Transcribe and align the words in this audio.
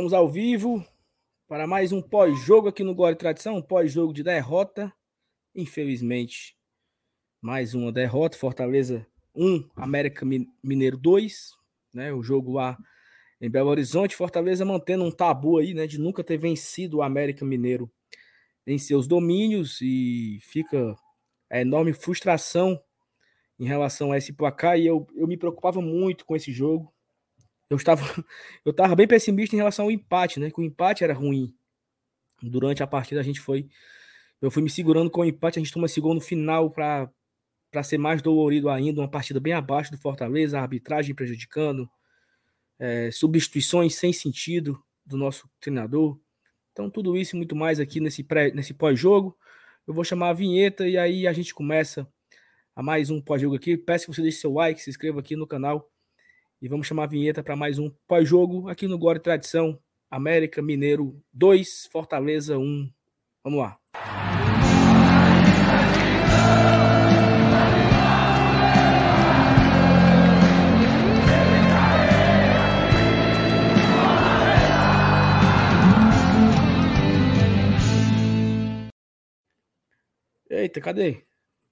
estamos 0.00 0.14
ao 0.14 0.30
vivo 0.30 0.82
para 1.46 1.66
mais 1.66 1.92
um 1.92 2.00
pós-jogo 2.00 2.68
aqui 2.68 2.82
no 2.82 2.94
Glória 2.94 3.14
e 3.14 3.18
Tradição, 3.18 3.58
um 3.58 3.62
pós-jogo 3.62 4.14
de 4.14 4.22
derrota. 4.22 4.90
Infelizmente, 5.54 6.56
mais 7.38 7.74
uma 7.74 7.92
derrota. 7.92 8.38
Fortaleza 8.38 9.06
1, 9.34 9.68
América 9.76 10.24
Mineiro 10.64 10.96
2, 10.96 11.50
né? 11.92 12.14
O 12.14 12.22
jogo 12.22 12.52
lá 12.52 12.78
em 13.42 13.50
Belo 13.50 13.68
Horizonte. 13.68 14.16
Fortaleza 14.16 14.64
mantendo 14.64 15.04
um 15.04 15.10
tabu 15.10 15.58
aí, 15.58 15.74
né? 15.74 15.86
De 15.86 15.98
nunca 15.98 16.24
ter 16.24 16.38
vencido 16.38 16.96
o 16.96 17.02
América 17.02 17.44
Mineiro 17.44 17.92
em 18.66 18.78
seus 18.78 19.06
domínios 19.06 19.82
e 19.82 20.38
fica 20.40 20.96
a 21.50 21.60
enorme 21.60 21.92
frustração 21.92 22.82
em 23.58 23.66
relação 23.66 24.12
a 24.12 24.16
esse 24.16 24.32
placar. 24.32 24.78
E 24.78 24.86
eu, 24.86 25.06
eu 25.14 25.26
me 25.26 25.36
preocupava 25.36 25.82
muito 25.82 26.24
com 26.24 26.34
esse 26.34 26.50
jogo 26.50 26.90
eu 27.70 27.76
estava, 27.76 28.02
eu 28.64 28.72
estava 28.72 28.96
bem 28.96 29.06
pessimista 29.06 29.54
em 29.54 29.58
relação 29.58 29.86
ao 29.86 29.90
empate, 29.90 30.40
né? 30.40 30.50
Que 30.50 30.60
o 30.60 30.64
empate 30.64 31.04
era 31.04 31.14
ruim. 31.14 31.54
Durante 32.42 32.82
a 32.82 32.86
partida 32.86 33.20
a 33.20 33.24
gente 33.24 33.40
foi, 33.40 33.68
eu 34.42 34.50
fui 34.50 34.62
me 34.62 34.70
segurando 34.70 35.10
com 35.10 35.20
o 35.20 35.24
empate, 35.24 35.58
a 35.58 35.62
gente 35.62 35.72
toma 35.72 35.86
esse 35.86 36.00
gol 36.00 36.14
no 36.14 36.20
final 36.20 36.70
para 36.70 37.10
para 37.70 37.84
ser 37.84 37.98
mais 37.98 38.20
dolorido 38.20 38.68
ainda, 38.68 39.00
uma 39.00 39.08
partida 39.08 39.38
bem 39.38 39.52
abaixo 39.52 39.92
do 39.92 39.98
Fortaleza, 39.98 40.58
a 40.58 40.62
arbitragem 40.62 41.14
prejudicando, 41.14 41.88
é, 42.80 43.12
substituições 43.12 43.94
sem 43.94 44.12
sentido 44.12 44.82
do 45.06 45.16
nosso 45.16 45.48
treinador. 45.60 46.18
Então, 46.72 46.90
tudo 46.90 47.16
isso 47.16 47.36
e 47.36 47.38
muito 47.38 47.54
mais 47.54 47.78
aqui 47.78 48.00
nesse, 48.00 48.24
pré, 48.24 48.50
nesse 48.50 48.74
pós-jogo. 48.74 49.36
Eu 49.86 49.94
vou 49.94 50.02
chamar 50.02 50.30
a 50.30 50.32
vinheta 50.32 50.88
e 50.88 50.98
aí 50.98 51.26
a 51.28 51.32
gente 51.32 51.54
começa 51.54 52.08
a 52.74 52.82
mais 52.82 53.10
um 53.10 53.20
pós-jogo 53.20 53.54
aqui. 53.54 53.76
Peço 53.76 54.06
que 54.06 54.14
você 54.14 54.22
deixe 54.22 54.38
seu 54.38 54.52
like, 54.52 54.80
se 54.80 54.90
inscreva 54.90 55.20
aqui 55.20 55.36
no 55.36 55.46
canal 55.46 55.89
e 56.60 56.68
vamos 56.68 56.86
chamar 56.86 57.04
a 57.04 57.06
vinheta 57.06 57.42
para 57.42 57.56
mais 57.56 57.78
um 57.78 57.90
pós-jogo 58.06 58.68
aqui 58.68 58.86
no 58.86 58.98
Glória 58.98 59.20
Tradição. 59.20 59.78
América 60.10 60.60
Mineiro 60.60 61.22
2, 61.32 61.88
Fortaleza 61.90 62.58
1. 62.58 62.90
Vamos 63.42 63.60
lá. 63.60 63.78
Eita, 80.50 80.80
cadê? 80.80 81.24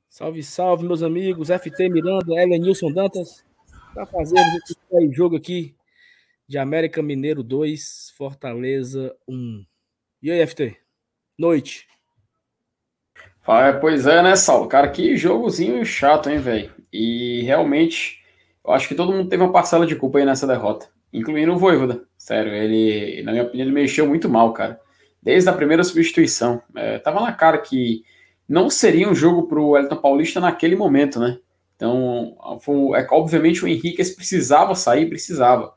Salve, 0.09 0.43
salve, 0.43 0.87
meus 0.87 1.03
amigos. 1.03 1.49
FT 1.51 1.91
Miranda, 1.91 2.33
Nilson 2.47 2.91
Dantas 2.91 3.48
para 3.95 4.07
fazermos 4.07 4.55
esse 4.65 5.13
jogo 5.13 5.37
aqui 5.37 5.75
de 6.47 6.59
América 6.59 7.03
Mineiro 7.03 7.43
2, 7.43 8.13
Fortaleza 8.17 9.15
1. 9.29 9.65
E 10.23 10.31
aí, 10.31 10.47
FT? 10.47 10.77
Noite. 11.39 11.87
Ah, 13.47 13.73
pois 13.73 14.07
é, 14.07 14.23
né, 14.23 14.37
Saulo? 14.37 14.69
Cara, 14.69 14.89
que 14.91 15.17
jogozinho 15.17 15.85
chato, 15.85 16.29
hein, 16.29 16.39
velho? 16.39 16.71
E 16.93 17.43
realmente, 17.43 18.23
eu 18.65 18.73
acho 18.73 18.89
que 18.89 18.95
todo 18.95 19.13
mundo 19.13 19.29
teve 19.29 19.43
uma 19.43 19.53
parcela 19.53 19.87
de 19.87 19.97
culpa 19.97 20.19
aí 20.19 20.25
nessa 20.25 20.47
derrota, 20.47 20.89
incluindo 21.13 21.55
o 21.55 21.59
Voivoda. 21.59 22.03
Sério, 22.17 22.53
ele, 22.53 23.23
na 23.23 23.33
minha 23.33 23.45
opinião, 23.45 23.67
ele 23.67 23.75
mexeu 23.75 24.07
muito 24.07 24.29
mal, 24.29 24.53
cara. 24.53 24.81
Desde 25.23 25.49
a 25.49 25.53
primeira 25.53 25.83
substituição. 25.83 26.63
É, 26.75 26.99
tava 26.99 27.21
na 27.21 27.33
cara 27.33 27.59
que 27.59 28.03
não 28.49 28.69
seria 28.71 29.09
um 29.09 29.15
jogo 29.15 29.47
pro 29.47 29.77
Elton 29.77 29.97
Paulista 29.97 30.41
naquele 30.41 30.77
momento, 30.77 31.19
né? 31.19 31.39
Então, 31.79 32.37
foi, 32.61 32.99
é, 32.99 33.07
obviamente 33.13 33.65
o 33.65 33.69
Henrique 33.69 34.05
precisava 34.17 34.75
sair, 34.75 35.09
precisava. 35.09 35.73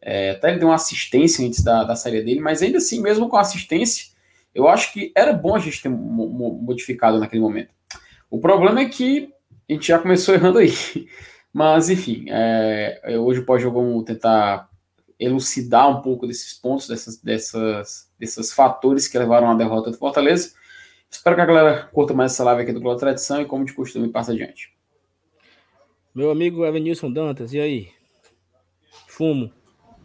É, 0.00 0.30
até 0.30 0.48
ele 0.48 0.58
deu 0.58 0.68
uma 0.68 0.76
assistência 0.76 1.46
antes 1.46 1.62
da, 1.62 1.84
da 1.84 1.94
saída 1.94 2.24
dele, 2.24 2.40
mas 2.40 2.62
ainda 2.62 2.78
assim, 2.78 3.02
mesmo 3.02 3.28
com 3.28 3.36
assistência, 3.36 4.06
eu 4.54 4.66
acho 4.66 4.90
que 4.94 5.12
era 5.14 5.34
bom 5.34 5.54
a 5.54 5.58
gente 5.58 5.82
ter 5.82 5.90
modificado 5.90 7.18
naquele 7.18 7.42
momento. 7.42 7.68
O 8.30 8.40
problema 8.40 8.80
é 8.80 8.86
que 8.86 9.30
a 9.68 9.72
gente 9.74 9.88
já 9.88 9.98
começou 9.98 10.32
errando 10.34 10.58
aí. 10.58 10.72
Mas, 11.52 11.90
enfim, 11.90 12.24
é, 12.30 13.18
hoje 13.18 13.42
pode 13.42 13.62
vamos 13.64 14.04
tentar 14.04 14.70
elucidar 15.20 15.86
um 15.90 16.00
pouco 16.00 16.26
desses 16.26 16.54
pontos, 16.54 16.88
dessas, 16.88 17.18
dessas, 17.18 18.10
desses 18.18 18.54
fatores 18.54 19.06
que 19.06 19.18
levaram 19.18 19.50
à 19.50 19.54
derrota 19.54 19.90
do 19.90 19.98
Fortaleza. 19.98 20.54
Espero 21.10 21.36
que 21.36 21.42
a 21.42 21.46
galera 21.46 21.90
curta 21.92 22.14
mais 22.14 22.32
essa 22.32 22.42
live 22.42 22.62
aqui 22.62 22.72
do 22.72 22.80
Globo 22.80 22.98
Tradição 22.98 23.42
e, 23.42 23.44
como 23.44 23.66
de 23.66 23.74
costume, 23.74 24.08
passa 24.08 24.32
adiante. 24.32 24.72
Meu 26.14 26.30
amigo 26.30 26.66
Evanilson 26.66 27.10
Dantas, 27.10 27.54
e 27.54 27.60
aí? 27.60 27.88
Fumo. 29.08 29.50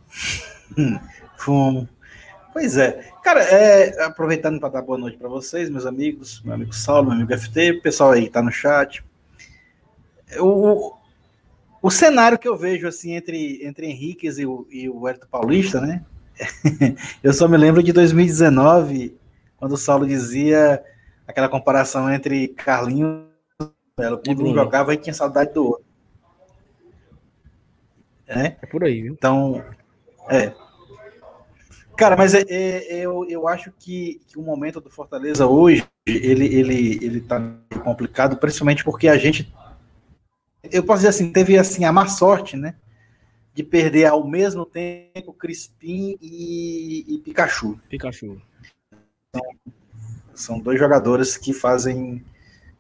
Fumo. 1.38 1.90
Pois 2.54 2.78
é. 2.78 3.12
Cara, 3.22 3.44
é, 3.44 4.06
aproveitando 4.06 4.58
para 4.58 4.70
dar 4.70 4.84
boa 4.84 4.98
noite 4.98 5.18
para 5.18 5.28
vocês, 5.28 5.70
meus 5.70 5.86
amigos, 5.86 6.42
meu 6.44 6.54
amigo 6.54 6.74
Saulo, 6.74 7.10
meu 7.10 7.18
amigo 7.18 7.38
FT, 7.38 7.82
pessoal 7.82 8.12
aí 8.12 8.24
que 8.24 8.30
tá 8.30 8.42
no 8.42 8.52
chat. 8.54 9.04
O, 10.40 10.94
o 11.82 11.92
cenário 11.92 12.40
que 12.40 12.48
eu 12.48 12.56
vejo 12.56 12.88
assim 12.88 13.14
entre, 13.14 13.66
entre 13.66 13.88
Henriquez 13.88 14.40
e 14.40 14.46
o, 14.46 14.66
e 14.72 14.90
o 14.90 15.10
Hélio 15.10 15.28
Paulista, 15.30 15.82
né? 15.82 16.06
eu 17.22 17.34
só 17.34 17.50
me 17.50 17.58
lembro 17.58 17.84
de 17.84 17.92
2019, 17.92 19.14
quando 19.58 19.74
o 19.74 19.78
Saulo 19.78 20.08
dizia 20.08 20.82
aquela 21.28 21.50
comparação 21.50 22.10
entre 22.10 22.48
Carlinhos 22.48 23.26
e 23.62 23.66
Melo. 24.00 24.22
Quando 24.26 24.46
um 24.46 24.54
jogava, 24.54 24.92
aí 24.92 24.98
tinha 24.98 25.14
saudade 25.14 25.54
do 25.54 25.66
outro. 25.66 25.87
Né? 28.28 28.58
É 28.62 28.66
por 28.66 28.84
aí, 28.84 29.02
viu? 29.02 29.14
Então, 29.14 29.64
é. 30.30 30.54
Cara, 31.98 32.16
mas 32.16 32.34
é, 32.36 32.44
é, 32.48 33.00
eu, 33.00 33.26
eu 33.28 33.48
acho 33.48 33.72
que, 33.80 34.22
que 34.28 34.38
o 34.38 34.44
momento 34.44 34.80
do 34.80 34.90
Fortaleza 34.90 35.48
hoje, 35.48 35.84
ele, 36.06 36.46
ele, 36.46 37.00
ele 37.04 37.22
tá 37.22 37.42
complicado, 37.84 38.38
principalmente 38.38 38.84
porque 38.84 39.08
a 39.08 39.18
gente, 39.18 39.52
eu 40.72 40.84
posso 40.84 41.00
dizer 41.00 41.10
assim, 41.10 41.32
teve 41.32 41.58
assim 41.58 41.86
a 41.86 41.92
má 41.92 42.08
sorte, 42.08 42.56
né? 42.56 42.76
De 43.52 43.64
perder 43.64 44.06
ao 44.06 44.28
mesmo 44.28 44.64
tempo 44.64 45.34
Crispim 45.34 46.16
e, 46.22 47.16
e 47.16 47.18
Pikachu. 47.18 47.80
Pikachu. 47.90 48.40
Então, 49.30 49.74
são 50.36 50.60
dois 50.60 50.78
jogadores 50.78 51.36
que 51.36 51.52
fazem, 51.52 52.24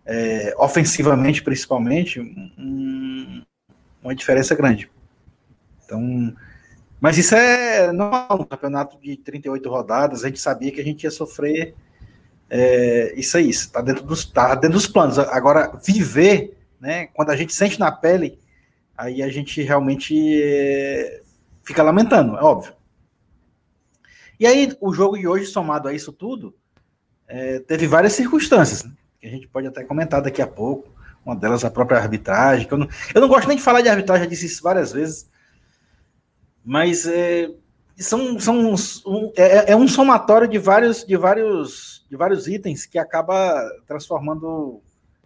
é, 0.06 0.53
ofensivamente 0.59 1.41
principalmente, 1.41 2.19
um, 2.19 3.41
uma 4.03 4.14
diferença 4.14 4.53
grande. 4.53 4.91
Então, 5.88 6.36
mas 7.00 7.18
isso 7.18 7.34
é 7.34 7.92
normal, 7.94 8.42
um 8.42 8.44
campeonato 8.44 9.00
de 9.00 9.16
38 9.16 9.70
rodadas, 9.70 10.24
a 10.24 10.28
gente 10.28 10.40
sabia 10.40 10.72
que 10.72 10.81
a 10.81 10.84
gente 10.84 11.06
ia 11.06 11.12
sofrer 11.12 11.74
é, 12.50 13.14
isso 13.16 13.38
aí, 13.38 13.50
está 13.50 13.81
dentro 13.81 14.03
dos 14.03 14.26
tá 14.26 14.53
dentro 14.53 14.78
dos 14.78 14.88
planos. 14.88 15.18
Agora, 15.18 15.72
viver, 15.84 16.58
né, 16.80 17.08
quando 17.08 17.30
a 17.30 17.36
gente 17.36 17.53
sente 17.53 17.80
na 17.80 17.92
pele, 17.92 18.38
aí 18.97 19.24
a 19.24 19.30
gente 19.30 19.62
realmente 19.62 20.42
é, 20.44 21.22
fica 21.64 21.81
lamentando, 21.81 22.36
é 22.36 22.42
óbvio. 22.42 22.74
E 24.40 24.46
aí, 24.46 24.76
o 24.81 24.94
jogo 24.94 25.18
de 25.18 25.28
hoje, 25.28 25.46
somado 25.46 25.88
a 25.88 25.94
isso 25.94 26.12
tudo, 26.12 26.53
é, 27.28 27.59
teve 27.59 27.88
várias 27.88 28.14
circunstâncias, 28.14 28.84
né, 28.84 28.92
que 29.20 29.28
a 29.28 29.31
gente 29.31 29.47
pode 29.47 29.68
até 29.68 29.84
comentar 29.84 30.22
daqui 30.22 30.42
a 30.42 30.47
pouco. 30.47 30.96
Uma 31.26 31.36
delas 31.36 31.66
a 31.66 31.70
própria 31.70 31.97
arbitragem. 31.97 32.68
eu, 32.72 32.78
não, 32.78 32.88
eu 33.14 33.20
não 33.20 33.28
gosto 33.28 33.50
nem 33.50 33.58
de 33.58 33.64
falar 33.64 33.81
de 33.81 33.90
arbitragem, 33.90 34.24
já 34.24 34.30
disse 34.30 34.46
isso 34.46 34.64
várias 34.64 34.94
vezes 34.94 35.28
mas 36.67 37.07
é, 37.07 37.50
são, 37.95 38.38
são 38.38 38.73
um, 39.05 39.31
é, 39.38 39.72
é, 39.72 39.75
um 39.75 39.88
somatório 39.88 40.50
de 40.50 40.59
vários, 40.59 41.05
de, 41.05 41.16
vários, 41.16 42.05
de 42.09 42.17
vários 42.17 42.46
itens 42.46 42.85
que 42.85 42.99
acaba 42.99 43.66
transformando 43.87 44.81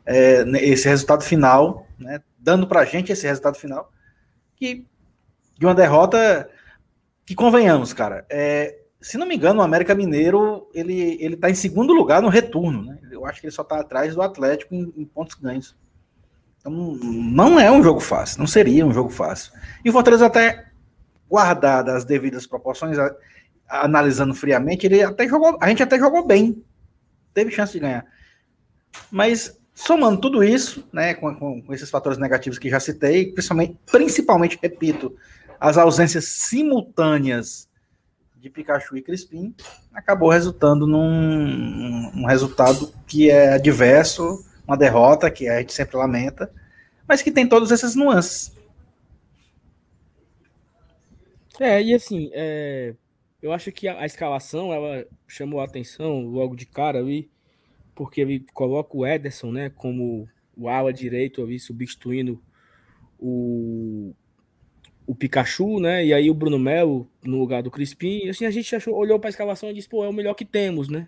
é, 0.05 0.43
esse 0.59 0.87
resultado 0.87 1.23
final, 1.23 1.87
né, 1.97 2.21
dando 2.37 2.67
para 2.67 2.81
a 2.81 2.85
gente 2.85 3.11
esse 3.11 3.25
resultado 3.25 3.57
final, 3.57 3.91
que 4.55 4.85
de 5.57 5.65
uma 5.65 5.73
derrota 5.73 6.47
que 7.25 7.33
convenhamos, 7.33 7.91
cara, 7.91 8.23
é, 8.29 8.77
se 9.01 9.17
não 9.17 9.25
me 9.25 9.35
engano, 9.35 9.61
o 9.61 9.63
América 9.63 9.95
Mineiro 9.95 10.69
ele 10.75 11.17
ele 11.19 11.33
está 11.33 11.49
em 11.49 11.55
segundo 11.55 11.91
lugar 11.91 12.21
no 12.21 12.29
retorno, 12.29 12.85
né? 12.85 12.99
Eu 13.11 13.25
acho 13.25 13.41
que 13.41 13.47
ele 13.47 13.55
só 13.55 13.63
está 13.63 13.79
atrás 13.79 14.13
do 14.13 14.21
Atlético 14.21 14.75
em, 14.75 14.93
em, 14.95 15.05
pontos 15.05 15.35
ganhos. 15.35 15.75
Então 16.59 16.71
não 16.71 17.59
é 17.59 17.71
um 17.71 17.81
jogo 17.81 17.99
fácil, 17.99 18.37
não 18.37 18.45
seria 18.45 18.85
um 18.85 18.93
jogo 18.93 19.09
fácil. 19.09 19.51
E 19.83 19.89
o 19.89 19.93
Fortaleza 19.93 20.27
até 20.27 20.70
guardadas 21.31 21.95
as 21.95 22.05
devidas 22.05 22.45
proporções, 22.45 22.99
a, 22.99 23.15
a, 23.69 23.85
analisando 23.85 24.33
friamente, 24.33 24.85
ele 24.85 25.01
até 25.01 25.25
jogou, 25.25 25.57
a 25.61 25.69
gente 25.69 25.81
até 25.81 25.97
jogou 25.97 26.27
bem, 26.27 26.61
teve 27.33 27.51
chance 27.51 27.71
de 27.71 27.79
ganhar. 27.79 28.05
Mas 29.09 29.57
somando 29.73 30.19
tudo 30.19 30.43
isso, 30.43 30.85
né, 30.91 31.13
com, 31.13 31.33
com, 31.33 31.61
com 31.61 31.73
esses 31.73 31.89
fatores 31.89 32.17
negativos 32.17 32.59
que 32.59 32.69
já 32.69 32.81
citei, 32.81 33.31
principalmente, 33.31 33.77
principalmente, 33.89 34.59
repito, 34.61 35.15
as 35.57 35.77
ausências 35.77 36.25
simultâneas 36.25 37.69
de 38.37 38.49
Pikachu 38.49 38.97
e 38.97 39.01
Crispim, 39.01 39.55
acabou 39.93 40.29
resultando 40.29 40.85
num 40.85 42.11
um 42.13 42.25
resultado 42.25 42.91
que 43.07 43.29
é 43.29 43.53
adverso, 43.53 44.43
uma 44.67 44.75
derrota 44.75 45.29
que 45.31 45.47
a 45.47 45.59
gente 45.59 45.71
sempre 45.71 45.95
lamenta, 45.95 46.51
mas 47.07 47.21
que 47.21 47.31
tem 47.31 47.47
todas 47.47 47.71
essas 47.71 47.95
nuances. 47.95 48.51
É, 51.59 51.81
e 51.81 51.93
assim, 51.93 52.29
é, 52.33 52.95
Eu 53.41 53.51
acho 53.53 53.71
que 53.71 53.87
a, 53.87 53.99
a 54.01 54.05
escalação 54.05 54.73
ela 54.73 55.05
chamou 55.27 55.59
a 55.61 55.65
atenção 55.65 56.25
logo 56.25 56.55
de 56.55 56.65
cara 56.65 56.99
ali, 56.99 57.29
porque 57.95 58.21
ele 58.21 58.45
coloca 58.53 58.95
o 58.95 59.05
Ederson, 59.05 59.51
né, 59.51 59.69
como 59.69 60.27
o 60.55 60.69
ala 60.69 60.93
direito 60.93 61.41
ali, 61.43 61.59
substituindo 61.59 62.41
o, 63.19 64.13
o 65.07 65.15
Pikachu, 65.15 65.79
né? 65.79 66.05
E 66.05 66.13
aí 66.13 66.29
o 66.29 66.33
Bruno 66.33 66.59
Melo 66.59 67.09
no 67.23 67.39
lugar 67.39 67.63
do 67.63 67.71
Crispim. 67.71 68.25
E 68.25 68.29
assim, 68.29 68.45
a 68.45 68.51
gente 68.51 68.75
achou, 68.75 68.95
olhou 68.95 69.19
para 69.19 69.29
a 69.29 69.31
escalação 69.31 69.69
e 69.69 69.73
disse, 69.73 69.89
pô, 69.89 70.03
é 70.03 70.09
o 70.09 70.13
melhor 70.13 70.33
que 70.35 70.45
temos, 70.45 70.89
né? 70.89 71.07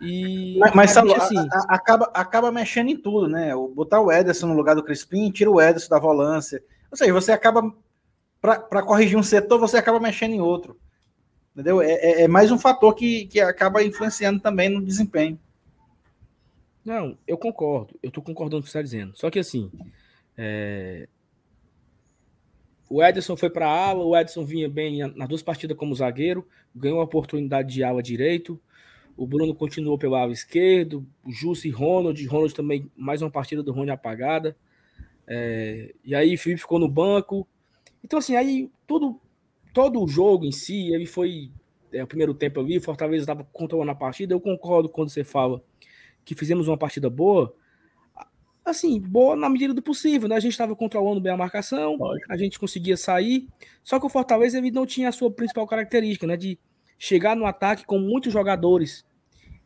E 0.00 0.56
mas, 0.58 0.74
mas 0.74 0.90
sabe, 0.92 1.12
assim, 1.14 1.36
a, 1.38 1.42
a, 1.42 1.74
acaba, 1.74 2.10
acaba 2.14 2.50
mexendo 2.50 2.88
em 2.88 2.96
tudo, 2.96 3.28
né? 3.28 3.54
O, 3.54 3.68
botar 3.68 4.00
o 4.00 4.10
Ederson 4.10 4.46
no 4.46 4.54
lugar 4.54 4.74
do 4.74 4.82
Crispim, 4.82 5.30
tira 5.30 5.50
o 5.50 5.60
Ederson 5.60 5.90
da 5.90 5.98
volância. 5.98 6.62
Ou 6.90 6.96
seja, 6.96 7.12
você 7.12 7.32
acaba, 7.32 7.62
para 8.40 8.82
corrigir 8.82 9.18
um 9.18 9.22
setor, 9.22 9.58
você 9.58 9.76
acaba 9.76 10.00
mexendo 10.00 10.32
em 10.32 10.40
outro. 10.40 10.78
Entendeu? 11.52 11.82
É, 11.82 11.92
é, 11.92 12.22
é, 12.22 12.28
mais 12.28 12.50
um 12.50 12.58
fator 12.58 12.94
que, 12.94 13.26
que 13.26 13.40
acaba 13.40 13.82
influenciando 13.82 14.40
também 14.40 14.68
no 14.68 14.82
desempenho. 14.82 15.38
Não, 16.84 17.18
eu 17.26 17.36
concordo. 17.36 17.98
Eu 18.02 18.10
tô 18.10 18.22
concordando 18.22 18.62
com 18.62 18.64
o 18.64 18.66
que 18.66 18.70
você 18.70 18.78
está 18.78 18.82
dizendo. 18.82 19.16
Só 19.16 19.28
que 19.30 19.38
assim, 19.38 19.70
é... 20.38 21.06
o 22.88 23.02
Ederson 23.02 23.36
foi 23.36 23.50
para 23.50 23.66
a 23.66 23.88
ala, 23.88 24.04
o 24.04 24.16
Ederson 24.16 24.44
vinha 24.44 24.68
bem 24.68 25.06
nas 25.14 25.28
duas 25.28 25.42
partidas 25.42 25.76
como 25.76 25.94
zagueiro, 25.94 26.46
ganhou 26.74 27.00
a 27.00 27.04
oportunidade 27.04 27.72
de 27.74 27.84
ala 27.84 28.02
direito. 28.02 28.58
O 29.16 29.26
Bruno 29.26 29.54
continuou 29.54 29.98
pelo 29.98 30.14
lado 30.14 30.32
esquerdo, 30.32 31.06
o 31.22 31.30
e 31.30 31.68
Ronald, 31.68 32.24
Ronald 32.26 32.54
também, 32.54 32.90
mais 32.96 33.20
uma 33.20 33.30
partida 33.30 33.62
do 33.62 33.72
Rony 33.72 33.90
apagada. 33.90 34.56
É, 35.26 35.94
e 36.02 36.14
aí 36.14 36.36
Felipe 36.38 36.62
ficou 36.62 36.78
no 36.78 36.88
banco. 36.88 37.46
Então, 38.04 38.18
assim, 38.18 38.36
aí 38.36 38.70
tudo, 38.86 39.20
todo 39.72 40.02
o 40.02 40.08
jogo 40.08 40.44
em 40.44 40.52
si, 40.52 40.92
ele 40.92 41.06
foi. 41.06 41.50
É, 41.92 42.04
o 42.04 42.06
primeiro 42.06 42.32
tempo 42.32 42.60
ali, 42.60 42.78
Fortaleza 42.78 43.22
estava 43.22 43.44
controlando 43.52 43.90
a 43.90 43.94
partida. 43.94 44.32
Eu 44.32 44.40
concordo 44.40 44.88
quando 44.88 45.08
você 45.08 45.24
fala 45.24 45.62
que 46.24 46.34
fizemos 46.34 46.68
uma 46.68 46.78
partida 46.78 47.10
boa. 47.10 47.54
Assim, 48.64 49.00
boa 49.00 49.34
na 49.34 49.48
medida 49.48 49.74
do 49.74 49.82
possível, 49.82 50.28
né? 50.28 50.36
A 50.36 50.40
gente 50.40 50.52
estava 50.52 50.76
controlando 50.76 51.20
bem 51.20 51.32
a 51.32 51.36
marcação, 51.36 51.96
Lógico. 51.96 52.32
a 52.32 52.36
gente 52.36 52.58
conseguia 52.58 52.96
sair. 52.96 53.48
Só 53.82 53.98
que 53.98 54.06
o 54.06 54.08
Fortaleza 54.08 54.58
ele 54.58 54.70
não 54.70 54.86
tinha 54.86 55.08
a 55.08 55.12
sua 55.12 55.30
principal 55.30 55.66
característica, 55.66 56.26
né? 56.26 56.36
De 56.36 56.58
chegar 56.98 57.34
no 57.34 57.46
ataque 57.46 57.84
com 57.84 57.98
muitos 57.98 58.32
jogadores 58.32 59.04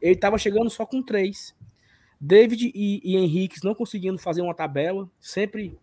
ele 0.04 0.12
estava 0.12 0.36
chegando 0.36 0.68
só 0.68 0.84
com 0.84 1.02
três. 1.02 1.56
David 2.20 2.70
e, 2.74 3.00
e 3.02 3.16
Henrique 3.16 3.64
não 3.64 3.74
conseguindo 3.74 4.18
fazer 4.18 4.42
uma 4.42 4.54
tabela, 4.54 5.10
sempre, 5.18 5.78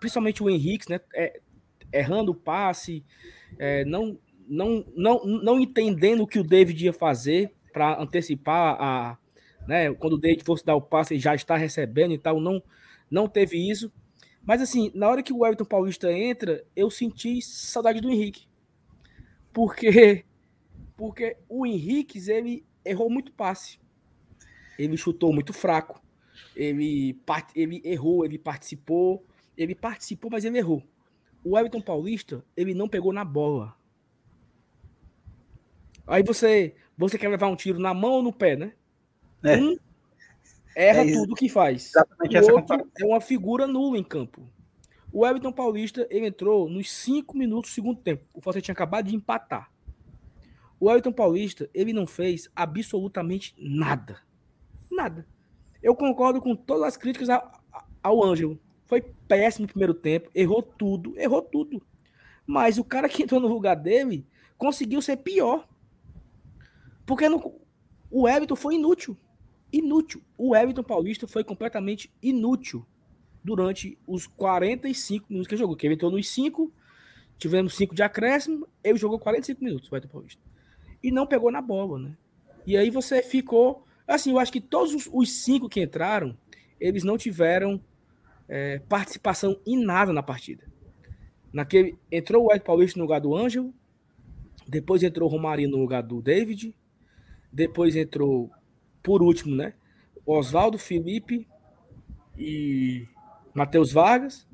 principalmente 0.00 0.42
o 0.42 0.50
Henrique, 0.50 0.90
né? 0.90 1.00
É, 1.14 1.40
errando 1.92 2.32
o 2.32 2.34
passe, 2.34 3.04
é, 3.58 3.84
não, 3.84 4.18
não, 4.48 4.84
não, 4.96 5.24
não 5.24 5.60
entendendo 5.60 6.22
o 6.22 6.26
que 6.26 6.38
o 6.38 6.44
David 6.44 6.84
ia 6.84 6.92
fazer 6.92 7.52
para 7.72 8.00
antecipar 8.00 8.76
a. 8.80 9.18
Né, 9.68 9.92
quando 9.94 10.14
o 10.14 10.18
David 10.18 10.42
fosse 10.42 10.64
dar 10.64 10.74
o 10.74 10.80
passe, 10.80 11.14
ele 11.14 11.20
já 11.20 11.34
está 11.34 11.56
recebendo 11.56 12.12
e 12.12 12.18
tal. 12.18 12.40
Não, 12.40 12.62
não 13.10 13.28
teve 13.28 13.56
isso. 13.70 13.92
Mas 14.42 14.62
assim, 14.62 14.90
na 14.94 15.08
hora 15.08 15.22
que 15.22 15.32
o 15.32 15.44
Everton 15.44 15.64
Paulista 15.64 16.10
entra, 16.10 16.64
eu 16.74 16.90
senti 16.90 17.40
saudade 17.42 18.00
do 18.00 18.10
Henrique. 18.10 18.48
Porque 19.52 20.24
porque 20.96 21.36
o 21.48 21.66
Henrique, 21.66 22.18
ele 22.30 22.64
errou 22.84 23.08
muito 23.08 23.32
passe. 23.32 23.78
Ele 24.78 24.96
chutou 24.96 25.32
muito 25.32 25.52
fraco. 25.52 26.02
Ele, 26.54 27.18
ele 27.54 27.80
errou, 27.84 28.24
ele 28.24 28.38
participou. 28.38 29.24
Ele 29.60 29.74
participou, 29.74 30.30
mas 30.30 30.44
ele 30.44 30.56
errou. 30.56 30.82
O 31.44 31.58
Everton 31.58 31.82
Paulista, 31.82 32.42
ele 32.56 32.72
não 32.72 32.88
pegou 32.88 33.12
na 33.12 33.24
bola. 33.24 33.76
Aí 36.06 36.22
você, 36.22 36.74
você 36.96 37.18
quer 37.18 37.28
levar 37.28 37.48
um 37.48 37.56
tiro 37.56 37.78
na 37.78 37.92
mão 37.92 38.12
ou 38.12 38.22
no 38.22 38.32
pé, 38.32 38.56
né? 38.56 38.72
É. 39.44 39.56
Um 39.56 39.76
erra 40.74 41.02
é 41.02 41.12
tudo 41.12 41.34
que 41.34 41.48
faz. 41.48 41.90
Exatamente 41.90 42.38
o 42.38 42.54
outro 42.54 42.90
é 42.98 43.04
uma 43.04 43.20
figura 43.20 43.66
nula 43.66 43.98
em 43.98 44.04
campo. 44.04 44.48
O 45.12 45.26
Everton 45.26 45.52
Paulista, 45.52 46.06
ele 46.10 46.26
entrou 46.26 46.68
nos 46.68 46.90
cinco 46.90 47.36
minutos 47.36 47.70
do 47.70 47.74
segundo 47.74 48.00
tempo. 48.00 48.24
O 48.32 48.40
Fortaleza 48.40 48.64
tinha 48.64 48.72
acabado 48.72 49.08
de 49.08 49.16
empatar. 49.16 49.70
O 50.80 50.90
Elton 50.90 51.12
Paulista, 51.12 51.68
ele 51.74 51.92
não 51.92 52.06
fez 52.06 52.48
absolutamente 52.56 53.54
nada. 53.58 54.18
Nada. 54.90 55.26
Eu 55.82 55.94
concordo 55.94 56.40
com 56.40 56.56
todas 56.56 56.84
as 56.84 56.96
críticas 56.96 57.28
ao 58.02 58.24
Ângelo. 58.24 58.58
Foi 58.90 59.00
péssimo 59.00 59.62
no 59.62 59.68
primeiro 59.68 59.94
tempo, 59.94 60.28
errou 60.34 60.62
tudo, 60.62 61.18
errou 61.18 61.40
tudo. 61.40 61.80
Mas 62.46 62.76
o 62.76 62.84
cara 62.84 63.08
que 63.08 63.22
entrou 63.24 63.40
no 63.40 63.48
lugar 63.48 63.74
dele 63.74 64.26
conseguiu 64.58 65.00
ser 65.00 65.16
pior. 65.16 65.66
Porque 67.06 67.24
o 68.10 68.28
Everton 68.28 68.56
foi 68.56 68.74
inútil. 68.74 69.16
Inútil. 69.72 70.20
O 70.36 70.54
Everton 70.54 70.82
Paulista 70.82 71.26
foi 71.26 71.42
completamente 71.42 72.12
inútil 72.22 72.84
durante 73.42 73.96
os 74.06 74.26
45 74.26 75.26
minutos 75.30 75.48
que 75.48 75.54
ele 75.54 75.60
jogou. 75.60 75.76
Que 75.76 75.86
ele 75.86 75.94
entrou 75.94 76.10
nos 76.10 76.28
5, 76.28 76.70
tivemos 77.38 77.74
5 77.76 77.94
de 77.94 78.02
acréscimo, 78.02 78.68
ele 78.84 78.98
jogou 78.98 79.18
45 79.18 79.64
minutos, 79.64 79.90
o 79.90 79.96
Everton 79.96 80.12
Paulista 80.12 80.50
e 81.02 81.10
não 81.10 81.26
pegou 81.26 81.50
na 81.50 81.60
bola, 81.60 81.98
né? 81.98 82.16
E 82.66 82.76
aí 82.76 82.90
você 82.90 83.22
ficou. 83.22 83.86
Assim, 84.06 84.30
eu 84.32 84.38
acho 84.38 84.52
que 84.52 84.60
todos 84.60 84.94
os, 84.94 85.08
os 85.12 85.30
cinco 85.30 85.68
que 85.68 85.80
entraram, 85.80 86.36
eles 86.80 87.04
não 87.04 87.16
tiveram 87.16 87.80
é, 88.50 88.80
participação 88.80 89.56
em 89.64 89.82
nada 89.82 90.12
na 90.12 90.24
partida. 90.24 90.64
Naquele, 91.52 91.96
entrou 92.10 92.46
o 92.46 92.52
Ed 92.52 92.64
Paulista 92.64 92.98
no 92.98 93.04
lugar 93.04 93.20
do 93.20 93.34
Ângelo, 93.34 93.72
depois 94.66 95.04
entrou 95.04 95.28
o 95.28 95.32
Romarinho 95.32 95.70
no 95.70 95.78
lugar 95.78 96.02
do 96.02 96.20
David, 96.20 96.74
depois 97.52 97.94
entrou, 97.94 98.50
por 99.02 99.22
último, 99.22 99.54
né? 99.54 99.74
Oswaldo, 100.26 100.78
Felipe 100.78 101.46
e 102.36 103.06
Matheus 103.54 103.92
Vargas. 103.92 104.46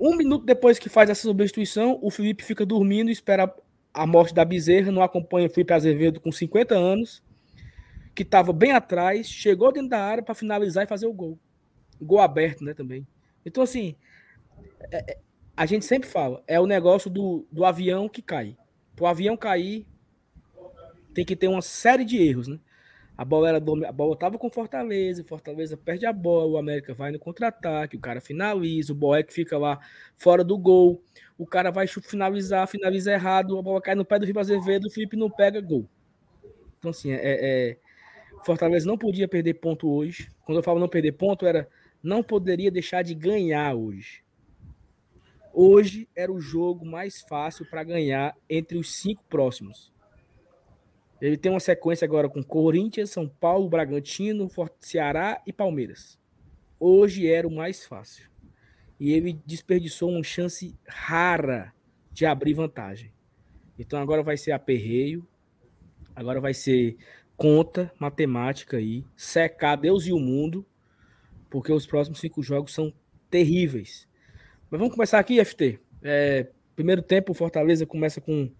Um 0.00 0.16
minuto 0.16 0.44
depois 0.44 0.78
que 0.78 0.88
faz 0.88 1.10
essa 1.10 1.22
substituição, 1.22 1.98
o 2.00 2.10
Felipe 2.10 2.44
fica 2.44 2.64
dormindo 2.64 3.10
espera 3.10 3.52
a 3.92 4.06
morte 4.06 4.32
da 4.34 4.44
Bezerra, 4.44 4.90
não 4.90 5.02
acompanha 5.02 5.48
o 5.48 5.50
Felipe 5.50 5.72
Azevedo 5.72 6.20
com 6.20 6.32
50 6.32 6.74
anos, 6.74 7.22
que 8.14 8.22
estava 8.22 8.52
bem 8.52 8.72
atrás, 8.72 9.26
chegou 9.28 9.72
dentro 9.72 9.90
da 9.90 10.00
área 10.00 10.22
para 10.22 10.34
finalizar 10.34 10.84
e 10.84 10.88
fazer 10.88 11.06
o 11.06 11.12
gol. 11.12 11.38
Gol 12.04 12.20
aberto, 12.20 12.64
né, 12.64 12.74
também. 12.74 13.06
Então, 13.44 13.62
assim, 13.62 13.94
é, 14.90 15.12
é, 15.12 15.18
a 15.56 15.66
gente 15.66 15.84
sempre 15.84 16.08
fala, 16.08 16.42
é 16.46 16.58
o 16.60 16.66
negócio 16.66 17.10
do, 17.10 17.46
do 17.50 17.64
avião 17.64 18.08
que 18.08 18.22
cai. 18.22 18.56
Para 18.94 19.04
o 19.04 19.08
avião 19.08 19.36
cair, 19.36 19.86
tem 21.14 21.24
que 21.24 21.36
ter 21.36 21.48
uma 21.48 21.62
série 21.62 22.04
de 22.04 22.16
erros, 22.16 22.48
né? 22.48 22.58
A 23.16 23.24
bola 23.24 23.48
era 23.48 23.58
a 23.58 23.92
bola 23.92 24.16
tava 24.16 24.38
com 24.38 24.50
Fortaleza, 24.50 25.22
Fortaleza 25.22 25.76
perde 25.76 26.06
a 26.06 26.12
bola, 26.12 26.52
o 26.52 26.56
América 26.56 26.94
vai 26.94 27.12
no 27.12 27.18
contra-ataque, 27.18 27.96
o 27.96 28.00
cara 28.00 28.20
finaliza, 28.20 28.92
o 28.92 28.96
Boeck 28.96 29.32
fica 29.32 29.58
lá 29.58 29.78
fora 30.16 30.42
do 30.42 30.56
gol, 30.56 31.02
o 31.36 31.46
cara 31.46 31.70
vai 31.70 31.86
finalizar, 31.86 32.66
finaliza 32.66 33.12
errado, 33.12 33.58
a 33.58 33.62
bola 33.62 33.82
cai 33.82 33.94
no 33.94 34.04
pé 34.04 34.18
do 34.18 34.22
Felipe 34.22 34.40
Azevedo, 34.40 34.86
o 34.86 34.90
Felipe 34.90 35.16
não 35.16 35.30
pega 35.30 35.60
gol. 35.60 35.86
Então 36.78 36.90
assim, 36.90 37.12
é, 37.12 37.20
é, 37.22 37.76
Fortaleza 38.44 38.86
não 38.86 38.96
podia 38.96 39.28
perder 39.28 39.54
ponto 39.54 39.88
hoje. 39.88 40.28
Quando 40.44 40.58
eu 40.58 40.62
falo 40.62 40.80
não 40.80 40.88
perder 40.88 41.12
ponto, 41.12 41.46
era 41.46 41.68
não 42.02 42.22
poderia 42.22 42.70
deixar 42.70 43.02
de 43.02 43.14
ganhar 43.14 43.74
hoje. 43.74 44.22
Hoje 45.54 46.08
era 46.16 46.32
o 46.32 46.40
jogo 46.40 46.84
mais 46.84 47.20
fácil 47.20 47.66
para 47.66 47.84
ganhar 47.84 48.34
entre 48.48 48.78
os 48.78 48.94
cinco 48.94 49.22
próximos. 49.28 49.92
Ele 51.20 51.36
tem 51.36 51.52
uma 51.52 51.60
sequência 51.60 52.04
agora 52.04 52.28
com 52.28 52.42
Corinthians, 52.42 53.10
São 53.10 53.28
Paulo, 53.28 53.68
Bragantino, 53.68 54.50
Ceará 54.80 55.40
e 55.46 55.52
Palmeiras. 55.52 56.18
Hoje 56.80 57.28
era 57.28 57.46
o 57.46 57.54
mais 57.54 57.84
fácil. 57.84 58.28
E 58.98 59.12
ele 59.12 59.40
desperdiçou 59.46 60.10
uma 60.10 60.24
chance 60.24 60.74
rara 60.86 61.72
de 62.10 62.26
abrir 62.26 62.54
vantagem. 62.54 63.12
Então 63.78 64.00
agora 64.00 64.22
vai 64.22 64.36
ser 64.36 64.52
aperreio, 64.52 65.26
agora 66.14 66.40
vai 66.40 66.54
ser 66.54 66.96
conta, 67.36 67.92
matemática 67.98 68.78
aí, 68.78 69.04
secar 69.16 69.76
Deus 69.76 70.06
e 70.06 70.12
o 70.12 70.18
mundo, 70.18 70.66
porque 71.52 71.70
os 71.70 71.86
próximos 71.86 72.18
cinco 72.18 72.42
jogos 72.42 72.72
são 72.72 72.90
terríveis. 73.28 74.08
Mas 74.70 74.80
vamos 74.80 74.94
começar 74.94 75.18
aqui, 75.18 75.44
FT. 75.44 75.78
É, 76.02 76.48
primeiro 76.74 77.02
tempo, 77.02 77.32
o 77.32 77.34
Fortaleza 77.34 77.84
começa 77.84 78.22
com 78.22 78.50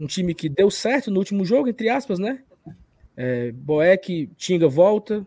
um 0.00 0.06
time 0.08 0.34
que 0.34 0.48
deu 0.48 0.68
certo 0.68 1.12
no 1.12 1.20
último 1.20 1.44
jogo, 1.44 1.68
entre 1.68 1.88
aspas, 1.88 2.18
né? 2.18 2.42
É, 3.16 3.52
Boeck, 3.52 4.28
Tinga 4.36 4.66
volta. 4.66 5.24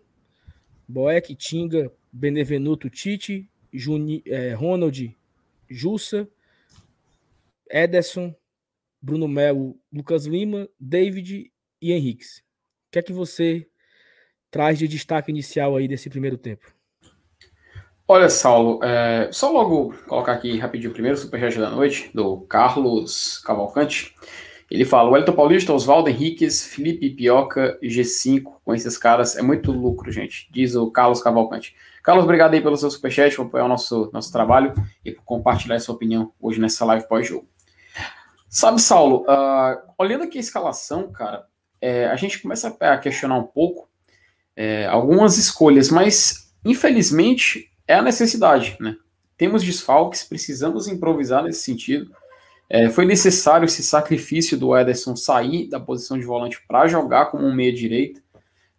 Boeck, 0.85 1.33
Tinga, 1.33 1.89
Benevenuto, 2.11 2.89
Tite, 2.89 3.49
Juni, 3.71 4.21
é, 4.25 4.53
Ronald, 4.53 5.15
Jussa, 5.69 6.27
Ederson, 7.71 8.35
Bruno 9.01 9.29
Melo, 9.29 9.79
Lucas 9.93 10.25
Lima, 10.25 10.67
David 10.77 11.53
e 11.81 11.93
Henriques. 11.93 12.39
O 12.39 12.91
que 12.91 12.99
é 12.99 13.01
que 13.01 13.13
você 13.13 13.65
traz 14.55 14.79
de 14.79 14.87
destaque 14.87 15.29
inicial 15.29 15.75
aí 15.75 15.85
desse 15.85 16.09
primeiro 16.09 16.37
tempo? 16.37 16.65
Olha, 18.07 18.29
Saulo, 18.29 18.81
é, 18.81 19.27
só 19.29 19.51
logo 19.51 19.93
colocar 20.07 20.31
aqui 20.31 20.57
rapidinho 20.57 20.91
o 20.91 20.93
primeiro 20.93 21.17
superchat 21.17 21.59
da 21.59 21.69
noite, 21.69 22.09
do 22.13 22.39
Carlos 22.41 23.39
Cavalcante. 23.39 24.15
Ele 24.71 24.85
fala: 24.85 25.09
o 25.09 25.17
Elton 25.17 25.33
Paulista, 25.33 25.73
Oswaldo 25.73 26.09
Henriquez, 26.09 26.67
Felipe 26.67 27.09
Pioca, 27.09 27.77
G5, 27.83 28.43
com 28.63 28.73
esses 28.73 28.97
caras, 28.97 29.35
é 29.35 29.41
muito 29.41 29.73
lucro, 29.73 30.09
gente, 30.09 30.47
diz 30.49 30.73
o 30.73 30.89
Carlos 30.89 31.21
Cavalcante. 31.21 31.75
Carlos, 32.01 32.23
obrigado 32.23 32.53
aí 32.53 32.61
pelo 32.61 32.77
seu 32.77 32.89
superchat, 32.89 33.35
por 33.35 33.47
apoiar 33.47 33.65
o 33.65 33.67
nosso, 33.67 34.09
nosso 34.13 34.31
trabalho 34.31 34.71
e 35.03 35.11
por 35.11 35.23
compartilhar 35.25 35.77
sua 35.79 35.95
opinião 35.95 36.31
hoje 36.39 36.61
nessa 36.61 36.85
live 36.85 37.09
pós-jogo. 37.09 37.45
Sabe, 38.47 38.81
Saulo, 38.81 39.23
uh, 39.23 39.81
olhando 39.97 40.23
aqui 40.23 40.37
a 40.37 40.41
escalação, 40.41 41.11
cara, 41.11 41.45
é, 41.81 42.05
a 42.05 42.15
gente 42.15 42.41
começa 42.41 42.73
a 42.79 42.97
questionar 42.97 43.37
um 43.37 43.43
pouco 43.43 43.89
é, 44.55 44.85
algumas 44.85 45.37
escolhas, 45.37 45.89
mas 45.89 46.51
infelizmente 46.63 47.69
é 47.87 47.95
a 47.95 48.01
necessidade, 48.01 48.77
né? 48.79 48.95
Temos 49.37 49.63
desfalques, 49.63 50.23
precisamos 50.23 50.87
improvisar 50.87 51.43
nesse 51.43 51.61
sentido. 51.63 52.09
É, 52.69 52.89
foi 52.89 53.05
necessário 53.05 53.65
esse 53.65 53.83
sacrifício 53.83 54.57
do 54.57 54.75
Ederson 54.75 55.15
sair 55.15 55.67
da 55.67 55.79
posição 55.79 56.17
de 56.17 56.25
volante 56.25 56.59
para 56.67 56.87
jogar 56.87 57.25
como 57.27 57.45
um 57.45 57.53
meia-direita. 57.53 58.21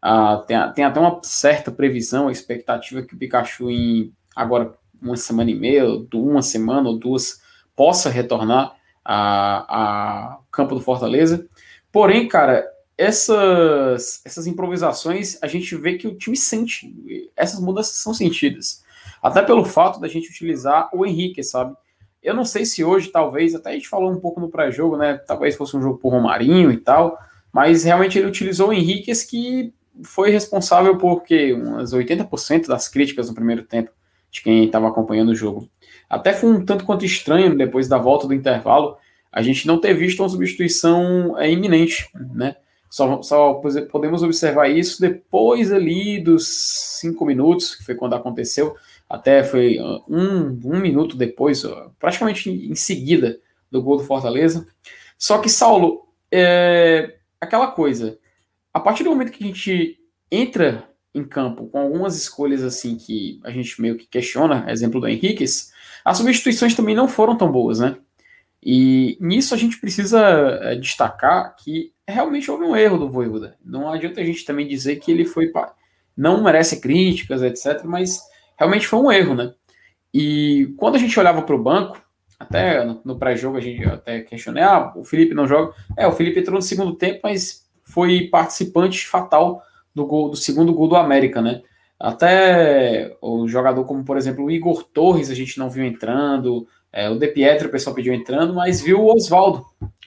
Ah, 0.01 0.43
tem, 0.47 0.57
tem, 0.73 0.85
até 0.85 0.99
uma 0.99 1.21
certa 1.23 1.71
previsão, 1.71 2.29
a 2.29 2.33
expectativa 2.33 3.03
que 3.03 3.15
o 3.15 3.19
Pikachu, 3.19 3.71
em 3.71 4.13
agora 4.35 4.75
uma 5.01 5.17
semana 5.17 5.51
e 5.51 5.55
meia, 5.55 5.85
uma 6.15 6.43
semana 6.43 6.89
ou 6.89 6.99
duas, 6.99 7.41
possa 7.75 8.09
retornar 8.09 8.75
a, 9.05 9.67
a 9.69 10.39
campo 10.51 10.75
do 10.75 10.81
Fortaleza. 10.81 11.47
Porém, 11.93 12.27
cara, 12.27 12.67
essas, 12.99 14.23
essas 14.25 14.47
improvisações 14.47 15.39
a 15.43 15.47
gente 15.47 15.77
vê 15.77 15.97
que 15.97 16.09
o 16.09 16.17
time 16.17 16.37
sente, 16.37 17.31
essas 17.37 17.61
mudanças 17.61 17.97
são 17.97 18.15
sentidas. 18.15 18.85
Até 19.23 19.43
pelo 19.43 19.65
fato 19.65 20.01
da 20.01 20.09
gente 20.09 20.31
utilizar 20.31 20.89
o 20.93 21.05
Henrique, 21.05 21.43
sabe? 21.43 21.75
Eu 22.23 22.35
não 22.35 22.45
sei 22.45 22.65
se 22.65 22.83
hoje, 22.83 23.09
talvez, 23.09 23.55
até 23.55 23.71
a 23.71 23.73
gente 23.73 23.89
falou 23.89 24.11
um 24.11 24.21
pouco 24.21 24.41
no 24.41 24.49
pré-jogo, 24.49 24.97
né? 24.97 25.19
Talvez 25.27 25.55
fosse 25.55 25.77
um 25.77 25.83
jogo 25.83 25.99
por 25.99 26.11
Romarinho 26.11 26.73
e 26.73 26.77
tal, 26.77 27.19
mas 27.53 27.85
realmente 27.85 28.19
ele 28.19 28.29
utilizou 28.29 28.69
o 28.69 28.73
Henrique, 28.73 29.13
que 29.29 29.73
foi 30.03 30.31
responsável 30.31 30.97
por 30.97 31.23
que 31.23 31.53
umas 31.53 31.93
80% 31.93 32.67
das 32.67 32.89
críticas 32.89 33.29
no 33.29 33.35
primeiro 33.35 33.63
tempo 33.63 33.91
de 34.31 34.43
quem 34.43 34.65
estava 34.65 34.89
acompanhando 34.89 35.31
o 35.31 35.35
jogo. 35.35 35.69
Até 36.09 36.33
foi 36.33 36.51
um 36.51 36.65
tanto 36.65 36.85
quanto 36.85 37.05
estranho, 37.05 37.57
depois 37.57 37.89
da 37.89 37.99
volta 37.99 38.27
do 38.27 38.35
intervalo, 38.35 38.97
a 39.31 39.43
gente 39.43 39.67
não 39.67 39.81
ter 39.81 39.95
visto 39.95 40.21
uma 40.21 40.29
substituição 40.29 41.39
é, 41.39 41.51
iminente, 41.51 42.09
né? 42.35 42.57
Só, 42.89 43.21
só 43.23 43.55
podemos 43.91 44.23
observar 44.23 44.69
isso 44.69 45.01
depois 45.01 45.73
ali 45.73 46.23
dos 46.23 46.47
cinco 47.01 47.25
minutos, 47.27 47.75
que 47.75 47.85
foi 47.85 47.95
quando 47.95 48.15
aconteceu, 48.15 48.77
até 49.09 49.43
foi 49.43 49.79
uh, 49.79 50.03
um, 50.09 50.61
um 50.65 50.81
minuto 50.81 51.17
depois, 51.17 51.65
praticamente 51.99 52.51
em 52.51 52.75
seguida 52.75 53.39
do 53.71 53.83
gol 53.83 53.99
do 53.99 54.05
Fortaleza. 54.05 54.67
Só 55.19 55.39
que, 55.39 55.49
Saulo, 55.49 56.09
é 56.31 57.17
aquela 57.41 57.69
coisa, 57.69 58.19
a 58.73 58.81
partir 58.81 59.05
do 59.05 59.11
momento 59.11 59.33
que 59.33 59.43
a 59.45 59.47
gente 59.47 59.99
entra 60.31 60.89
em 61.15 61.25
campo 61.25 61.67
com 61.69 61.79
algumas 61.79 62.17
escolhas 62.17 62.63
assim 62.63 62.97
que 62.97 63.41
a 63.43 63.51
gente 63.51 63.81
meio 63.81 63.97
que 63.97 64.07
questiona, 64.07 64.71
exemplo 64.71 65.01
do 65.01 65.09
Henriquez, 65.09 65.73
as 66.05 66.19
substituições 66.19 66.75
também 66.75 66.95
não 66.95 67.09
foram 67.09 67.37
tão 67.37 67.51
boas, 67.51 67.81
né? 67.81 67.97
E 68.63 69.17
nisso 69.21 69.55
a 69.55 69.57
gente 69.57 69.81
precisa 69.81 70.21
é, 70.63 70.75
destacar 70.75 71.57
que 71.57 71.93
realmente 72.09 72.51
houve 72.51 72.65
um 72.65 72.77
erro 72.77 72.99
do 72.99 73.11
Voivoda. 73.11 73.57
Não 73.65 73.91
adianta 73.91 74.21
a 74.21 74.25
gente 74.25 74.45
também 74.45 74.67
dizer 74.67 74.97
que 74.97 75.11
ele 75.11 75.25
foi 75.25 75.51
não 76.17 76.43
merece 76.43 76.81
críticas, 76.81 77.43
etc, 77.43 77.85
mas 77.85 78.21
realmente 78.59 78.87
foi 78.87 78.99
um 78.99 79.13
erro, 79.13 79.35
né? 79.35 79.53
E 80.15 80.73
quando 80.79 80.95
a 80.95 80.99
gente 80.99 81.19
olhava 81.19 81.43
para 81.43 81.55
o 81.55 81.63
banco, 81.63 82.01
até 82.39 82.85
no, 82.85 83.19
pré-jogo 83.19 83.57
a 83.57 83.61
gente 83.61 83.85
até 83.85 84.21
questionou, 84.21 84.63
ah, 84.63 84.93
o 84.97 85.05
Felipe 85.05 85.35
não 85.35 85.47
joga. 85.47 85.75
É, 85.97 86.07
o 86.07 86.13
Felipe 86.13 86.41
entrou 86.41 86.57
no 86.57 86.63
segundo 86.63 86.95
tempo, 86.95 87.21
mas 87.25 87.67
foi 87.85 88.29
participante 88.29 89.07
fatal 89.07 89.63
do 89.95 90.07
gol, 90.07 90.31
do 90.31 90.37
segundo 90.37 90.73
gol 90.73 90.89
do 90.89 90.97
América, 90.97 91.43
né? 91.43 91.63
Até 91.99 93.17
o 93.23 93.49
jogador 93.49 93.85
como, 93.85 94.05
por 94.05 94.17
exemplo, 94.17 94.45
o 94.45 94.51
Igor 94.51 94.85
Torres, 94.85 95.31
a 95.31 95.35
gente 95.35 95.59
não 95.59 95.71
viu 95.71 95.85
entrando, 95.85 96.67
é, 96.93 97.09
o 97.09 97.19
De 97.19 97.29
Pietro 97.29 97.69
o 97.69 97.71
pessoal 97.71 97.97
pediu 97.97 98.13
entrando, 98.13 98.55
mas 98.55 98.81
viu 98.81 99.01
o 99.01 99.15
Oswaldo, 99.15 99.65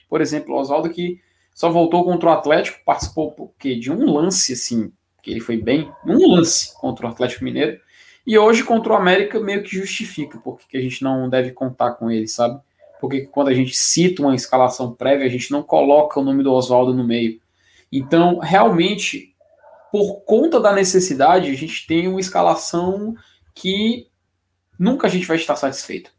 por 0.08 0.20
exemplo, 0.20 0.54
o 0.54 0.58
Oswaldo 0.58 0.88
que 0.90 1.20
só 1.54 1.70
voltou 1.70 2.04
contra 2.04 2.30
o 2.30 2.32
Atlético, 2.32 2.84
participou 2.84 3.32
porque 3.32 3.74
de 3.74 3.90
um 3.90 4.10
lance, 4.12 4.52
assim, 4.52 4.92
que 5.22 5.30
ele 5.30 5.40
foi 5.40 5.56
bem, 5.56 5.90
um 6.06 6.34
lance 6.34 6.74
contra 6.78 7.06
o 7.06 7.10
Atlético 7.10 7.44
Mineiro, 7.44 7.78
e 8.26 8.38
hoje 8.38 8.64
contra 8.64 8.92
o 8.92 8.96
América 8.96 9.40
meio 9.40 9.62
que 9.62 9.76
justifica 9.76 10.38
porque 10.38 10.76
a 10.76 10.80
gente 10.80 11.02
não 11.02 11.28
deve 11.28 11.52
contar 11.52 11.92
com 11.92 12.10
ele, 12.10 12.28
sabe? 12.28 12.60
Porque 13.00 13.22
quando 13.22 13.48
a 13.48 13.54
gente 13.54 13.74
cita 13.74 14.22
uma 14.22 14.34
escalação 14.34 14.92
prévia, 14.92 15.26
a 15.26 15.30
gente 15.30 15.50
não 15.50 15.62
coloca 15.62 16.20
o 16.20 16.24
nome 16.24 16.42
do 16.42 16.52
Oswaldo 16.52 16.92
no 16.92 17.02
meio. 17.02 17.40
Então, 17.90 18.38
realmente, 18.38 19.34
por 19.90 20.20
conta 20.20 20.60
da 20.60 20.72
necessidade, 20.72 21.50
a 21.50 21.54
gente 21.54 21.86
tem 21.86 22.06
uma 22.06 22.20
escalação 22.20 23.14
que 23.54 24.06
nunca 24.78 25.06
a 25.06 25.10
gente 25.10 25.26
vai 25.26 25.36
estar 25.36 25.56
satisfeito. 25.56 26.12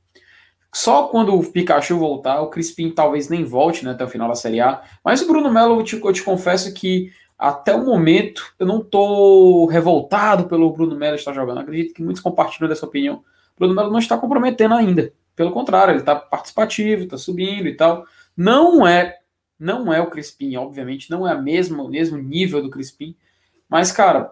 Só 0.73 1.07
quando 1.07 1.35
o 1.35 1.51
Pikachu 1.51 1.97
voltar, 1.97 2.41
o 2.41 2.49
Crispim 2.49 2.91
talvez 2.91 3.27
nem 3.27 3.43
volte 3.43 3.83
né, 3.83 3.91
até 3.91 4.05
o 4.05 4.09
final 4.09 4.29
da 4.29 4.35
Série 4.35 4.61
A. 4.61 4.81
Mas 5.03 5.21
o 5.21 5.27
Bruno 5.27 5.51
Melo, 5.51 5.79
eu 5.79 5.83
te, 5.83 5.99
eu 6.01 6.13
te 6.13 6.23
confesso 6.23 6.73
que 6.73 7.11
até 7.37 7.75
o 7.75 7.83
momento 7.83 8.53
eu 8.57 8.65
não 8.65 8.79
estou 8.79 9.65
revoltado 9.65 10.47
pelo 10.47 10.71
Bruno 10.71 10.95
Melo 10.95 11.15
estar 11.15 11.33
jogando. 11.33 11.59
acredito 11.59 11.93
que 11.93 12.03
muitos 12.03 12.21
compartilham 12.21 12.69
dessa 12.69 12.85
opinião. 12.85 13.15
O 13.55 13.59
Bruno 13.59 13.75
Melo 13.75 13.91
não 13.91 13.99
está 13.99 14.17
comprometendo 14.17 14.73
ainda. 14.73 15.11
Pelo 15.35 15.51
contrário, 15.51 15.91
ele 15.91 15.99
está 15.99 16.15
participativo, 16.15 17.03
está 17.03 17.17
subindo 17.17 17.67
e 17.67 17.75
tal. 17.75 18.05
Não 18.37 18.87
é, 18.87 19.17
não 19.59 19.91
é 19.91 19.99
o 19.99 20.09
Crispim, 20.09 20.55
obviamente, 20.55 21.09
não 21.09 21.27
é 21.27 21.31
a 21.31 21.41
mesma, 21.41 21.83
o 21.83 21.89
mesmo 21.89 22.17
nível 22.17 22.61
do 22.61 22.69
Crispim. 22.69 23.15
Mas, 23.67 23.91
cara, 23.91 24.31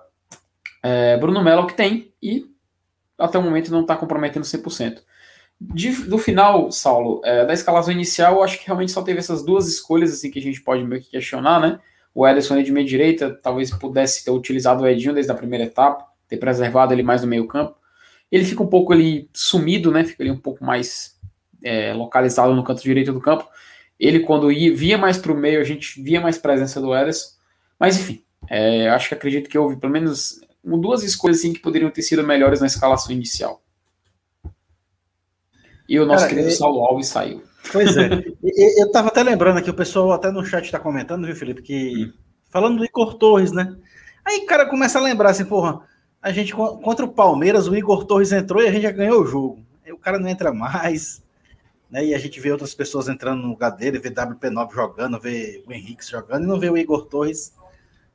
é, 0.83 1.17
Bruno 1.17 1.43
Melo 1.43 1.61
é 1.61 1.63
o 1.63 1.67
que 1.67 1.75
tem 1.75 2.13
e 2.21 2.45
até 3.17 3.37
o 3.37 3.43
momento 3.43 3.71
não 3.71 3.81
está 3.81 3.97
comprometendo 3.97 4.43
100%. 4.43 5.01
De, 5.61 5.91
do 6.05 6.17
final, 6.17 6.71
Saulo, 6.71 7.21
é, 7.23 7.45
da 7.45 7.53
escalação 7.53 7.91
inicial, 7.91 8.35
eu 8.35 8.43
acho 8.43 8.57
que 8.57 8.65
realmente 8.65 8.93
só 8.93 9.01
teve 9.01 9.19
essas 9.19 9.43
duas 9.43 9.67
escolhas 9.67 10.13
assim 10.13 10.31
que 10.31 10.39
a 10.39 10.41
gente 10.41 10.61
pode 10.61 10.83
meio 10.85 11.01
que 11.01 11.11
questionar, 11.11 11.59
né? 11.59 11.79
O 12.15 12.25
Ederson 12.25 12.61
de 12.63 12.71
meia 12.71 12.85
direita, 12.85 13.37
talvez 13.43 13.69
pudesse 13.71 14.23
ter 14.23 14.31
utilizado 14.31 14.83
o 14.83 14.87
Edinho 14.87 15.13
desde 15.13 15.31
a 15.31 15.35
primeira 15.35 15.65
etapa, 15.65 16.05
ter 16.27 16.37
preservado 16.37 16.93
ele 16.93 17.03
mais 17.03 17.21
no 17.21 17.27
meio 17.27 17.45
campo. 17.45 17.75
Ele 18.31 18.45
fica 18.45 18.63
um 18.63 18.67
pouco 18.67 18.93
ali 18.93 19.29
sumido, 19.33 19.91
né? 19.91 20.03
Fica 20.03 20.23
ali 20.23 20.31
um 20.31 20.39
pouco 20.39 20.63
mais 20.63 21.17
é, 21.63 21.93
localizado 21.93 22.53
no 22.55 22.63
canto 22.63 22.81
direito 22.81 23.11
do 23.11 23.19
campo. 23.19 23.45
Ele, 23.99 24.21
quando 24.21 24.51
ia, 24.51 24.73
via 24.73 24.97
mais 24.97 25.17
para 25.17 25.31
o 25.31 25.35
meio, 25.35 25.59
a 25.59 25.63
gente 25.63 26.01
via 26.01 26.21
mais 26.21 26.37
presença 26.37 26.79
do 26.79 26.95
Ederson. 26.95 27.31
Mas, 27.77 27.99
enfim, 27.99 28.23
é, 28.49 28.89
acho 28.89 29.09
que 29.09 29.15
acredito 29.15 29.49
que 29.49 29.57
houve 29.57 29.75
pelo 29.75 29.91
menos 29.91 30.39
duas 30.63 31.03
escolhas 31.03 31.39
assim, 31.39 31.53
que 31.53 31.59
poderiam 31.59 31.89
ter 31.89 32.01
sido 32.01 32.23
melhores 32.23 32.61
na 32.61 32.67
escalação 32.67 33.11
inicial. 33.11 33.61
E 35.89 35.99
o 35.99 36.05
nosso 36.05 36.25
Cara, 36.25 36.29
querido 36.29 36.49
é... 36.49 36.51
Saulo 36.51 36.85
Alves 36.85 37.07
saiu. 37.07 37.41
Pois 37.71 37.97
é. 37.97 38.23
eu 38.77 38.85
estava 38.85 39.07
até 39.07 39.23
lembrando 39.23 39.57
aqui, 39.57 39.71
o 39.71 39.73
pessoal 39.73 40.11
até 40.11 40.29
no 40.29 40.45
chat 40.45 40.63
está 40.63 40.79
comentando, 40.79 41.25
viu, 41.25 41.35
Felipe, 41.35 41.63
que 41.63 42.05
hum. 42.05 42.13
falando 42.51 42.77
do 42.77 42.85
Igor 42.85 43.15
Torres, 43.15 43.51
né? 43.51 43.75
Aí 44.23 44.37
o 44.37 44.45
cara 44.45 44.67
começa 44.69 44.99
a 44.99 45.01
lembrar 45.01 45.31
assim, 45.31 45.45
porra, 45.45 45.81
a 46.21 46.31
gente 46.31 46.53
contra 46.53 47.03
o 47.03 47.11
Palmeiras, 47.11 47.67
o 47.67 47.75
Igor 47.75 48.05
Torres 48.05 48.31
entrou 48.31 48.61
e 48.61 48.67
a 48.67 48.71
gente 48.71 48.83
já 48.83 48.91
ganhou 48.91 49.23
o 49.23 49.25
jogo. 49.25 49.65
Aí 49.83 49.91
o 49.91 49.97
cara 49.97 50.19
não 50.19 50.29
entra 50.29 50.53
mais, 50.53 51.23
né? 51.89 52.05
E 52.05 52.13
a 52.13 52.19
gente 52.19 52.39
vê 52.39 52.51
outras 52.51 52.75
pessoas 52.75 53.09
entrando 53.09 53.41
no 53.41 53.49
lugar 53.49 53.71
dele, 53.71 53.97
vê 53.97 54.11
WP9 54.11 54.71
jogando, 54.71 55.19
vê 55.19 55.63
o 55.67 55.73
Henrique 55.73 56.07
jogando 56.07 56.43
e 56.43 56.47
não 56.47 56.59
vê 56.59 56.69
o 56.69 56.77
Igor 56.77 57.07
Torres 57.07 57.55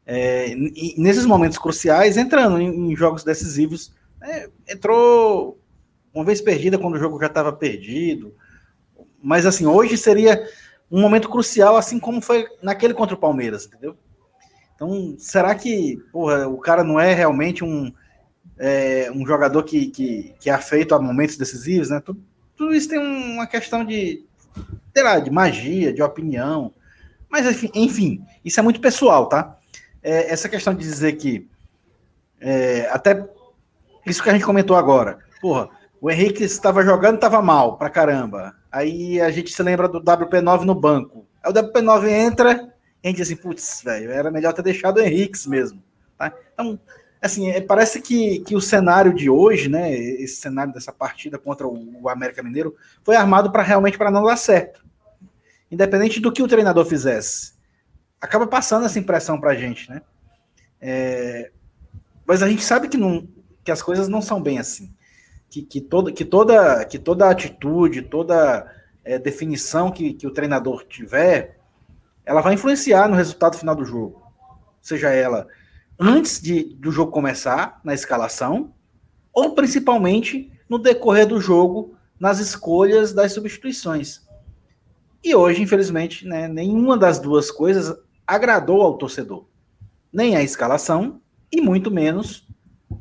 é, 0.07 0.55
nesses 0.97 1.27
momentos 1.27 1.59
cruciais 1.59 2.17
entrando 2.17 2.61
em, 2.61 2.93
em 2.93 2.97
jogos 2.97 3.25
decisivos. 3.25 3.93
É, 4.23 4.49
entrou 4.69 5.59
uma 6.15 6.25
vez 6.25 6.41
perdida 6.41 6.79
quando 6.79 6.95
o 6.95 6.99
jogo 6.99 7.21
já 7.21 7.27
estava 7.27 7.53
perdido. 7.53 8.35
Mas 9.21 9.45
assim, 9.45 9.67
hoje 9.67 9.99
seria 9.99 10.47
um 10.91 11.01
momento 11.01 11.29
crucial, 11.29 11.77
assim 11.77 11.99
como 11.99 12.21
foi 12.21 12.47
naquele 12.63 12.95
contra 12.95 13.17
o 13.17 13.19
Palmeiras, 13.19 13.67
entendeu? 13.67 13.97
Então, 14.75 15.17
será 15.19 15.55
que 15.55 15.99
porra, 16.13 16.47
o 16.47 16.59
cara 16.59 16.85
não 16.85 17.01
é 17.01 17.13
realmente 17.13 17.65
um, 17.65 17.93
é, 18.59 19.11
um 19.13 19.27
jogador 19.27 19.63
que, 19.63 19.87
que, 19.87 20.35
que 20.39 20.51
é 20.51 20.59
feito 20.59 20.95
a 20.95 21.01
momentos 21.01 21.37
decisivos, 21.37 21.91
né? 21.91 22.01
Tudo, 22.01 22.23
tudo 22.57 22.75
isso 22.75 22.89
tem 22.89 22.99
uma 22.99 23.47
questão 23.47 23.85
de, 23.85 24.25
sei 24.95 25.03
lá, 25.03 25.19
de 25.19 25.31
magia, 25.31 25.93
de 25.93 26.03
opinião. 26.03 26.73
Mas, 27.29 27.47
enfim, 27.47 27.71
enfim 27.75 28.25
isso 28.45 28.61
é 28.61 28.63
muito 28.63 28.81
pessoal, 28.81 29.27
tá? 29.29 29.59
É, 30.03 30.31
essa 30.31 30.49
questão 30.49 30.75
de 30.75 30.81
dizer 30.81 31.15
que 31.15 31.49
é, 32.41 32.89
até 32.91 33.27
isso 34.07 34.23
que 34.23 34.29
a 34.29 34.33
gente 34.33 34.45
comentou 34.45 34.77
agora, 34.77 35.19
porra, 35.41 35.71
o 36.05 36.11
Henrique 36.11 36.45
estava 36.45 36.85
jogando, 36.85 37.15
estava 37.15 37.41
mal 37.41 37.79
pra 37.79 37.89
caramba. 37.89 38.55
Aí 38.71 39.19
a 39.23 39.31
gente 39.31 39.51
se 39.51 39.63
lembra 39.63 39.89
do 39.89 40.03
WP9 40.03 40.61
no 40.61 40.75
banco. 40.75 41.27
Aí 41.43 41.51
o 41.51 41.55
WP9 41.55 42.11
entra 42.11 42.53
e 43.03 43.07
a 43.07 43.09
gente 43.09 43.17
diz 43.17 43.29
assim, 43.29 43.37
putz, 43.37 43.81
velho, 43.83 44.11
era 44.11 44.31
melhor 44.31 44.53
ter 44.53 44.61
deixado 44.61 44.99
o 44.99 45.01
Henrique 45.01 45.49
mesmo. 45.49 45.83
Tá? 46.19 46.31
Então, 46.53 46.79
assim, 47.23 47.49
é, 47.49 47.59
parece 47.59 48.03
que, 48.03 48.41
que 48.41 48.55
o 48.55 48.61
cenário 48.61 49.15
de 49.15 49.31
hoje, 49.31 49.71
né, 49.71 49.95
esse 49.95 50.37
cenário 50.37 50.75
dessa 50.75 50.93
partida 50.93 51.39
contra 51.39 51.67
o, 51.67 52.03
o 52.03 52.11
América 52.11 52.43
Mineiro, 52.43 52.77
foi 53.03 53.17
armado 53.17 53.51
para 53.51 53.63
realmente 53.63 53.97
para 53.97 54.11
não 54.11 54.25
dar 54.25 54.37
certo. 54.37 54.85
Independente 55.71 56.21
do 56.21 56.31
que 56.31 56.43
o 56.43 56.49
treinador 56.49 56.85
fizesse. 56.85 57.55
Acaba 58.21 58.47
passando 58.47 58.85
essa 58.85 58.99
impressão 58.99 59.41
para 59.41 59.53
a 59.53 59.55
gente, 59.55 59.89
né? 59.89 60.03
É, 60.83 61.51
mas 62.27 62.43
a 62.43 62.49
gente 62.51 62.63
sabe 62.63 62.89
que, 62.89 62.99
não, 62.99 63.27
que 63.65 63.73
as 63.73 63.81
coisas 63.81 64.07
não 64.07 64.21
são 64.21 64.43
bem 64.43 64.59
assim. 64.59 64.95
Que, 65.55 65.63
que, 65.63 65.81
toda, 65.81 66.11
que, 66.11 66.25
toda, 66.25 66.85
que 66.85 66.99
toda 66.99 67.31
atitude, 67.31 68.03
toda 68.03 68.69
é, 69.05 69.21
definição 69.21 69.89
que, 69.89 70.13
que 70.13 70.27
o 70.27 70.33
treinador 70.33 70.85
tiver, 70.85 71.61
ela 72.27 72.41
vai 72.41 72.55
influenciar 72.55 73.09
no 73.09 73.15
resultado 73.15 73.57
final 73.57 73.77
do 73.77 73.85
jogo. 73.85 74.21
Seja 74.83 75.11
ela 75.11 75.47
antes 75.97 76.43
de, 76.43 76.75
do 76.75 76.91
jogo 76.91 77.13
começar, 77.13 77.81
na 77.85 77.95
escalação, 77.95 78.75
ou 79.33 79.55
principalmente 79.55 80.51
no 80.69 80.77
decorrer 80.77 81.25
do 81.25 81.41
jogo, 81.41 81.97
nas 82.19 82.41
escolhas 82.41 83.13
das 83.13 83.31
substituições. 83.31 84.27
E 85.23 85.37
hoje, 85.37 85.63
infelizmente, 85.63 86.27
né, 86.27 86.49
nenhuma 86.49 86.99
das 86.99 87.21
duas 87.21 87.49
coisas 87.49 87.97
agradou 88.27 88.83
ao 88.83 88.99
torcedor. 88.99 89.47
Nem 90.13 90.35
a 90.35 90.43
escalação 90.43 91.21
e 91.53 91.61
muito 91.61 91.93
menos 91.93 92.45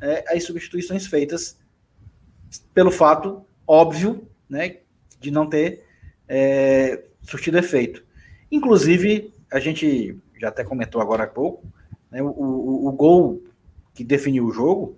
é, 0.00 0.36
as 0.36 0.44
substituições 0.44 1.04
feitas 1.08 1.58
pelo 2.72 2.90
fato 2.90 3.44
óbvio 3.66 4.26
né, 4.48 4.78
de 5.20 5.30
não 5.30 5.46
ter 5.46 5.84
é, 6.28 7.04
surtido 7.22 7.58
efeito. 7.58 8.04
Inclusive, 8.50 9.32
a 9.50 9.58
gente 9.58 10.18
já 10.38 10.48
até 10.48 10.64
comentou 10.64 11.00
agora 11.00 11.24
há 11.24 11.26
pouco, 11.26 11.66
né, 12.10 12.22
o, 12.22 12.26
o, 12.26 12.88
o, 12.88 12.92
gol 12.92 13.42
que 13.94 14.04
definiu 14.04 14.46
o 14.46 14.52
jogo, 14.52 14.96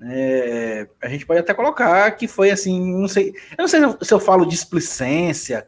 é, 0.00 0.88
a 1.00 1.08
gente 1.08 1.24
pode 1.24 1.40
até 1.40 1.54
colocar 1.54 2.10
que 2.12 2.26
foi 2.26 2.50
assim, 2.50 2.94
não 2.94 3.08
sei, 3.08 3.30
eu 3.56 3.62
não 3.62 3.68
sei 3.68 3.80
se 4.02 4.12
eu 4.12 4.18
falo 4.18 4.44
displicência, 4.44 5.66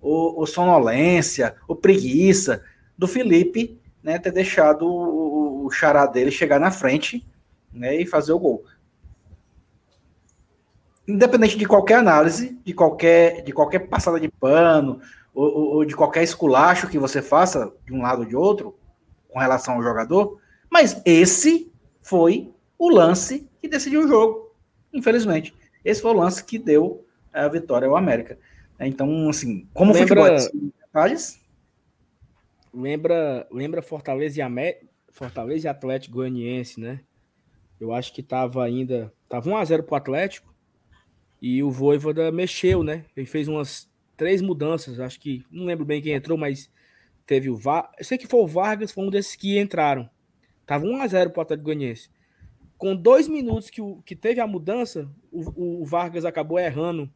ou, 0.00 0.38
ou 0.38 0.46
sonolência, 0.46 1.54
ou 1.66 1.74
preguiça 1.74 2.62
do 2.98 3.08
Felipe, 3.08 3.78
né, 4.02 4.18
ter 4.18 4.32
deixado 4.32 4.86
o, 4.86 5.66
o 5.66 5.70
xará 5.70 6.06
dele 6.06 6.30
chegar 6.30 6.60
na 6.60 6.70
frente, 6.70 7.26
né, 7.72 7.96
e 7.96 8.06
fazer 8.06 8.32
o 8.32 8.38
gol. 8.38 8.64
Independente 11.06 11.56
de 11.56 11.66
qualquer 11.66 11.94
análise, 11.94 12.58
de 12.64 12.72
qualquer, 12.72 13.42
de 13.42 13.52
qualquer 13.52 13.80
passada 13.80 14.18
de 14.18 14.28
pano, 14.28 15.00
ou, 15.32 15.76
ou 15.76 15.84
de 15.84 15.94
qualquer 15.94 16.22
esculacho 16.22 16.88
que 16.88 16.98
você 16.98 17.20
faça 17.20 17.72
de 17.84 17.92
um 17.92 18.02
lado 18.02 18.20
ou 18.20 18.24
de 18.24 18.34
outro, 18.34 18.74
com 19.28 19.38
relação 19.38 19.74
ao 19.74 19.82
jogador, 19.82 20.40
mas 20.70 21.02
esse 21.04 21.70
foi 22.00 22.50
o 22.78 22.88
lance 22.88 23.46
que 23.60 23.68
decidiu 23.68 24.04
o 24.04 24.08
jogo, 24.08 24.50
infelizmente. 24.92 25.54
Esse 25.84 26.00
foi 26.00 26.10
o 26.12 26.18
lance 26.18 26.42
que 26.42 26.58
deu 26.58 27.06
a 27.32 27.46
vitória 27.48 27.86
ao 27.86 27.96
América. 27.96 28.38
Então, 28.80 29.28
assim, 29.28 29.68
como 29.74 29.92
lembra, 29.92 30.38
futebol 30.40 30.70
detalhes? 30.80 31.38
Lembra, 32.72 33.46
lembra 33.50 33.82
Fortaleza 33.82 34.38
e 34.38 34.42
Amé, 34.42 34.80
Fortaleza 35.10 35.66
e 35.66 35.70
Atlético 35.70 36.16
Goianiense, 36.16 36.80
né? 36.80 37.00
Eu 37.78 37.92
acho 37.92 38.12
que 38.12 38.22
tava 38.22 38.64
ainda, 38.64 39.12
tava 39.28 39.50
1 39.50 39.56
a 39.56 39.64
0 39.64 39.82
pro 39.82 39.96
Atlético 39.96 40.55
e 41.40 41.62
o 41.62 41.70
Voivoda 41.70 42.30
mexeu, 42.32 42.82
né? 42.82 43.04
Ele 43.16 43.26
fez 43.26 43.48
umas 43.48 43.88
três 44.16 44.40
mudanças, 44.40 44.98
acho 44.98 45.20
que 45.20 45.44
não 45.50 45.64
lembro 45.64 45.84
bem 45.84 46.00
quem 46.00 46.12
entrou, 46.12 46.38
mas 46.38 46.70
teve 47.26 47.50
o 47.50 47.56
VAR. 47.56 47.90
Eu 47.98 48.04
sei 48.04 48.16
que 48.16 48.26
foi 48.26 48.40
o 48.40 48.46
Vargas, 48.46 48.92
foi 48.92 49.04
um 49.04 49.10
desses 49.10 49.36
que 49.36 49.58
entraram. 49.58 50.08
Tava 50.64 50.86
1x0 50.86 51.30
pro 51.30 51.42
Atlético 51.42 51.66
Goianiense. 51.66 52.10
Com 52.78 52.94
dois 52.94 53.28
minutos 53.28 53.70
que, 53.70 53.80
o, 53.80 54.02
que 54.02 54.14
teve 54.14 54.40
a 54.40 54.46
mudança, 54.46 55.10
o, 55.30 55.80
o, 55.80 55.84
Vargas 55.84 56.24
acabou 56.24 56.58
errando 56.58 57.10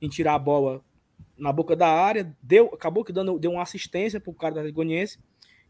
em 0.00 0.08
tirar 0.08 0.34
a 0.34 0.38
bola 0.38 0.84
na 1.36 1.52
boca 1.52 1.74
da 1.74 1.88
área, 1.88 2.36
deu, 2.42 2.66
acabou 2.72 3.04
que 3.04 3.12
dando, 3.12 3.38
deu 3.38 3.52
uma 3.52 3.62
assistência 3.62 4.20
pro 4.20 4.32
cara 4.32 4.54
do 4.54 4.58
Atlético 4.60 4.76
Goianiense, 4.76 5.18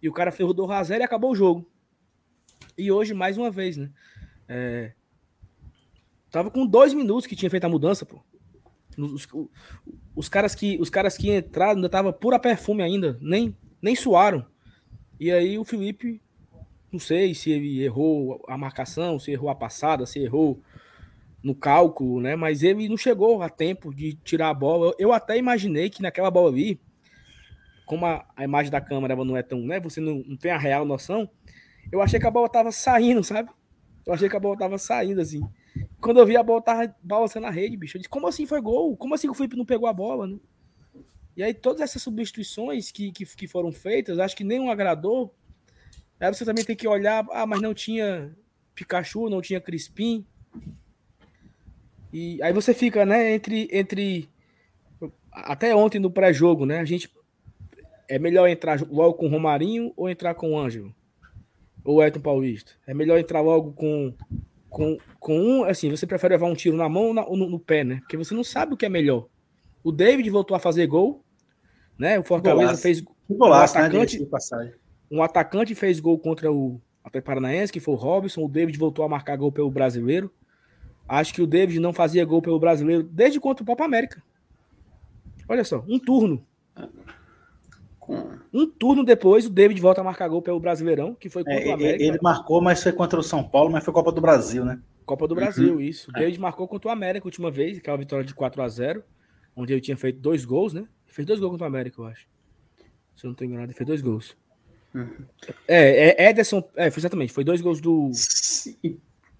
e 0.03 0.09
o 0.09 0.13
cara 0.13 0.33
ferrou 0.33 0.53
do 0.53 0.67
Razel 0.67 1.01
e 1.01 1.03
acabou 1.03 1.31
o 1.31 1.35
jogo. 1.35 1.71
E 2.77 2.91
hoje, 2.91 3.15
mais 3.15 3.39
uma 3.39 3.51
vez, 3.51 3.77
né? 3.77 3.91
É, 4.49 4.93
tava 6.31 6.51
com 6.51 6.67
dois 6.67 6.95
minutos 6.95 7.27
que 7.27 7.37
tinha 7.37 7.51
feito 7.51 7.65
a 7.65 7.69
mudança, 7.69 8.07
pô. 8.07 8.23
Os, 8.99 9.27
os, 10.15 10.29
caras 10.29 10.55
que 10.55 10.79
os 10.81 10.91
caras 10.91 11.17
que 11.17 11.35
entraram 11.35 11.77
ainda 11.77 11.89
tava 11.89 12.13
pura 12.13 12.39
perfume 12.39 12.83
ainda, 12.83 13.19
nem 13.21 13.57
nem 13.81 13.95
suaram. 13.95 14.45
E 15.19 15.31
aí 15.31 15.59
o 15.59 15.65
Felipe, 15.65 16.21
não 16.93 16.99
sei 16.99 17.35
se 17.35 17.51
ele 17.51 17.83
errou 17.83 18.43
a 18.49 18.59
marcação, 18.59 19.19
se 19.19 19.31
errou 19.31 19.49
a 19.49 19.55
passada, 19.55 20.07
se 20.07 20.19
errou 20.19 20.63
no 21.43 21.55
cálculo, 21.55 22.21
né? 22.21 22.37
Mas 22.37 22.63
ele 22.63 22.89
não 22.89 22.97
chegou 22.97 23.43
a 23.43 23.49
tempo 23.49 23.95
de 23.95 24.15
tirar 24.15 24.51
a 24.51 24.55
bola. 24.55 24.95
Eu, 24.99 25.13
até 25.13 25.37
imaginei 25.39 25.89
que 25.89 26.03
naquela 26.03 26.31
bola 26.31 26.51
ali, 26.51 26.81
como 27.87 28.07
a, 28.07 28.27
a 28.37 28.45
imagem 28.45 28.71
da 28.71 28.81
câmera 28.81 29.17
não 29.17 29.37
é 29.37 29.43
tão, 29.43 29.61
né? 29.61 29.81
Você 29.81 30.01
não, 30.01 30.23
não 30.27 30.37
tem 30.37 30.51
a 30.51 30.59
real 30.59 30.85
noção. 30.85 31.29
Eu 31.91 32.01
achei 32.03 32.21
que 32.21 32.27
a 32.27 32.31
bola 32.31 32.49
tava 32.49 32.71
saindo, 32.71 33.25
sabe? 33.25 33.51
Eu 34.07 34.13
achei 34.13 34.29
que 34.29 34.37
a 34.37 34.41
bola 34.41 34.57
tava 34.57 34.79
saindo 34.79 35.21
assim. 35.21 35.41
Quando 36.01 36.19
eu 36.19 36.27
vi 36.27 36.37
a 36.37 36.43
bola 36.43 36.63
tava 36.63 36.95
balançando 37.03 37.47
na 37.47 37.53
rede, 37.53 37.77
bicho, 37.77 37.97
eu 37.97 38.01
disse, 38.01 38.09
como 38.09 38.27
assim 38.27 38.47
foi 38.47 38.61
gol? 38.61 38.97
Como 38.97 39.15
assim 39.15 39.29
o 39.29 39.35
Felipe 39.35 39.57
não 39.57 39.67
pegou 39.67 39.89
a 39.89 39.93
bola, 39.93 40.27
né? 40.27 40.39
E 41.37 41.43
aí 41.43 41.55
todas 41.55 41.81
essas 41.81 42.03
substituições 42.03 42.91
que, 42.91 43.13
que, 43.13 43.25
que 43.25 43.47
foram 43.47 43.73
feitas, 43.73 44.19
acho 44.19 44.37
que 44.37 44.45
nenhum 44.45 44.71
agradou. 44.71 45.35
Aí 46.19 46.33
você 46.33 46.45
também 46.45 46.65
tem 46.65 46.77
que 46.77 46.89
olhar, 46.89 47.27
ah, 47.31 47.47
mas 47.47 47.61
não 47.61 47.73
tinha 47.73 48.35
Pikachu, 48.75 49.31
não 49.31 49.41
tinha 49.41 49.61
Crispim. 49.61 50.25
E 52.13 52.43
aí 52.43 52.53
você 52.53 52.75
fica, 52.75 53.07
né, 53.07 53.33
entre 53.33 53.69
entre 53.71 54.29
até 55.33 55.75
ontem 55.75 55.99
no 55.99 56.11
pré-jogo, 56.11 56.67
né? 56.67 56.81
A 56.81 56.85
gente 56.85 57.11
é 58.09 58.19
melhor 58.19 58.49
entrar 58.49 58.81
logo 58.91 59.15
com 59.15 59.27
o 59.27 59.31
Romarinho 59.31 59.93
ou 59.97 60.11
entrar 60.11 60.35
com 60.35 60.53
o 60.53 60.59
Ângelo? 60.59 60.95
Ou 61.85 62.03
Elton 62.03 62.21
Paulista? 62.21 62.73
É 62.87 62.93
melhor 62.93 63.19
entrar 63.19 63.41
logo 63.41 63.73
com 63.73 64.13
com, 64.71 64.97
com 65.19 65.39
um, 65.39 65.65
assim, 65.65 65.91
você 65.91 66.07
prefere 66.07 66.35
levar 66.35 66.47
um 66.47 66.55
tiro 66.55 66.77
na 66.77 66.89
mão 66.89 67.15
ou 67.27 67.37
no, 67.37 67.51
no 67.51 67.59
pé, 67.59 67.85
né? 67.85 67.99
Porque 68.01 68.17
você 68.17 68.33
não 68.33 68.45
sabe 68.45 68.73
o 68.73 68.77
que 68.77 68.87
é 68.87 68.89
melhor. 68.89 69.27
O 69.83 69.91
David 69.91 70.31
voltou 70.31 70.57
a 70.57 70.61
fazer 70.61 70.87
gol, 70.87 71.25
né? 71.99 72.19
O 72.19 72.23
Fortaleza 72.23 72.67
golaço. 72.67 72.83
fez 72.83 73.05
golaço, 73.29 73.77
um 73.77 73.81
né, 73.81 73.87
atacante, 73.87 74.21
né, 74.21 74.73
um 75.11 75.23
atacante 75.23 75.75
fez 75.75 75.99
gol 75.99 76.19
contra 76.19 76.51
o 76.53 76.81
Atlético 77.03 77.27
Paranaense, 77.27 77.73
que 77.73 77.81
foi 77.81 77.95
o 77.95 77.97
Robson. 77.97 78.45
O 78.45 78.49
David 78.49 78.79
voltou 78.79 79.05
a 79.05 79.09
marcar 79.09 79.37
gol 79.37 79.51
pelo 79.51 79.71
brasileiro. 79.71 80.33
Acho 81.09 81.35
que 81.35 81.43
o 81.43 81.47
David 81.47 81.81
não 81.81 81.93
fazia 81.93 82.25
gol 82.25 82.41
pelo 82.41 82.61
brasileiro 82.61 83.03
desde 83.03 83.41
contra 83.41 83.65
o 83.65 83.67
Copa 83.67 83.85
América. 83.85 84.23
Olha 85.49 85.65
só, 85.65 85.85
um 85.89 85.99
turno. 85.99 86.47
Um 88.53 88.67
turno 88.67 89.05
depois, 89.05 89.47
o 89.47 89.51
David 89.51 89.81
volta 89.81 90.01
a 90.01 90.05
marcar 90.05 90.29
gol 90.29 90.43
pelo 90.43 90.59
Brasileirão, 90.59 91.15
que 91.15 91.29
foi 91.29 91.45
contra 91.45 91.61
é, 91.61 91.69
o 91.69 91.75
América. 91.75 92.05
Ele 92.05 92.19
marcou, 92.23 92.61
mas 92.61 92.83
foi 92.83 92.93
contra 92.93 93.19
o 93.19 93.23
São 93.23 93.43
Paulo, 93.43 93.71
mas 93.71 93.85
foi 93.85 93.95
Copa 93.95 94.11
do 94.11 94.21
Brasil, 94.21 94.65
né? 94.65 94.81
Copa 95.07 95.27
do 95.27 95.35
Brasil, 95.35 95.75
uhum. 95.75 95.81
isso. 95.81 96.11
O 96.11 96.13
David 96.13 96.39
é. 96.39 96.41
marcou 96.41 96.67
contra 96.69 96.89
o 96.89 96.93
América 96.93 97.27
a 97.27 97.29
última 97.29 97.51
vez, 97.51 97.79
aquela 97.79 97.97
vitória 97.97 98.25
de 98.25 98.35
4 98.35 98.63
a 98.63 98.69
0 98.69 99.03
onde 99.57 99.73
ele 99.73 99.81
tinha 99.81 99.97
feito 99.97 100.19
dois 100.21 100.45
gols, 100.45 100.73
né? 100.73 100.81
Ele 100.81 101.15
fez 101.15 101.27
dois 101.27 101.41
gols 101.41 101.53
contra 101.53 101.65
o 101.65 101.69
América, 101.69 102.01
eu 102.01 102.07
acho. 102.07 102.27
Se 103.15 103.27
eu 103.27 103.29
não 103.29 103.33
estou 103.33 103.47
enganado, 103.47 103.67
ele 103.67 103.77
fez 103.77 103.87
dois 103.87 104.01
gols. 104.01 104.37
Uhum. 104.95 105.09
É, 105.69 106.25
é, 106.25 106.31
Ederson, 106.31 106.63
é, 106.77 106.91
foi 106.91 107.01
exatamente, 107.01 107.33
foi 107.33 107.45
dois 107.45 107.61
gols 107.61 107.81
do. 107.81 108.11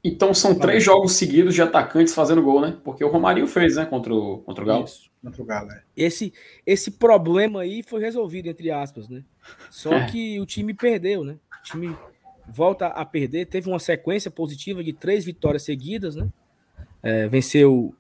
Então 0.03 0.33
são 0.33 0.55
três 0.55 0.83
jogos 0.83 1.13
seguidos 1.13 1.55
de 1.55 1.61
atacantes 1.61 2.15
fazendo 2.15 2.43
gol, 2.43 2.61
né? 2.61 2.79
Porque 2.83 3.05
o 3.05 3.09
Romarinho 3.09 3.47
fez, 3.47 3.77
né? 3.77 3.85
Contra 3.85 4.15
o, 4.15 4.39
contra 4.39 4.65
o 4.65 4.67
Galo. 4.67 4.85
Isso. 4.85 5.11
Contra 5.23 5.43
o 5.43 5.45
Galo, 5.45 5.71
é. 5.71 5.83
Esse, 5.97 6.33
esse 6.67 6.93
problema 6.93 7.61
aí 7.61 7.83
foi 7.83 8.01
resolvido, 8.01 8.49
entre 8.49 8.71
aspas, 8.71 9.09
né? 9.09 9.23
Só 9.71 9.93
é. 9.95 10.07
que 10.07 10.41
o 10.41 10.47
time 10.47 10.73
perdeu, 10.73 11.23
né? 11.23 11.37
O 11.61 11.63
time 11.63 11.97
volta 12.49 12.87
a 12.87 13.05
perder. 13.05 13.47
Teve 13.47 13.69
uma 13.69 13.79
sequência 13.79 14.31
positiva 14.31 14.83
de 14.83 14.93
três 14.93 15.25
vitórias 15.25 15.63
seguidas, 15.63 16.17
né? 16.17 16.29
É, 17.03 17.29
venceu 17.29 17.95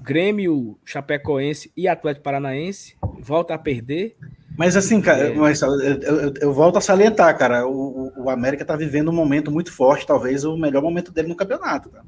Grêmio, 0.00 0.78
Chapecoense 0.84 1.72
e 1.76 1.88
Atlético 1.88 2.24
Paranaense, 2.24 2.96
volta 3.20 3.54
a 3.54 3.58
perder. 3.58 4.16
Mas 4.58 4.76
assim, 4.76 5.00
cara, 5.00 5.28
é... 5.28 5.34
mas 5.34 5.62
eu, 5.62 5.80
eu, 5.80 6.34
eu, 6.40 6.52
volto 6.52 6.78
a 6.78 6.80
salientar, 6.80 7.38
cara, 7.38 7.64
o, 7.64 8.12
o 8.24 8.28
América 8.28 8.64
tá 8.64 8.74
vivendo 8.74 9.08
um 9.08 9.14
momento 9.14 9.52
muito 9.52 9.72
forte, 9.72 10.04
talvez 10.04 10.44
o 10.44 10.56
melhor 10.56 10.82
momento 10.82 11.12
dele 11.12 11.28
no 11.28 11.36
campeonato. 11.36 11.88
Cara. 11.90 12.04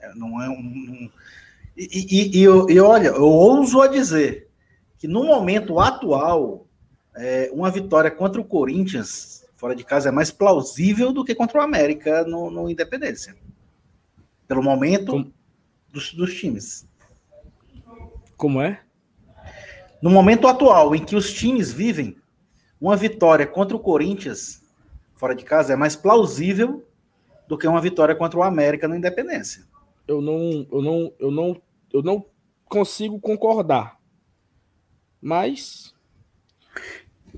É, 0.00 0.14
não 0.14 0.42
é 0.42 0.48
um. 0.48 0.54
um... 0.54 1.10
E, 1.76 1.84
e, 1.92 2.38
e, 2.38 2.42
e, 2.44 2.80
olha, 2.80 3.08
eu 3.08 3.26
ouso 3.26 3.82
a 3.82 3.86
dizer 3.86 4.48
que 4.96 5.06
no 5.06 5.24
momento 5.24 5.78
atual, 5.78 6.66
é, 7.14 7.50
uma 7.52 7.70
vitória 7.70 8.10
contra 8.10 8.40
o 8.40 8.44
Corinthians, 8.44 9.46
fora 9.56 9.76
de 9.76 9.84
casa, 9.84 10.08
é 10.08 10.12
mais 10.12 10.30
plausível 10.30 11.12
do 11.12 11.22
que 11.22 11.34
contra 11.34 11.58
o 11.58 11.62
América 11.62 12.24
no, 12.24 12.50
no 12.50 12.70
Independência. 12.70 13.36
Pelo 14.48 14.62
momento. 14.62 15.12
Com 15.12 15.30
dos, 15.92 16.14
dos 16.14 16.34
times. 16.34 16.88
Como 18.38 18.62
é? 18.62 18.80
No 20.02 20.10
momento 20.10 20.46
atual 20.46 20.94
em 20.94 21.04
que 21.04 21.16
os 21.16 21.32
times 21.32 21.72
vivem, 21.72 22.16
uma 22.80 22.96
vitória 22.96 23.46
contra 23.46 23.76
o 23.76 23.80
Corinthians 23.80 24.62
fora 25.14 25.34
de 25.34 25.44
casa 25.44 25.72
é 25.72 25.76
mais 25.76 25.96
plausível 25.96 26.86
do 27.48 27.56
que 27.56 27.66
uma 27.66 27.80
vitória 27.80 28.14
contra 28.14 28.38
o 28.38 28.42
América 28.42 28.86
na 28.86 28.96
Independência. 28.96 29.64
Eu 30.06 30.20
não, 30.20 30.66
eu 30.70 30.82
não, 30.82 31.12
eu 31.18 31.30
não, 31.30 31.62
eu 31.92 32.02
não 32.02 32.26
consigo 32.66 33.18
concordar. 33.18 33.98
Mas 35.20 35.94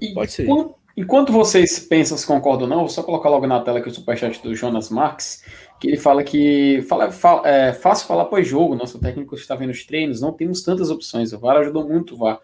e 0.01 0.12
pode 0.12 0.33
ser. 0.33 0.44
Enquanto, 0.44 0.75
enquanto 0.97 1.33
vocês 1.33 1.79
pensam 1.79 2.18
se 2.18 2.27
concordam 2.27 2.64
ou 2.64 2.68
não, 2.68 2.79
vou 2.81 2.88
só 2.88 3.03
colocar 3.03 3.29
logo 3.29 3.47
na 3.47 3.61
tela 3.61 3.79
aqui 3.79 3.88
o 3.88 3.94
superchat 3.94 4.42
do 4.42 4.55
Jonas 4.55 4.90
Marques, 4.90 5.44
que 5.81 5.88
ele 5.88 5.97
fala 5.97 6.25
que 6.25 6.83
fala, 6.88 7.11
fala, 7.11 7.49
é 7.49 7.73
fácil 7.73 8.07
falar 8.07 8.25
pós-jogo, 8.27 8.75
nosso 8.75 8.99
técnico 8.99 9.35
está 9.35 9.55
vendo 9.55 9.71
os 9.71 9.85
treinos, 9.85 10.21
não 10.21 10.33
temos 10.33 10.62
tantas 10.62 10.91
opções, 10.91 11.33
o 11.33 11.38
VAR 11.38 11.57
ajudou 11.59 11.87
muito 11.88 12.14
o 12.14 12.19
VAR. 12.19 12.41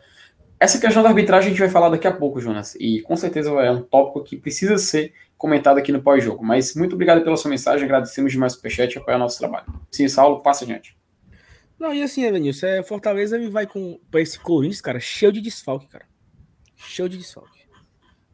Essa 0.58 0.78
questão 0.80 1.02
da 1.02 1.08
arbitragem 1.08 1.48
a 1.48 1.50
gente 1.50 1.60
vai 1.60 1.68
falar 1.68 1.88
daqui 1.88 2.06
a 2.06 2.12
pouco, 2.12 2.40
Jonas, 2.40 2.76
e 2.76 3.00
com 3.02 3.16
certeza 3.16 3.50
é 3.50 3.70
um 3.70 3.82
tópico 3.82 4.22
que 4.22 4.36
precisa 4.36 4.78
ser 4.78 5.12
comentado 5.36 5.78
aqui 5.78 5.92
no 5.92 6.00
pós-jogo. 6.00 6.44
Mas 6.44 6.74
muito 6.74 6.94
obrigado 6.94 7.22
pela 7.22 7.36
sua 7.36 7.50
mensagem, 7.50 7.84
agradecemos 7.84 8.32
demais 8.32 8.52
o 8.52 8.56
superchat 8.56 8.94
e 8.94 8.98
apoiar 8.98 9.18
nosso 9.18 9.38
trabalho. 9.38 9.66
Sim, 9.90 10.08
Saulo, 10.08 10.40
passa 10.40 10.64
adiante. 10.64 10.96
Não, 11.78 11.92
e 11.92 12.02
assim, 12.02 12.24
Evanilson, 12.24 12.66
é, 12.66 12.82
Fortaleza 12.82 13.36
ele 13.36 13.50
vai 13.50 13.66
com 13.66 13.98
pra 14.10 14.20
esse 14.20 14.38
Corinthians, 14.38 14.80
cara, 14.80 15.00
cheio 15.00 15.32
de 15.32 15.40
desfalque, 15.40 15.86
cara. 15.88 16.06
Cheio 16.76 17.08
de 17.08 17.18
desfalque. 17.18 17.60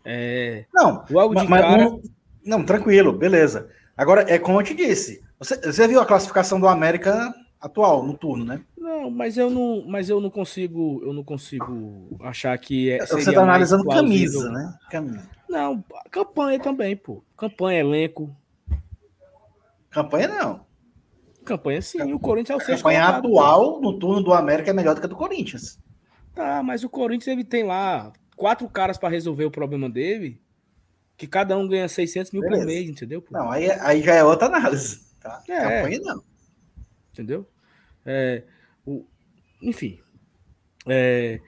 É, 0.05 0.67
não, 0.73 1.05
logo 1.11 1.35
de 1.35 1.49
mas, 1.49 1.61
cara... 1.61 1.85
não, 1.85 2.03
não, 2.45 2.65
tranquilo, 2.65 3.13
beleza. 3.13 3.71
Agora, 4.01 4.25
é 4.27 4.39
como 4.39 4.59
eu 4.59 4.65
te 4.65 4.73
disse, 4.73 5.23
você, 5.39 5.61
você 5.61 5.87
viu 5.87 6.01
a 6.01 6.07
classificação 6.07 6.59
do 6.59 6.67
América 6.67 7.35
atual, 7.61 8.03
no 8.03 8.17
turno, 8.17 8.47
né? 8.47 8.63
Não, 8.75 9.11
mas 9.11 9.37
eu 9.37 9.51
não, 9.51 9.85
mas 9.87 10.09
eu 10.09 10.23
não 10.23 10.31
consigo, 10.31 11.03
eu 11.05 11.13
não 11.13 11.23
consigo 11.23 12.17
achar 12.21 12.57
que 12.57 12.93
é. 12.93 13.05
Você 13.05 13.19
está 13.19 13.43
analisando 13.43 13.85
camisa, 13.85 14.51
né? 14.51 14.75
Camisa. 14.91 15.29
Não, 15.47 15.85
campanha 16.11 16.59
também, 16.59 16.97
pô. 16.97 17.23
Campanha, 17.37 17.81
elenco. 17.81 18.35
Campanha 19.91 20.29
não. 20.29 20.65
Campanha 21.45 21.83
sim, 21.83 21.99
campanha. 21.99 22.17
o 22.17 22.21
Corinthians 22.21 22.59
é 22.59 22.63
o 22.63 22.67
sexto. 22.67 22.83
Campanha 22.83 23.01
colocado, 23.01 23.27
atual 23.27 23.73
pô. 23.75 23.81
no 23.83 23.99
turno 23.99 24.23
do 24.23 24.33
América 24.33 24.71
é 24.71 24.73
melhor 24.73 24.95
do 24.95 25.01
que 25.03 25.07
a 25.07 25.11
do 25.11 25.17
Corinthians. 25.17 25.79
Tá, 26.35 26.63
mas 26.63 26.83
o 26.83 26.89
Corinthians 26.89 27.29
ele 27.29 27.45
tem 27.45 27.65
lá 27.65 28.11
quatro 28.35 28.67
caras 28.67 28.97
para 28.97 29.11
resolver 29.11 29.45
o 29.45 29.51
problema 29.51 29.91
dele, 29.91 30.41
que 31.20 31.26
cada 31.26 31.54
um 31.54 31.68
ganha 31.68 31.87
600 31.87 32.33
mil 32.33 32.40
Beleza. 32.40 32.62
por 32.62 32.66
mês, 32.66 32.88
entendeu? 32.88 33.20
Pô? 33.20 33.37
Não, 33.37 33.50
aí, 33.50 33.70
aí 33.70 34.00
já 34.00 34.14
é 34.14 34.24
outra 34.24 34.46
análise, 34.46 35.02
tá? 35.20 35.42
É, 35.46 35.61
campanha 35.61 36.00
não. 36.00 36.24
Entendeu? 37.12 37.46
É, 38.06 38.42
o, 38.87 39.04
enfim, 39.61 40.00
é, 40.88 41.38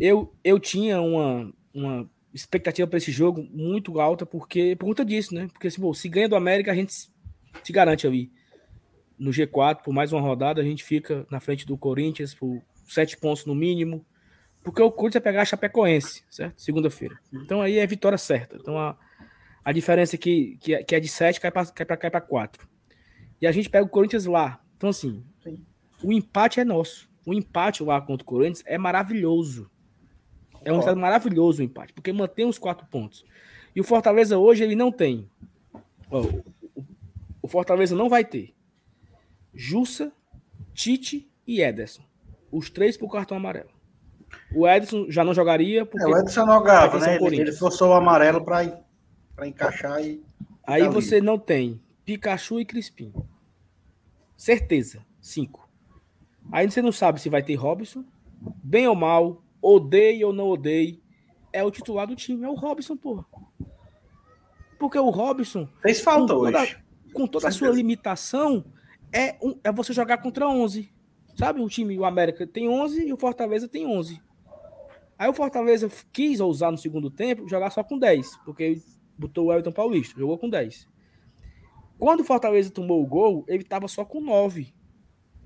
eu, 0.00 0.34
eu 0.42 0.58
tinha 0.58 1.02
uma, 1.02 1.52
uma 1.74 2.10
expectativa 2.32 2.88
para 2.88 2.96
esse 2.96 3.12
jogo 3.12 3.46
muito 3.52 4.00
alta, 4.00 4.24
porque 4.24 4.74
por 4.76 4.86
conta 4.86 5.04
disso, 5.04 5.34
né? 5.34 5.46
Porque 5.52 5.66
assim, 5.66 5.92
se 5.92 6.08
ganha 6.08 6.26
do 6.26 6.34
América, 6.34 6.72
a 6.72 6.74
gente 6.74 6.94
se 6.94 7.70
garante 7.70 8.06
ali 8.06 8.32
no 9.18 9.30
G4 9.30 9.82
por 9.82 9.92
mais 9.92 10.10
uma 10.10 10.22
rodada, 10.22 10.62
a 10.62 10.64
gente 10.64 10.82
fica 10.82 11.26
na 11.30 11.38
frente 11.38 11.66
do 11.66 11.76
Corinthians 11.76 12.32
por 12.32 12.62
sete 12.86 13.18
pontos 13.18 13.44
no 13.44 13.54
mínimo, 13.54 14.06
porque 14.64 14.80
o 14.80 14.90
Corinthians 14.90 15.22
vai 15.22 15.32
pegar 15.32 15.42
a 15.42 15.44
Chapecoense, 15.44 16.24
certo? 16.30 16.58
Segunda-feira. 16.58 17.18
Então 17.30 17.60
aí 17.60 17.76
é 17.78 17.86
vitória 17.86 18.16
certa. 18.16 18.56
Então 18.56 18.78
a, 18.78 18.96
a 19.68 19.72
diferença 19.72 20.16
é 20.16 20.18
que, 20.18 20.56
que, 20.62 20.74
é, 20.74 20.82
que 20.82 20.94
é 20.94 21.00
de 21.00 21.08
sete 21.08 21.38
cai 21.38 21.50
para 21.50 21.66
cai 21.66 21.84
cai 21.84 22.10
para 22.10 22.22
quatro. 22.22 22.66
E 23.38 23.46
a 23.46 23.52
gente 23.52 23.68
pega 23.68 23.84
o 23.84 23.88
Corinthians 23.88 24.24
lá. 24.24 24.62
Então 24.78 24.88
assim, 24.88 25.22
o 26.02 26.10
empate 26.10 26.58
é 26.58 26.64
nosso. 26.64 27.06
O 27.26 27.34
empate 27.34 27.82
lá 27.82 28.00
contra 28.00 28.22
o 28.22 28.24
Corinthians 28.24 28.62
é 28.64 28.78
maravilhoso. 28.78 29.70
É 30.64 30.72
um 30.72 30.76
resultado 30.76 30.98
maravilhoso 30.98 31.60
o 31.60 31.64
empate, 31.66 31.92
porque 31.92 32.10
mantém 32.14 32.46
os 32.46 32.56
quatro 32.56 32.86
pontos. 32.86 33.26
E 33.76 33.80
o 33.82 33.84
Fortaleza 33.84 34.38
hoje 34.38 34.64
ele 34.64 34.74
não 34.74 34.90
tem. 34.90 35.28
o 37.42 37.46
Fortaleza 37.46 37.94
não 37.94 38.08
vai 38.08 38.24
ter 38.24 38.54
Jussa, 39.52 40.10
Tite 40.72 41.30
e 41.46 41.60
Ederson. 41.60 42.04
Os 42.50 42.70
três 42.70 42.96
por 42.96 43.12
cartão 43.12 43.36
amarelo. 43.36 43.68
O 44.50 44.66
Ederson 44.66 45.10
já 45.10 45.22
não 45.22 45.34
jogaria. 45.34 45.84
Porque 45.84 46.06
é, 46.06 46.08
o 46.08 46.18
Ederson 46.18 46.46
não 46.46 46.54
jogava, 46.54 46.98
né? 47.00 47.18
Ele, 47.20 47.42
ele 47.42 47.52
forçou 47.52 47.90
o 47.90 47.92
amarelo 47.92 48.42
para 48.42 48.87
encaixar 49.46 50.02
e. 50.02 50.22
Aí 50.66 50.88
você 50.88 51.20
não 51.20 51.38
tem 51.38 51.80
Pikachu 52.04 52.60
e 52.60 52.64
Crispim. 52.64 53.12
Certeza. 54.36 55.04
Cinco. 55.20 55.68
Aí 56.50 56.70
você 56.70 56.80
não 56.80 56.92
sabe 56.92 57.20
se 57.20 57.28
vai 57.28 57.42
ter 57.42 57.54
Robson. 57.54 58.04
Bem 58.62 58.86
ou 58.86 58.94
mal, 58.94 59.42
odeie 59.60 60.24
ou 60.24 60.32
não 60.32 60.48
odeie, 60.48 61.02
é 61.52 61.62
o 61.62 61.70
titular 61.70 62.06
do 62.06 62.16
time. 62.16 62.44
É 62.44 62.48
o 62.48 62.54
Robson, 62.54 62.96
porra. 62.96 63.24
Porque 64.78 64.98
o 64.98 65.10
Robson. 65.10 65.68
Fez 65.82 66.00
falta 66.00 66.32
com 66.32 66.40
toda, 66.40 66.62
hoje. 66.62 66.78
Com 67.12 67.26
toda 67.26 67.48
a 67.48 67.50
sua 67.50 67.70
limitação, 67.70 68.64
é, 69.12 69.36
um, 69.42 69.58
é 69.64 69.72
você 69.72 69.92
jogar 69.92 70.18
contra 70.18 70.48
11. 70.48 70.90
Sabe? 71.34 71.60
O 71.60 71.68
time, 71.68 71.98
o 71.98 72.04
América 72.04 72.46
tem 72.46 72.68
11 72.68 73.06
e 73.06 73.12
o 73.12 73.16
Fortaleza 73.16 73.68
tem 73.68 73.86
11. 73.86 74.20
Aí 75.18 75.28
o 75.28 75.34
Fortaleza 75.34 75.90
quis 76.12 76.38
ousar 76.38 76.70
no 76.70 76.78
segundo 76.78 77.10
tempo 77.10 77.48
jogar 77.48 77.70
só 77.70 77.82
com 77.82 77.98
10, 77.98 78.36
porque 78.44 78.80
botou 79.18 79.46
o 79.46 79.52
Elton 79.52 79.72
Paulista, 79.72 80.18
jogou 80.18 80.38
com 80.38 80.48
10. 80.48 80.88
Quando 81.98 82.20
o 82.20 82.24
Fortaleza 82.24 82.70
tomou 82.70 83.02
o 83.02 83.06
gol, 83.06 83.44
ele 83.48 83.62
estava 83.62 83.88
só 83.88 84.04
com 84.04 84.20
9. 84.20 84.72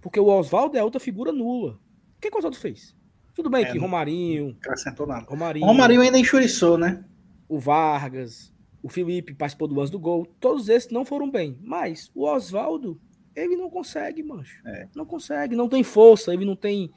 Porque 0.00 0.20
o 0.20 0.26
Oswaldo 0.26 0.76
é 0.76 0.84
outra 0.84 1.00
figura 1.00 1.32
nula. 1.32 1.80
O 2.16 2.20
que, 2.20 2.28
que 2.30 2.36
o 2.36 2.38
Oswaldo 2.38 2.58
fez? 2.58 2.94
Tudo 3.34 3.48
bem 3.48 3.64
é, 3.64 3.72
que 3.72 3.78
Romarinho. 3.78 4.56
Acrescentou 4.60 5.06
nada. 5.06 5.24
Romarinho, 5.26 5.64
o 5.64 5.68
Romarinho 5.68 6.02
ainda 6.02 6.18
enxuriçou, 6.18 6.76
né? 6.76 7.04
O 7.48 7.58
Vargas, 7.58 8.52
o 8.82 8.88
Felipe 8.88 9.34
participou 9.34 9.68
do 9.68 9.74
lance 9.74 9.90
do 9.90 9.98
gol. 9.98 10.26
Todos 10.38 10.68
esses 10.68 10.90
não 10.90 11.04
foram 11.04 11.30
bem. 11.30 11.56
Mas 11.62 12.10
o 12.14 12.26
Oswaldo, 12.26 13.00
ele 13.34 13.56
não 13.56 13.70
consegue, 13.70 14.22
mancho. 14.22 14.60
É. 14.66 14.88
Não 14.94 15.06
consegue, 15.06 15.56
não 15.56 15.68
tem 15.68 15.82
força, 15.82 16.34
ele 16.34 16.44
não 16.44 16.56
tem. 16.56 16.90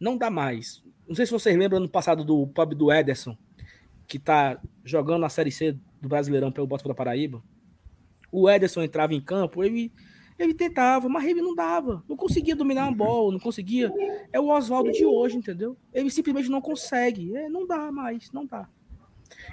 Não 0.00 0.16
dá 0.16 0.30
mais. 0.30 0.82
Não 1.06 1.14
sei 1.14 1.26
se 1.26 1.32
vocês 1.32 1.56
lembram 1.56 1.80
no 1.80 1.88
passado 1.88 2.24
do 2.24 2.46
pub 2.46 2.74
do 2.74 2.90
Ederson, 2.90 3.36
que 4.06 4.18
tá 4.18 4.58
jogando 4.82 5.20
na 5.20 5.28
Série 5.28 5.50
C 5.50 5.76
do 6.04 6.08
Brasileirão 6.08 6.52
pelo 6.52 6.66
Botafogo 6.66 6.94
da 6.94 6.96
Paraíba. 6.96 7.42
O 8.30 8.48
Ederson 8.48 8.82
entrava 8.82 9.14
em 9.14 9.20
campo, 9.20 9.62
ele 9.62 9.92
ele 10.38 10.52
tentava, 10.52 11.08
mas 11.08 11.24
ele 11.24 11.40
não 11.40 11.54
dava. 11.54 12.02
Não 12.08 12.16
conseguia 12.16 12.56
dominar 12.56 12.88
a 12.88 12.90
bola, 12.90 13.32
não 13.32 13.38
conseguia. 13.38 13.92
É 14.32 14.40
o 14.40 14.48
Oswaldo 14.48 14.90
de 14.90 15.04
hoje, 15.04 15.36
entendeu? 15.36 15.76
Ele 15.92 16.10
simplesmente 16.10 16.48
não 16.48 16.60
consegue. 16.60 17.34
É, 17.36 17.48
não 17.48 17.66
dá 17.66 17.92
mais, 17.92 18.32
não 18.32 18.44
dá. 18.44 18.68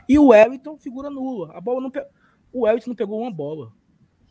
E 0.09 0.17
o 0.17 0.33
Elton, 0.33 0.77
figura 0.77 1.09
nula. 1.09 1.51
A 1.55 1.61
bola 1.61 1.81
não 1.81 1.91
pe... 1.91 2.03
O 2.51 2.67
Elton 2.67 2.89
não 2.89 2.95
pegou 2.95 3.21
uma 3.21 3.31
bola. 3.31 3.71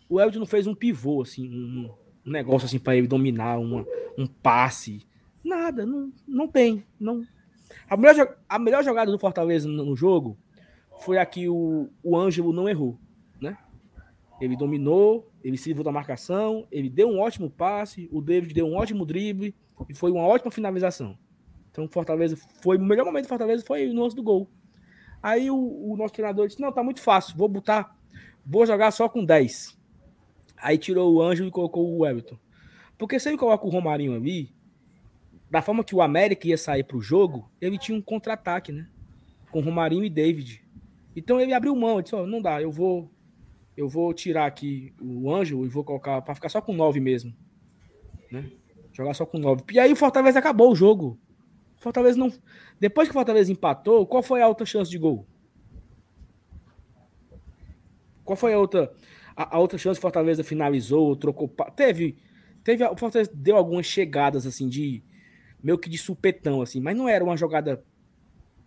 O 0.09 0.20
Elton 0.20 0.40
não 0.40 0.46
fez 0.46 0.66
um 0.66 0.74
pivô, 0.74 1.22
assim, 1.22 1.48
um, 1.48 1.90
um 2.26 2.33
negócio 2.33 2.66
assim 2.66 2.80
para 2.80 2.96
ele 2.96 3.06
dominar, 3.06 3.59
uma, 3.59 3.87
um 4.18 4.26
passe. 4.26 5.06
Nada, 5.44 5.87
não, 5.87 6.12
não 6.26 6.48
tem. 6.48 6.85
Não. 6.98 7.22
A, 7.88 7.96
melhor, 7.96 8.37
a 8.48 8.59
melhor 8.59 8.83
jogada 8.83 9.12
do 9.12 9.18
Fortaleza 9.20 9.68
no, 9.68 9.85
no 9.85 9.96
jogo 9.96 10.37
foi 11.00 11.18
a 11.18 11.26
que 11.26 11.48
o, 11.48 11.88
o 12.02 12.16
Ângelo 12.16 12.52
não 12.52 12.68
errou. 12.68 12.98
Né? 13.40 13.56
Ele 14.40 14.56
dominou, 14.56 15.30
ele 15.42 15.56
se 15.56 15.68
livrou 15.68 15.84
da 15.84 15.92
marcação, 15.92 16.66
ele 16.70 16.88
deu 16.88 17.08
um 17.08 17.20
ótimo 17.20 17.50
passe, 17.50 18.08
o 18.12 18.20
David 18.20 18.54
deu 18.54 18.66
um 18.66 18.76
ótimo 18.76 19.04
drible 19.04 19.54
e 19.88 19.94
foi 19.94 20.10
uma 20.10 20.26
ótima 20.26 20.50
finalização. 20.50 21.16
Então, 21.70 21.88
Fortaleza 21.88 22.36
foi 22.62 22.76
o 22.76 22.82
melhor 22.82 23.04
momento 23.04 23.24
do 23.24 23.28
Fortaleza 23.28 23.64
foi 23.64 23.86
no 23.86 24.02
lance 24.02 24.16
do 24.16 24.22
gol. 24.22 24.50
Aí 25.22 25.50
o, 25.50 25.56
o, 25.56 25.96
nosso 25.96 26.14
treinador 26.14 26.46
disse: 26.46 26.60
Não, 26.60 26.72
tá 26.72 26.82
muito 26.82 27.00
fácil, 27.00 27.36
vou 27.36 27.48
botar, 27.48 27.96
vou 28.44 28.66
jogar 28.66 28.90
só 28.90 29.08
com 29.08 29.24
10. 29.24 29.78
Aí 30.56 30.78
tirou 30.78 31.14
o 31.14 31.22
Anjo 31.22 31.46
e 31.46 31.50
colocou 31.50 31.96
o 31.96 32.06
Everton. 32.06 32.38
Porque 32.98 33.18
se 33.18 33.28
ele 33.28 33.38
coloca 33.38 33.66
o 33.66 33.70
Romarinho 33.70 34.14
ali, 34.14 34.52
da 35.50 35.62
forma 35.62 35.84
que 35.84 35.94
o 35.94 36.02
América 36.02 36.46
ia 36.46 36.58
sair 36.58 36.84
pro 36.84 37.00
jogo, 37.00 37.50
ele 37.60 37.78
tinha 37.78 37.96
um 37.96 38.02
contra-ataque, 38.02 38.72
né? 38.72 38.88
Com 39.50 39.60
Romarinho 39.60 40.04
e 40.04 40.10
David. 40.10 40.62
Então 41.20 41.38
ele 41.38 41.52
abriu 41.52 41.76
mão, 41.76 42.00
disse: 42.00 42.14
oh, 42.14 42.26
Não 42.26 42.40
dá, 42.40 42.62
eu 42.62 42.72
vou 42.72 43.11
eu 43.76 43.88
vou 43.88 44.12
tirar 44.12 44.46
aqui 44.46 44.92
o 45.00 45.30
Ângelo 45.30 45.64
e 45.64 45.68
vou 45.68 45.85
colocar 45.85 46.20
para 46.22 46.35
ficar 46.35 46.48
só 46.48 46.61
com 46.61 46.72
9 46.72 46.98
mesmo. 46.98 47.35
Né? 48.30 48.50
Jogar 48.92 49.14
só 49.14 49.24
com 49.24 49.38
9. 49.38 49.62
E 49.72 49.78
aí 49.78 49.92
o 49.92 49.96
Fortaleza 49.96 50.38
acabou 50.38 50.72
o 50.72 50.74
jogo. 50.74 51.18
O 51.78 51.83
Fortaleza 51.83 52.18
não. 52.18 52.33
Depois 52.78 53.09
que 53.09 53.12
o 53.12 53.14
Fortaleza 53.14 53.52
empatou, 53.52 54.06
qual 54.06 54.22
foi 54.22 54.42
a 54.42 54.48
outra 54.48 54.66
chance 54.66 54.90
de 54.90 54.98
gol? 54.98 55.26
Qual 58.24 58.37
foi 58.37 58.54
a 58.54 58.59
outra 58.59 58.92
a, 59.37 59.56
a 59.56 59.59
outra 59.59 59.78
chance 59.78 59.98
que 59.98 60.00
o 60.00 60.09
Fortaleza 60.09 60.42
finalizou, 60.42 61.16
trocou, 61.16 61.48
teve 61.76 62.16
teve 62.64 62.85
o 62.85 62.96
Fortaleza 62.96 63.30
deu 63.35 63.56
algumas 63.56 63.87
chegadas 63.87 64.46
assim 64.46 64.68
de 64.68 65.02
meio 65.62 65.78
que 65.78 65.88
de 65.88 65.98
supetão 65.98 66.62
assim, 66.62 66.80
mas 66.80 66.96
não 66.96 67.09
era 67.09 67.24
uma 67.24 67.37
jogada 67.37 67.85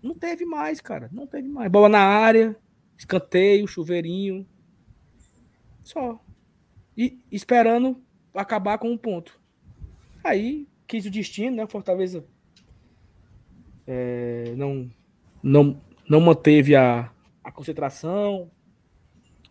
não 0.03 0.13
teve 0.13 0.45
mais, 0.45 0.81
cara, 0.81 1.09
não 1.13 1.25
teve 1.25 1.47
mais. 1.47 1.71
Bola 1.71 1.87
na 1.87 2.01
área, 2.01 2.55
escanteio, 2.97 3.67
chuveirinho, 3.67 4.45
só. 5.81 6.19
E 6.95 7.23
esperando 7.31 8.03
acabar 8.35 8.77
com 8.77 8.91
um 8.91 8.97
ponto. 8.97 9.39
Aí 10.23 10.67
quis 10.85 11.05
o 11.05 11.09
destino, 11.09 11.55
né? 11.55 11.65
Fortaleza 11.65 12.25
é, 13.87 14.53
não, 14.55 14.91
não, 15.41 15.81
não 16.07 16.21
manteve 16.21 16.75
a, 16.75 17.11
a 17.43 17.51
concentração. 17.51 18.51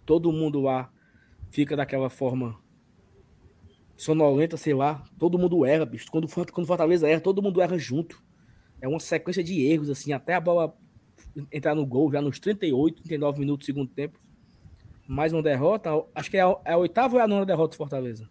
Todo 0.04 0.32
mundo 0.32 0.60
lá 0.60 0.92
fica 1.50 1.76
daquela 1.76 2.10
forma 2.10 2.60
sonolenta, 3.96 4.56
sei 4.56 4.74
lá. 4.74 5.04
Todo 5.18 5.38
mundo 5.38 5.64
erra, 5.64 5.86
bicho. 5.86 6.10
Quando, 6.10 6.28
quando 6.52 6.66
Fortaleza 6.66 7.08
erra, 7.08 7.20
todo 7.20 7.42
mundo 7.42 7.60
erra 7.60 7.78
junto. 7.78 8.22
É 8.82 8.88
uma 8.88 8.98
sequência 8.98 9.44
de 9.44 9.64
erros, 9.64 9.88
assim, 9.88 10.12
até 10.12 10.34
a 10.34 10.40
bola 10.40 10.76
entrar 11.52 11.74
no 11.74 11.86
gol, 11.86 12.10
já 12.10 12.20
nos 12.20 12.40
38, 12.40 13.04
39 13.04 13.38
minutos 13.38 13.64
do 13.64 13.66
segundo 13.66 13.88
tempo. 13.88 14.18
Mais 15.06 15.32
uma 15.32 15.42
derrota. 15.42 15.90
Acho 16.14 16.28
que 16.28 16.36
é 16.36 16.42
a, 16.42 16.56
é 16.64 16.72
a 16.72 16.76
oitava 16.76 17.14
ou 17.14 17.20
é 17.20 17.24
a 17.24 17.28
nona 17.28 17.46
derrota 17.46 17.70
do 17.70 17.76
Fortaleza? 17.76 18.28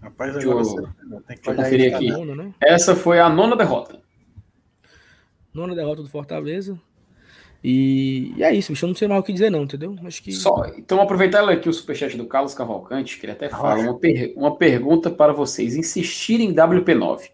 Rapaz, 0.00 0.36
agora 0.36 0.58
eu, 0.60 0.64
você 0.64 1.22
tem 1.26 1.36
que 1.36 1.42
conferir 1.42 1.94
aqui. 1.94 2.08
Nona, 2.08 2.34
né? 2.34 2.54
Essa 2.60 2.96
foi 2.96 3.20
a 3.20 3.28
nona 3.28 3.54
derrota. 3.54 4.00
Nona 5.52 5.74
derrota 5.74 6.02
do 6.02 6.08
Fortaleza. 6.08 6.80
E, 7.62 8.34
e, 8.36 8.42
é 8.42 8.54
isso, 8.54 8.72
bicho. 8.72 8.84
Eu 8.84 8.88
não 8.88 8.96
sei 8.96 9.08
mais 9.08 9.20
o 9.20 9.24
que 9.24 9.32
dizer, 9.32 9.50
não, 9.50 9.62
entendeu? 9.62 9.94
Acho 10.04 10.22
que. 10.22 10.32
Só, 10.32 10.66
então, 10.76 11.00
aproveitar 11.00 11.48
aqui 11.48 11.68
o 11.68 11.72
superchat 11.72 12.16
do 12.16 12.26
Carlos 12.26 12.54
Cavalcante, 12.54 13.18
que 13.18 13.26
ele 13.26 13.32
até 13.32 13.48
fala: 13.48 13.80
uma, 13.80 13.98
per 13.98 14.32
uma 14.36 14.56
pergunta 14.56 15.10
para 15.10 15.32
vocês. 15.32 15.74
Insistir 15.74 16.40
em 16.40 16.54
WP9. 16.54 17.33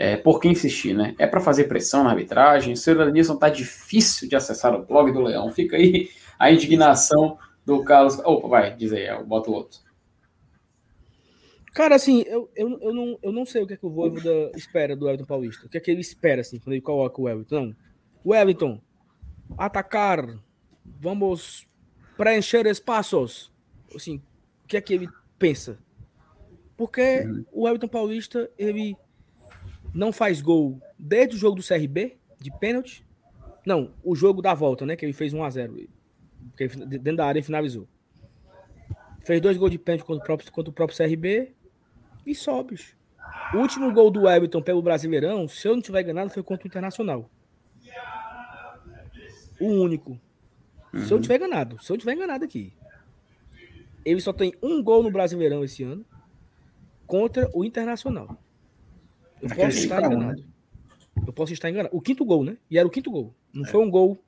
É, 0.00 0.16
por 0.16 0.40
que 0.40 0.48
insistir, 0.48 0.94
né? 0.94 1.14
É 1.18 1.26
para 1.26 1.40
fazer 1.40 1.64
pressão 1.64 2.02
na 2.02 2.08
arbitragem? 2.08 2.72
O 2.72 2.76
senhor 2.76 3.02
Adenilson 3.02 3.36
tá 3.36 3.50
difícil 3.50 4.26
de 4.26 4.34
acessar 4.34 4.74
o 4.74 4.82
blog 4.82 5.12
do 5.12 5.20
Leão. 5.20 5.52
Fica 5.52 5.76
aí 5.76 6.08
a 6.38 6.50
indignação 6.50 7.36
do 7.66 7.84
Carlos. 7.84 8.18
Opa, 8.20 8.48
vai, 8.48 8.74
diz 8.74 8.94
aí, 8.94 9.06
bota 9.24 9.50
o 9.50 9.52
outro. 9.52 9.78
Cara, 11.74 11.96
assim, 11.96 12.24
eu, 12.26 12.50
eu, 12.56 12.78
eu, 12.80 12.94
não, 12.94 13.18
eu 13.22 13.30
não 13.30 13.44
sei 13.44 13.62
o 13.62 13.66
que 13.66 13.74
é 13.74 13.76
que 13.76 13.84
o 13.84 13.90
Voivoda 13.90 14.50
espera 14.56 14.96
do 14.96 15.06
Everton 15.06 15.26
Paulista. 15.26 15.66
O 15.66 15.68
que 15.68 15.76
é 15.76 15.80
que 15.80 15.90
ele 15.90 16.00
espera, 16.00 16.40
assim, 16.40 16.58
quando 16.58 16.72
ele 16.72 16.80
coloca 16.80 17.20
o 17.20 17.28
Everton. 17.28 17.66
Não. 17.66 17.76
O 18.24 18.34
Everton, 18.34 18.80
atacar, 19.58 20.26
vamos 20.98 21.68
preencher 22.16 22.64
espaços. 22.64 23.52
Assim, 23.94 24.22
o 24.64 24.66
que 24.66 24.78
é 24.78 24.80
que 24.80 24.94
ele 24.94 25.10
pensa? 25.38 25.78
Porque 26.74 27.20
uhum. 27.20 27.44
o 27.52 27.68
Everton 27.68 27.88
Paulista, 27.88 28.50
ele 28.56 28.96
não 29.94 30.12
faz 30.12 30.40
gol 30.40 30.80
desde 30.98 31.36
o 31.36 31.38
jogo 31.38 31.56
do 31.56 31.66
CRB, 31.66 32.16
de 32.40 32.50
pênalti. 32.58 33.04
Não, 33.66 33.92
o 34.02 34.14
jogo 34.14 34.40
da 34.40 34.54
volta, 34.54 34.86
né? 34.86 34.96
Que 34.96 35.04
ele 35.04 35.12
fez 35.12 35.32
1x0. 35.32 35.88
Dentro 36.86 37.16
da 37.16 37.26
área 37.26 37.40
e 37.40 37.42
finalizou. 37.42 37.86
Fez 39.24 39.40
dois 39.40 39.56
gols 39.56 39.70
de 39.70 39.78
pênalti 39.78 40.04
contra 40.04 40.22
o 40.22 40.26
próprio, 40.26 40.52
contra 40.52 40.70
o 40.70 40.74
próprio 40.74 40.96
CRB 40.96 41.52
e 42.26 42.34
sobe. 42.34 42.80
O 43.54 43.58
último 43.58 43.92
gol 43.92 44.10
do 44.10 44.28
Everton 44.28 44.62
pelo 44.62 44.82
Brasileirão, 44.82 45.46
se 45.46 45.68
eu 45.68 45.74
não 45.74 45.82
tiver 45.82 46.02
enganado, 46.02 46.30
foi 46.30 46.42
contra 46.42 46.64
o 46.64 46.68
Internacional. 46.68 47.30
O 49.60 49.66
único. 49.66 50.18
Uhum. 50.92 51.04
Se 51.04 51.12
eu 51.12 51.20
tiver 51.20 51.36
enganado, 51.36 51.82
se 51.82 51.92
eu 51.92 51.98
tiver 51.98 52.14
enganado 52.14 52.44
aqui. 52.44 52.72
Ele 54.04 54.20
só 54.20 54.32
tem 54.32 54.54
um 54.62 54.82
gol 54.82 55.02
no 55.02 55.10
Brasileirão 55.10 55.62
esse 55.62 55.82
ano 55.82 56.04
contra 57.06 57.50
o 57.52 57.64
Internacional. 57.64 58.38
Eu 59.42 59.48
posso 59.48 59.78
estar 59.78 59.98
enganado. 60.04 60.40
Né? 60.40 60.44
Eu 61.26 61.32
posso 61.32 61.52
estar 61.52 61.70
enganado. 61.70 61.96
O 61.96 62.00
quinto 62.00 62.24
gol, 62.24 62.44
né? 62.44 62.56
E 62.70 62.78
era 62.78 62.86
o 62.86 62.90
quinto 62.90 63.10
gol. 63.10 63.34
Não 63.52 63.64
é. 63.64 63.68
foi 63.68 63.80
um 63.80 63.90
gol 63.90 64.22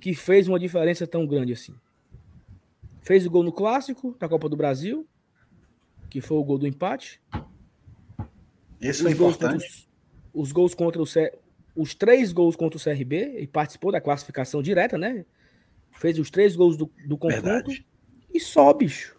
que 0.00 0.14
fez 0.14 0.48
uma 0.48 0.58
diferença 0.58 1.06
tão 1.06 1.26
grande 1.26 1.52
assim. 1.52 1.74
Fez 3.00 3.26
o 3.26 3.30
gol 3.30 3.42
no 3.42 3.52
clássico 3.52 4.16
da 4.18 4.28
Copa 4.28 4.48
do 4.48 4.56
Brasil, 4.56 5.06
que 6.08 6.20
foi 6.20 6.36
o 6.36 6.44
gol 6.44 6.58
do 6.58 6.66
empate. 6.66 7.20
Esse 8.80 9.02
foi 9.02 9.12
importante. 9.12 9.88
Os, 10.32 10.48
os, 10.48 10.52
gols 10.52 10.74
contra 10.74 11.00
o 11.00 11.06
os 11.74 11.94
três 11.94 12.32
gols 12.32 12.56
contra 12.56 12.78
o 12.78 12.82
CRB 12.82 13.38
e 13.38 13.46
participou 13.46 13.90
da 13.92 14.00
classificação 14.00 14.62
direta, 14.62 14.98
né? 14.98 15.24
Fez 15.92 16.18
os 16.18 16.30
três 16.30 16.56
gols 16.56 16.76
do, 16.76 16.90
do 17.06 17.16
confronto 17.16 17.46
Verdade. 17.46 17.86
e 18.32 18.40
só, 18.40 18.72
bicho. 18.72 19.16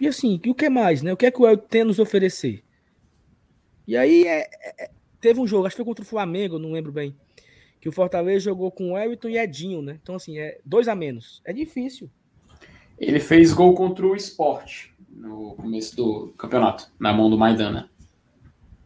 E 0.00 0.06
assim, 0.06 0.40
e 0.44 0.50
o 0.50 0.54
que 0.54 0.68
mais, 0.68 1.02
né? 1.02 1.12
O 1.12 1.16
que 1.16 1.26
é 1.26 1.30
que 1.30 1.40
o 1.40 1.46
El 1.46 1.56
tem 1.56 1.82
a 1.82 1.84
nos 1.84 1.98
oferecer? 1.98 2.62
E 3.86 3.96
aí 3.96 4.26
é, 4.26 4.40
é, 4.40 4.84
é, 4.84 4.90
teve 5.20 5.40
um 5.40 5.46
jogo, 5.46 5.66
acho 5.66 5.74
que 5.74 5.82
foi 5.82 5.86
contra 5.86 6.04
o 6.04 6.08
Flamengo, 6.08 6.58
não 6.58 6.72
lembro 6.72 6.92
bem, 6.92 7.14
que 7.80 7.88
o 7.88 7.92
Fortaleza 7.92 8.44
jogou 8.44 8.70
com 8.70 8.92
o 8.92 8.98
Everton 8.98 9.28
e 9.28 9.38
Edinho, 9.38 9.82
né? 9.82 9.98
Então, 10.02 10.14
assim, 10.14 10.38
é 10.38 10.60
dois 10.64 10.88
a 10.88 10.94
menos. 10.94 11.42
É 11.44 11.52
difícil. 11.52 12.08
Ele 12.98 13.18
fez 13.18 13.52
gol 13.52 13.74
contra 13.74 14.06
o 14.06 14.14
esporte 14.14 14.92
no 15.10 15.54
começo 15.56 15.96
do 15.96 16.28
campeonato, 16.38 16.90
na 16.98 17.12
mão 17.12 17.28
do 17.28 17.36
Maidana. 17.36 17.90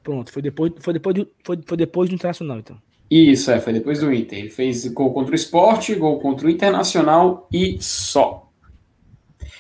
Pronto, 0.02 0.32
foi 0.32 0.40
depois, 0.40 0.72
foi 0.78 0.94
depois, 0.94 1.14
do, 1.14 1.30
foi, 1.44 1.58
foi 1.66 1.76
depois 1.76 2.08
do 2.08 2.14
Internacional, 2.14 2.58
então. 2.58 2.80
Isso, 3.10 3.50
é, 3.50 3.60
foi 3.60 3.72
depois 3.72 4.00
do 4.00 4.12
Inter. 4.12 4.38
Ele 4.38 4.50
fez 4.50 4.86
gol 4.88 5.12
contra 5.12 5.32
o 5.32 5.34
esporte, 5.34 5.94
gol 5.94 6.18
contra 6.18 6.46
o 6.46 6.50
Internacional 6.50 7.48
e 7.52 7.76
só. 7.80 8.45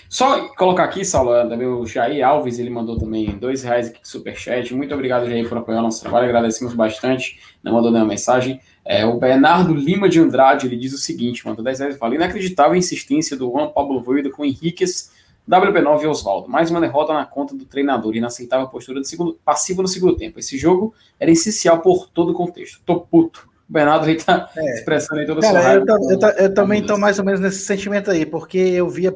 Só 0.08 0.48
colocar 0.54 0.84
aqui, 0.84 1.04
Saulo, 1.04 1.48
também 1.48 1.66
o 1.66 1.84
Jair 1.86 2.26
Alves, 2.26 2.58
ele 2.58 2.70
mandou 2.70 2.98
também 2.98 3.36
dois 3.38 3.62
reais 3.62 3.88
aqui 3.88 4.00
de 4.00 4.08
superchat. 4.08 4.74
Muito 4.74 4.94
obrigado, 4.94 5.28
Jair, 5.28 5.48
por 5.48 5.58
apoiar 5.58 5.80
o 5.80 5.82
nosso 5.82 6.00
trabalho. 6.00 6.26
Agradecemos 6.26 6.74
bastante. 6.74 7.40
Não 7.62 7.72
mandou 7.72 7.90
nenhuma 7.90 8.10
mensagem. 8.10 8.60
É, 8.84 9.04
o 9.04 9.18
Bernardo 9.18 9.74
Lima 9.74 10.08
de 10.08 10.20
Andrade, 10.20 10.66
ele 10.66 10.76
diz 10.76 10.92
o 10.92 10.98
seguinte, 10.98 11.44
mandou 11.44 11.64
10 11.64 11.80
reais 11.80 11.96
e 11.96 11.98
fala, 11.98 12.14
inacreditável 12.14 12.74
a 12.74 12.78
insistência 12.78 13.36
do 13.36 13.50
Juan 13.50 13.68
Pablo 13.68 14.00
Voida 14.00 14.30
com 14.30 14.44
Henriquez, 14.44 15.10
WP9 15.50 16.02
e 16.02 16.06
Oswaldo. 16.06 16.48
Mais 16.48 16.70
uma 16.70 16.80
derrota 16.80 17.12
na 17.12 17.26
conta 17.26 17.54
do 17.54 17.64
treinador, 17.64 18.14
inaceitável 18.14 18.68
postura 18.68 19.00
de 19.00 19.08
segundo, 19.08 19.36
passivo 19.44 19.82
no 19.82 19.88
segundo 19.88 20.16
tempo. 20.16 20.38
Esse 20.38 20.56
jogo 20.56 20.94
era 21.18 21.30
essencial 21.30 21.80
por 21.80 22.08
todo 22.08 22.30
o 22.30 22.34
contexto. 22.34 22.80
Tô 22.86 23.00
puto. 23.00 23.48
O 23.68 23.72
Bernardo 23.72 24.06
aí 24.06 24.16
tá 24.16 24.48
é. 24.56 24.74
expressando 24.74 25.20
aí 25.20 25.26
toda 25.26 25.40
a 25.40 25.50
sua 25.50 25.60
raiva. 25.60 25.84
Eu, 25.88 26.20
eu, 26.20 26.28
eu 26.44 26.54
também 26.54 26.80
estou 26.80 26.96
mais 26.96 27.18
ou 27.18 27.24
menos 27.24 27.40
nesse 27.40 27.64
sentimento 27.64 28.10
aí, 28.10 28.24
porque 28.24 28.58
eu 28.58 28.88
via 28.88 29.12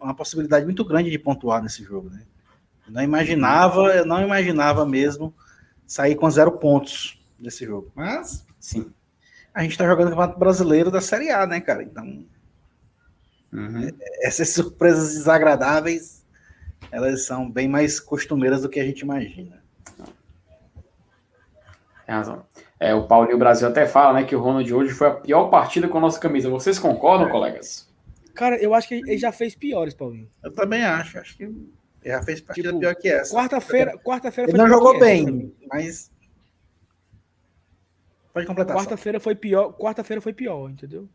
uma 0.00 0.14
possibilidade 0.14 0.64
muito 0.64 0.84
grande 0.84 1.10
de 1.10 1.18
pontuar 1.18 1.62
nesse 1.62 1.84
jogo, 1.84 2.10
né? 2.10 2.22
Eu 2.86 2.92
não 2.94 3.02
imaginava, 3.02 3.94
eu 3.94 4.06
não 4.06 4.22
imaginava 4.22 4.86
mesmo 4.86 5.34
sair 5.86 6.14
com 6.14 6.30
zero 6.30 6.52
pontos 6.52 7.20
desse 7.38 7.64
jogo. 7.64 7.92
Mas, 7.94 8.44
sim, 8.58 8.92
a 9.54 9.62
gente 9.62 9.72
está 9.72 9.84
jogando 9.86 10.08
o 10.08 10.10
Campeonato 10.10 10.38
Brasileiro 10.38 10.90
da 10.90 11.00
Série 11.00 11.30
A, 11.30 11.46
né, 11.46 11.60
cara? 11.60 11.82
Então, 11.82 12.24
uhum. 13.52 13.88
É, 13.88 14.26
essas 14.26 14.50
surpresas 14.50 15.14
desagradáveis, 15.14 16.24
elas 16.90 17.26
são 17.26 17.50
bem 17.50 17.68
mais 17.68 18.00
costumeiras 18.00 18.62
do 18.62 18.68
que 18.68 18.80
a 18.80 18.84
gente 18.84 19.00
imagina. 19.00 19.62
Tem 22.06 22.14
razão. 22.14 22.44
É, 22.78 22.94
o 22.94 23.06
Paulinho 23.06 23.38
Brasil 23.38 23.68
até 23.68 23.86
fala, 23.86 24.14
né, 24.14 24.24
que 24.24 24.34
o 24.34 24.40
Ronald 24.40 24.72
hoje 24.72 24.94
foi 24.94 25.08
a 25.08 25.14
pior 25.14 25.48
partida 25.48 25.86
com 25.86 25.98
a 25.98 26.00
nossa 26.00 26.18
camisa. 26.18 26.48
Vocês 26.48 26.78
concordam, 26.78 27.28
é. 27.28 27.30
colegas? 27.30 27.89
Cara, 28.34 28.56
eu 28.56 28.74
acho 28.74 28.88
que 28.88 28.94
ele 28.94 29.18
já 29.18 29.32
fez 29.32 29.54
piores, 29.54 29.94
Paulinho. 29.94 30.30
Eu 30.42 30.52
também 30.52 30.82
acho. 30.82 31.18
Acho 31.18 31.36
que 31.36 31.44
ele 31.44 31.72
já 32.04 32.22
fez 32.22 32.40
partida 32.40 32.68
tipo, 32.68 32.80
pior 32.80 32.94
que 32.94 33.08
essa. 33.08 33.34
Quarta-feira, 33.34 33.98
quarta-feira 33.98 34.50
Ele 34.50 34.58
não 34.58 34.68
jogou 34.68 34.98
bem, 34.98 35.54
mas 35.68 36.10
pode 38.32 38.46
completar. 38.46 38.76
Quarta-feira 38.76 39.20
foi 39.20 39.34
pior. 39.34 39.72
Quarta-feira 39.72 40.20
foi 40.20 40.32
pior, 40.32 40.70
entendeu? 40.70 41.08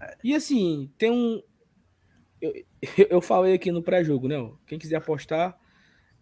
É. 0.00 0.16
E 0.24 0.34
assim, 0.34 0.90
tem 0.96 1.10
um. 1.10 1.42
Eu, 2.40 2.52
eu 3.10 3.20
falei 3.20 3.54
aqui 3.54 3.70
no 3.70 3.82
pré-jogo, 3.82 4.28
né? 4.28 4.36
Quem 4.66 4.78
quiser 4.78 4.96
apostar, 4.96 5.58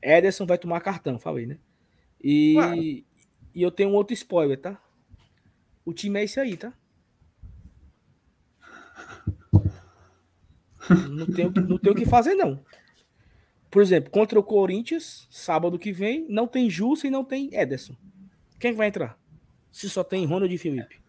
Ederson 0.02 0.46
vai 0.46 0.58
tomar 0.58 0.80
cartão, 0.80 1.18
falei, 1.18 1.46
né? 1.46 1.58
E, 2.22 2.54
claro. 2.54 2.76
e 2.76 3.04
eu 3.54 3.70
tenho 3.70 3.90
um 3.90 3.94
outro 3.94 4.12
spoiler, 4.14 4.60
tá? 4.60 4.80
O 5.84 5.92
time 5.92 6.20
é 6.20 6.24
esse 6.24 6.38
aí, 6.40 6.56
tá? 6.56 6.72
Não 11.10 11.26
tem, 11.26 11.50
não 11.50 11.78
tem 11.78 11.92
o 11.92 11.94
que 11.94 12.06
fazer, 12.06 12.34
não. 12.34 12.60
Por 13.70 13.82
exemplo, 13.82 14.10
contra 14.10 14.38
o 14.38 14.42
Corinthians, 14.42 15.26
sábado 15.30 15.78
que 15.78 15.92
vem, 15.92 16.26
não 16.28 16.46
tem 16.46 16.70
Jussa 16.70 17.06
e 17.06 17.10
não 17.10 17.22
tem 17.22 17.50
Ederson. 17.52 17.94
Quem 18.58 18.72
vai 18.72 18.88
entrar? 18.88 19.18
Se 19.70 19.88
só 19.90 20.02
tem 20.02 20.24
Ronald 20.24 20.52
e 20.52 20.58
Felipe. 20.58 21.00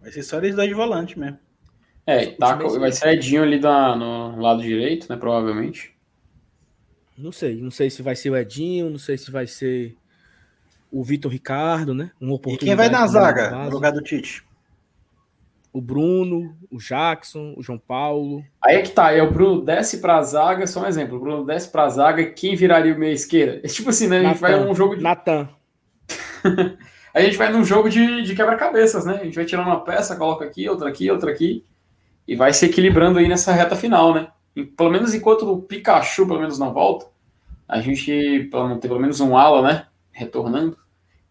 Vai 0.00 0.12
ser 0.12 0.22
só 0.22 0.38
eles 0.38 0.54
dois 0.54 0.68
de 0.68 0.74
volante 0.74 1.18
mesmo. 1.18 1.38
É, 2.06 2.26
tá, 2.26 2.54
vai 2.54 2.92
ser 2.92 3.14
Edinho 3.14 3.42
ali 3.42 3.58
da, 3.58 3.96
no 3.96 4.40
lado 4.40 4.62
direito, 4.62 5.08
né? 5.10 5.16
Provavelmente. 5.16 5.92
Não 7.18 7.32
sei. 7.32 7.60
Não 7.60 7.70
sei 7.70 7.90
se 7.90 8.00
vai 8.00 8.14
ser 8.14 8.30
o 8.30 8.36
Edinho, 8.36 8.88
não 8.88 8.98
sei 8.98 9.18
se 9.18 9.28
vai 9.30 9.48
ser 9.48 9.96
o 10.90 11.02
Vitor 11.02 11.32
Ricardo, 11.32 11.92
né? 11.92 12.12
Um 12.20 12.30
oportunidade. 12.30 12.64
E 12.64 12.68
quem 12.68 12.76
vai 12.76 12.88
na 12.88 13.06
zaga 13.08 13.50
no 13.64 13.70
lugar 13.70 13.90
do 13.90 14.00
Tite? 14.00 14.44
O 15.76 15.80
Bruno, 15.80 16.56
o 16.70 16.78
Jackson, 16.78 17.52
o 17.54 17.62
João 17.62 17.78
Paulo. 17.78 18.42
Aí 18.64 18.76
é 18.76 18.82
que 18.82 18.92
tá, 18.92 19.12
é 19.12 19.22
o 19.22 19.30
Bruno 19.30 19.60
desce 19.60 19.98
pra 20.00 20.22
zaga, 20.22 20.66
só 20.66 20.80
um 20.80 20.86
exemplo, 20.86 21.18
o 21.18 21.20
Bruno 21.20 21.44
desce 21.44 21.70
pra 21.70 21.86
zaga, 21.90 22.24
quem 22.30 22.56
viraria 22.56 22.94
o 22.94 22.98
meio 22.98 23.12
esquerda? 23.12 23.60
É 23.62 23.68
tipo 23.68 23.90
assim, 23.90 24.06
né? 24.06 24.20
A 24.20 24.22
gente 24.22 24.40
Nathan, 24.40 24.56
vai 24.56 24.64
num 24.64 24.74
jogo 24.74 24.96
de. 24.96 25.02
Natan. 25.02 25.48
a 27.12 27.20
gente 27.20 27.36
vai 27.36 27.52
num 27.52 27.62
jogo 27.62 27.90
de, 27.90 28.22
de 28.22 28.34
quebra-cabeças, 28.34 29.04
né? 29.04 29.18
A 29.20 29.24
gente 29.24 29.34
vai 29.34 29.44
tirando 29.44 29.66
uma 29.66 29.84
peça, 29.84 30.16
coloca 30.16 30.46
aqui, 30.46 30.66
outra 30.66 30.88
aqui, 30.88 31.10
outra 31.10 31.30
aqui, 31.30 31.62
e 32.26 32.34
vai 32.34 32.54
se 32.54 32.64
equilibrando 32.64 33.18
aí 33.18 33.28
nessa 33.28 33.52
reta 33.52 33.76
final, 33.76 34.14
né? 34.14 34.28
E, 34.56 34.64
pelo 34.64 34.90
menos 34.90 35.12
enquanto 35.12 35.42
o 35.42 35.60
Pikachu, 35.60 36.26
pelo 36.26 36.40
menos, 36.40 36.58
não 36.58 36.72
volta, 36.72 37.04
a 37.68 37.82
gente, 37.82 38.48
pelo 38.50 38.66
não 38.66 38.78
ter 38.78 38.88
pelo 38.88 39.00
menos 39.00 39.20
um 39.20 39.36
ala, 39.36 39.60
né? 39.60 39.86
Retornando. 40.10 40.78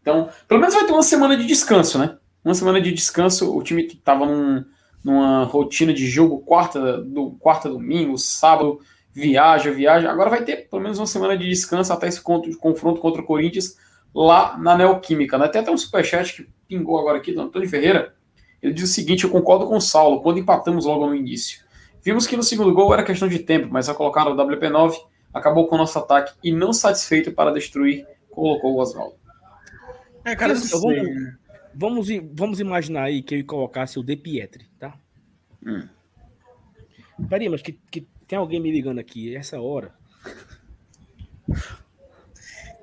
Então, 0.03 0.29
pelo 0.47 0.59
menos 0.59 0.75
vai 0.75 0.85
ter 0.85 0.93
uma 0.93 1.01
semana 1.01 1.35
de 1.35 1.47
descanso, 1.47 1.97
né? 1.97 2.15
Uma 2.45 2.53
semana 2.53 2.79
de 2.79 2.91
descanso, 2.91 3.57
o 3.57 3.63
time 3.63 3.87
estava 3.87 4.25
num, 4.25 4.63
numa 5.03 5.43
rotina 5.43 5.91
de 5.91 6.07
jogo 6.07 6.39
quarta, 6.39 7.01
do 7.01 7.31
quarta 7.31 7.67
domingo, 7.67 8.17
sábado, 8.19 8.79
viaja, 9.11 9.71
viaja. 9.71 10.11
Agora 10.11 10.29
vai 10.29 10.43
ter 10.43 10.69
pelo 10.69 10.81
menos 10.83 10.99
uma 10.99 11.07
semana 11.07 11.35
de 11.35 11.49
descanso 11.49 11.91
até 11.91 12.07
esse 12.07 12.21
confronto 12.21 13.01
contra 13.01 13.21
o 13.21 13.25
Corinthians 13.25 13.77
lá 14.13 14.55
na 14.57 14.77
Neoquímica. 14.77 15.39
Né? 15.39 15.47
Tem 15.47 15.61
até 15.61 15.71
um 15.71 15.77
superchat 15.77 16.43
que 16.43 16.49
pingou 16.67 16.99
agora 16.99 17.17
aqui 17.17 17.31
do 17.31 17.41
Antônio 17.41 17.67
Ferreira. 17.67 18.13
Ele 18.61 18.73
diz 18.73 18.89
o 18.89 18.93
seguinte: 18.93 19.23
eu 19.23 19.31
concordo 19.31 19.65
com 19.65 19.77
o 19.77 19.81
Saulo, 19.81 20.21
quando 20.21 20.39
empatamos 20.39 20.85
logo 20.85 21.07
no 21.07 21.15
início. 21.15 21.65
Vimos 22.03 22.27
que 22.27 22.37
no 22.37 22.43
segundo 22.43 22.71
gol 22.71 22.93
era 22.93 23.03
questão 23.03 23.27
de 23.27 23.39
tempo, 23.39 23.69
mas 23.71 23.89
ao 23.89 23.95
colocar 23.95 24.27
o 24.27 24.35
WP9, 24.35 24.93
acabou 25.33 25.67
com 25.67 25.75
o 25.75 25.77
nosso 25.79 25.97
ataque 25.97 26.33
e 26.43 26.51
não 26.51 26.71
satisfeito 26.71 27.31
para 27.31 27.51
destruir, 27.51 28.05
colocou 28.29 28.75
o 28.75 28.79
Oswaldo. 28.79 29.15
É, 30.23 30.35
cara, 30.35 30.53
assim, 30.53 30.69
vamos, 30.69 31.35
vamos, 31.75 32.07
vamos 32.33 32.59
imaginar 32.59 33.03
aí 33.03 33.21
que 33.21 33.35
eu 33.35 33.45
colocasse 33.45 33.99
o 33.99 34.03
De 34.03 34.15
Pietri, 34.15 34.69
tá? 34.79 34.97
Hum. 35.65 35.87
Peraí, 37.29 37.49
mas 37.49 37.61
que, 37.61 37.73
que 37.91 38.07
tem 38.27 38.37
alguém 38.37 38.59
me 38.59 38.71
ligando 38.71 38.99
aqui 38.99 39.35
essa 39.35 39.59
hora. 39.59 39.93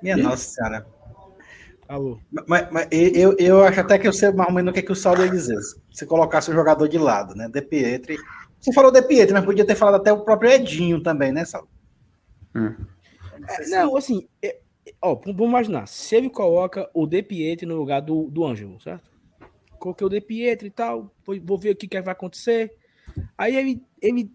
Minha 0.03 0.17
e? 0.17 0.23
nossa 0.23 0.51
senhora. 0.51 0.87
Alô. 1.89 2.19
Mas, 2.49 2.71
mas, 2.71 2.89
eu, 2.91 3.37
eu 3.39 3.63
acho 3.65 3.81
até 3.81 3.99
que 3.99 4.09
eu 4.09 4.13
sei 4.13 4.33
mais 4.33 4.49
ou 4.49 4.55
menos 4.55 4.71
o 4.71 4.73
que, 4.73 4.81
é 4.81 4.83
que 4.83 4.93
o 4.93 4.97
Saulo 4.97 5.23
ia 5.23 5.31
dizer. 5.31 5.59
Se 5.93 6.07
colocasse 6.07 6.51
o 6.51 6.55
jogador 6.55 6.89
de 6.89 6.99
lado, 6.99 7.35
né? 7.35 7.49
De 7.49 7.61
Pietri. 7.61 8.17
Você 8.59 8.73
falou 8.73 8.91
De 8.91 9.03
Pietri, 9.03 9.35
mas 9.35 9.45
podia 9.45 9.67
ter 9.67 9.75
falado 9.75 10.01
até 10.01 10.13
o 10.13 10.25
próprio 10.25 10.51
Edinho 10.51 11.03
também, 11.03 11.33
né, 11.33 11.45
Saulo? 11.45 11.69
Hum. 12.55 12.75
É, 13.49 13.67
não, 13.69 13.97
assim, 13.97 14.27
é, 14.41 14.59
ó, 15.03 15.15
vamos 15.15 15.49
imaginar. 15.49 15.87
Se 15.87 16.17
ele 16.17 16.31
coloca 16.31 16.89
o 16.95 17.07
De 17.07 17.23
Pietri 17.23 17.67
no 17.67 17.77
lugar 17.77 18.01
do, 18.01 18.31
do 18.31 18.45
Ângelo, 18.45 18.81
certo? 18.81 19.11
Coloquei 19.79 20.07
o 20.07 20.11
De 20.11 20.21
Pietri 20.21 20.69
e 20.69 20.71
tal, 20.71 21.13
vou 21.43 21.59
ver 21.59 21.71
o 21.71 21.77
que, 21.77 21.89
que 21.89 22.01
vai 22.01 22.13
acontecer. 22.13 22.73
Aí 23.37 23.57
ele, 23.57 23.83
ele. 24.01 24.33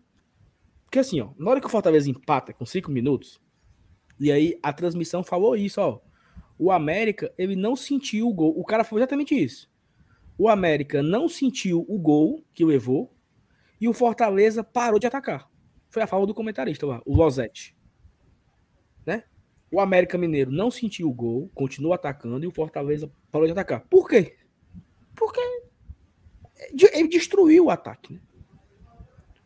Porque 0.84 1.00
assim, 1.00 1.22
ó, 1.22 1.30
na 1.38 1.50
hora 1.50 1.62
que 1.62 1.68
o 1.68 1.70
Fortaleza 1.70 2.10
empata 2.10 2.54
com 2.54 2.66
cinco 2.66 2.92
minutos, 2.92 3.42
e 4.20 4.32
aí 4.32 4.60
a 4.62 4.74
transmissão 4.74 5.24
falou 5.24 5.56
isso, 5.56 5.80
ó. 5.80 6.00
O 6.60 6.72
América, 6.72 7.32
ele 7.38 7.56
não 7.56 7.76
sentiu 7.76 8.28
o 8.28 8.34
gol. 8.34 8.54
O 8.60 8.66
cara 8.66 8.84
foi 8.84 9.00
exatamente 9.00 9.36
isso. 9.36 9.70
O 10.38 10.50
América 10.50 11.04
não 11.04 11.30
sentiu 11.30 11.86
o 11.88 12.00
gol 12.00 12.44
que 12.54 12.66
levou 12.66 13.14
e 13.80 13.88
o 13.88 13.94
Fortaleza 13.94 14.64
parou 14.64 15.00
de 15.00 15.06
atacar. 15.06 15.50
Foi 15.90 16.02
a 16.02 16.08
fala 16.08 16.26
do 16.26 16.34
comentarista 16.34 16.86
lá, 16.86 17.02
o 17.06 17.16
Lozette. 17.16 17.77
O 19.72 19.80
América 19.80 20.18
Mineiro 20.18 20.52
não 20.52 20.72
sentiu 20.72 21.10
o 21.10 21.14
gol, 21.14 21.50
continuou 21.54 21.94
atacando 21.94 22.44
e 22.44 22.48
o 22.48 22.52
Fortaleza 22.52 23.12
parou 23.32 23.46
de 23.46 23.52
atacar. 23.52 23.82
Por 23.90 24.08
quê? 24.08 24.36
Porque 25.16 25.42
ele 26.94 27.08
destruiu 27.08 27.66
o 27.66 27.70
ataque. 27.70 28.14
Né? 28.14 28.20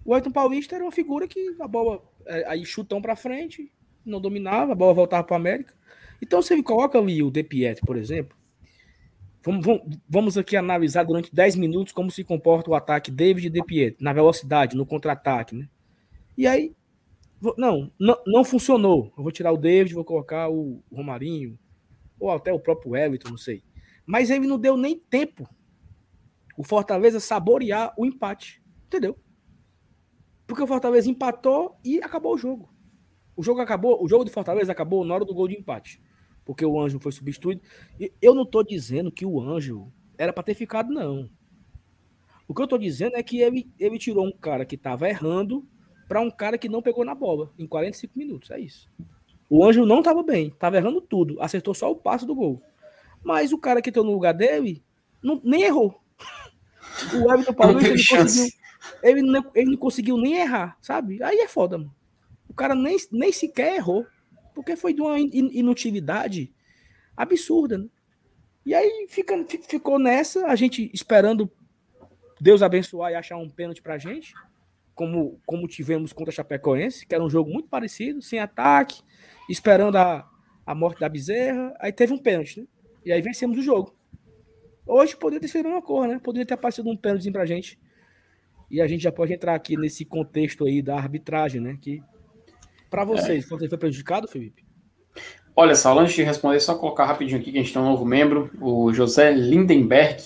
O 0.06 0.14
Ayrton 0.14 0.32
Paulista 0.32 0.76
era 0.76 0.84
uma 0.84 0.92
figura 0.92 1.28
que 1.28 1.56
a 1.60 1.68
bola 1.68 2.04
é, 2.26 2.46
aí 2.48 2.66
chutão 2.66 3.02
para 3.02 3.16
frente, 3.16 3.72
não 4.06 4.22
dominava, 4.22 4.72
a 4.72 4.76
bola 4.76 4.94
voltava 4.94 5.24
para 5.24 5.34
o 5.34 5.38
América. 5.38 5.74
Então, 6.22 6.40
ele 6.52 6.64
coloca 6.64 7.00
ali 7.00 7.24
o 7.24 7.32
De 7.32 7.44
Pietro, 7.44 7.86
por 7.86 7.98
exemplo, 7.98 8.38
vamos, 9.44 9.66
vamos 10.08 10.38
aqui 10.38 10.56
analisar 10.56 11.04
durante 11.04 11.34
10 11.34 11.56
minutos 11.56 11.94
como 11.94 12.12
se 12.12 12.24
comporta 12.24 12.70
o 12.70 12.76
ataque 12.76 13.10
David 13.10 13.50
De 13.50 13.64
Pietro, 13.64 14.04
na 14.04 14.14
velocidade, 14.14 14.76
no 14.76 14.86
contra-ataque, 14.86 15.56
né? 15.56 15.68
E 16.38 16.46
aí, 16.46 16.74
não, 17.58 17.92
não, 18.00 18.18
não 18.26 18.44
funcionou. 18.44 19.12
Eu 19.18 19.24
vou 19.24 19.32
tirar 19.32 19.52
o 19.52 19.58
David, 19.58 19.94
vou 19.94 20.06
colocar 20.06 20.50
o 20.50 20.84
Romarinho, 20.92 21.58
ou 22.20 22.30
até 22.32 22.54
o 22.54 22.60
próprio 22.60 22.96
Everton, 22.96 23.30
não 23.30 23.38
sei. 23.38 23.64
Mas 24.06 24.30
ele 24.30 24.48
não 24.48 24.60
deu 24.60 24.78
nem 24.78 24.98
tempo 24.98 25.50
o 26.58 26.64
Fortaleza 26.64 27.20
saborear 27.20 27.94
o 27.98 28.06
empate, 28.06 28.62
entendeu? 28.86 29.18
Porque 30.46 30.62
o 30.62 30.68
Fortaleza 30.68 31.10
empatou 31.10 31.78
e 31.84 32.00
acabou 32.00 32.36
o 32.36 32.38
jogo. 32.38 32.72
O 33.36 33.42
jogo 33.42 33.62
acabou, 33.62 34.04
o 34.04 34.08
jogo 34.08 34.26
do 34.26 34.32
Fortaleza 34.32 34.72
acabou 34.72 35.04
na 35.04 35.14
hora 35.16 35.26
do 35.26 35.34
gol 35.34 35.48
de 35.48 35.58
empate 35.58 36.02
porque 36.46 36.66
o 36.66 36.80
Anjo 36.80 37.00
foi 37.00 37.12
substituído. 37.12 37.62
Eu 38.22 38.36
não 38.36 38.44
estou 38.44 38.64
dizendo 38.64 39.12
que 39.12 39.26
o 39.26 39.40
Anjo 39.40 39.92
era 40.18 40.34
para 40.34 40.44
ter 40.44 40.54
ficado, 40.54 40.92
não. 40.92 41.30
O 42.48 42.54
que 42.54 42.62
eu 42.62 42.66
estou 42.66 42.80
dizendo 42.80 43.16
é 43.16 43.24
que 43.24 43.40
ele, 43.40 43.72
ele 43.80 43.98
tirou 43.98 44.26
um 44.26 44.32
cara 44.32 44.66
que 44.66 44.76
estava 44.76 45.08
errando 45.08 45.66
para 46.12 46.20
um 46.20 46.30
cara 46.30 46.58
que 46.58 46.68
não 46.68 46.82
pegou 46.82 47.06
na 47.06 47.16
bola 47.16 47.54
em 47.58 47.66
45 47.66 48.20
minutos. 48.20 48.52
É 48.52 48.60
isso. 48.60 48.92
O 49.50 49.64
Anjo 49.64 49.86
não 49.86 50.00
estava 50.00 50.22
bem, 50.22 50.48
estava 50.50 50.76
errando 50.76 51.00
tudo, 51.00 51.42
acertou 51.42 51.74
só 51.74 51.90
o 51.90 51.96
passo 51.96 52.26
do 52.26 52.36
gol. 52.36 52.62
Mas 53.24 53.54
o 53.54 53.58
cara 53.58 53.82
que 53.82 53.90
entrou 53.90 54.04
no 54.04 54.12
lugar 54.12 54.34
dele 54.34 54.84
não, 55.24 55.40
nem 55.42 55.64
errou. 55.64 56.02
O 57.14 57.32
Everton 57.32 57.54
Paulista 57.54 57.88
ele, 57.88 58.04
conseguiu, 58.04 58.60
ele, 59.02 59.22
não, 59.22 59.52
ele 59.56 59.72
não 59.72 59.78
conseguiu 59.78 60.18
nem 60.18 60.34
errar, 60.34 60.78
sabe? 60.82 61.24
Aí 61.24 61.38
é 61.38 61.48
foda, 61.48 61.78
mano. 61.78 61.96
O 62.50 62.54
cara 62.54 62.76
nem, 62.76 62.98
nem 63.10 63.32
sequer 63.32 63.78
errou. 63.78 64.06
Porque 64.54 64.76
foi 64.76 64.94
de 64.94 65.02
uma 65.02 65.18
inutilidade 65.18 66.54
absurda. 67.16 67.78
Né? 67.78 67.88
E 68.66 68.76
aí 68.76 69.08
fica, 69.08 69.46
ficou 69.48 69.98
nessa, 69.98 70.46
a 70.48 70.56
gente 70.58 70.92
esperando 70.94 71.50
Deus 72.42 72.62
abençoar 72.62 73.14
e 73.14 73.16
achar 73.16 73.38
um 73.38 73.50
pênalti 73.50 73.82
pra 73.82 73.98
gente, 73.98 74.34
como, 75.02 75.42
como 75.48 75.68
tivemos 75.68 76.14
contra 76.14 76.32
a 76.32 76.36
Chapecoense, 76.36 77.08
que 77.08 77.16
era 77.16 77.24
um 77.24 77.30
jogo 77.30 77.50
muito 77.52 77.68
parecido, 77.68 78.22
sem 78.22 78.38
ataque, 78.38 79.02
esperando 79.50 79.96
a, 79.96 80.30
a 80.64 80.76
morte 80.76 81.00
da 81.00 81.10
Bezerra. 81.10 81.74
Aí 81.80 81.92
teve 81.92 82.14
um 82.14 82.20
pênalti, 82.20 82.60
né? 82.60 82.68
E 83.04 83.12
aí 83.12 83.20
vencemos 83.20 83.58
o 83.58 83.64
jogo. 83.64 83.96
Hoje 84.86 85.18
poderia 85.18 85.42
ter 85.42 85.48
sido 85.48 85.68
uma 85.68 85.82
cor, 85.82 86.08
né? 86.08 86.20
Poderia 86.24 86.46
ter 86.46 86.54
aparecido 86.54 86.88
um 86.88 86.96
pênalti 86.96 87.32
pra 87.32 87.48
gente. 87.48 87.80
E 88.70 88.80
a 88.80 88.86
gente 88.86 89.02
já 89.02 89.12
pode 89.12 89.34
entrar 89.34 89.56
aqui 89.56 89.76
nesse 89.76 90.06
contexto 90.06 90.66
aí 90.66 90.84
da 90.84 90.98
arbitragem, 90.98 91.60
né? 91.60 91.80
Que 91.82 92.00
para 92.88 93.04
vocês, 93.04 93.44
é. 93.44 93.48
você 93.48 93.68
foi 93.68 93.78
prejudicado, 93.80 94.28
Felipe? 94.28 94.64
Olha, 95.56 95.74
só, 95.74 95.98
antes 95.98 96.14
de 96.14 96.22
responder, 96.22 96.60
só 96.60 96.76
colocar 96.76 97.06
rapidinho 97.06 97.42
aqui 97.42 97.52
que 97.52 97.58
a 97.58 97.62
gente 97.62 97.74
tem 97.74 97.82
um 97.82 97.86
novo 97.86 98.06
membro, 98.06 98.52
o 98.62 98.94
José 98.94 99.32
Lindenberg. 99.32 100.22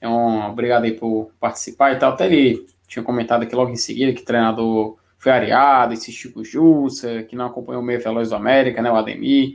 É 0.00 0.08
um 0.08 0.46
obrigado 0.48 0.84
aí 0.84 0.92
por 0.92 1.32
participar 1.40 1.92
e 1.92 1.98
tal. 1.98 2.12
Até 2.12 2.26
ele 2.26 2.64
tinha 2.92 3.02
comentado 3.02 3.42
aqui 3.42 3.54
logo 3.54 3.70
em 3.70 3.76
seguida 3.76 4.12
que 4.12 4.22
treinador 4.22 4.98
foi 5.16 5.32
areado, 5.32 5.94
esse 5.94 6.12
Chico 6.12 6.44
Jussa, 6.44 7.22
que 7.22 7.34
não 7.34 7.46
acompanhou 7.46 7.80
o 7.80 7.84
meio 7.84 8.02
veloz 8.02 8.28
do 8.28 8.36
América, 8.36 8.82
né? 8.82 8.90
O 8.90 8.96
Ademir, 8.96 9.54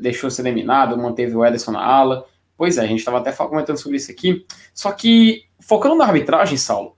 deixou 0.00 0.30
ser 0.30 0.42
eliminado, 0.42 0.98
manteve 0.98 1.34
o 1.34 1.44
Ederson 1.44 1.72
na 1.72 1.82
ala. 1.82 2.26
Pois 2.58 2.76
é, 2.76 2.82
a 2.82 2.86
gente 2.86 2.98
estava 2.98 3.18
até 3.18 3.32
comentando 3.32 3.78
sobre 3.78 3.96
isso 3.96 4.10
aqui. 4.10 4.44
Só 4.74 4.92
que, 4.92 5.44
focando 5.60 5.94
na 5.94 6.04
arbitragem, 6.04 6.58
Saulo, 6.58 6.96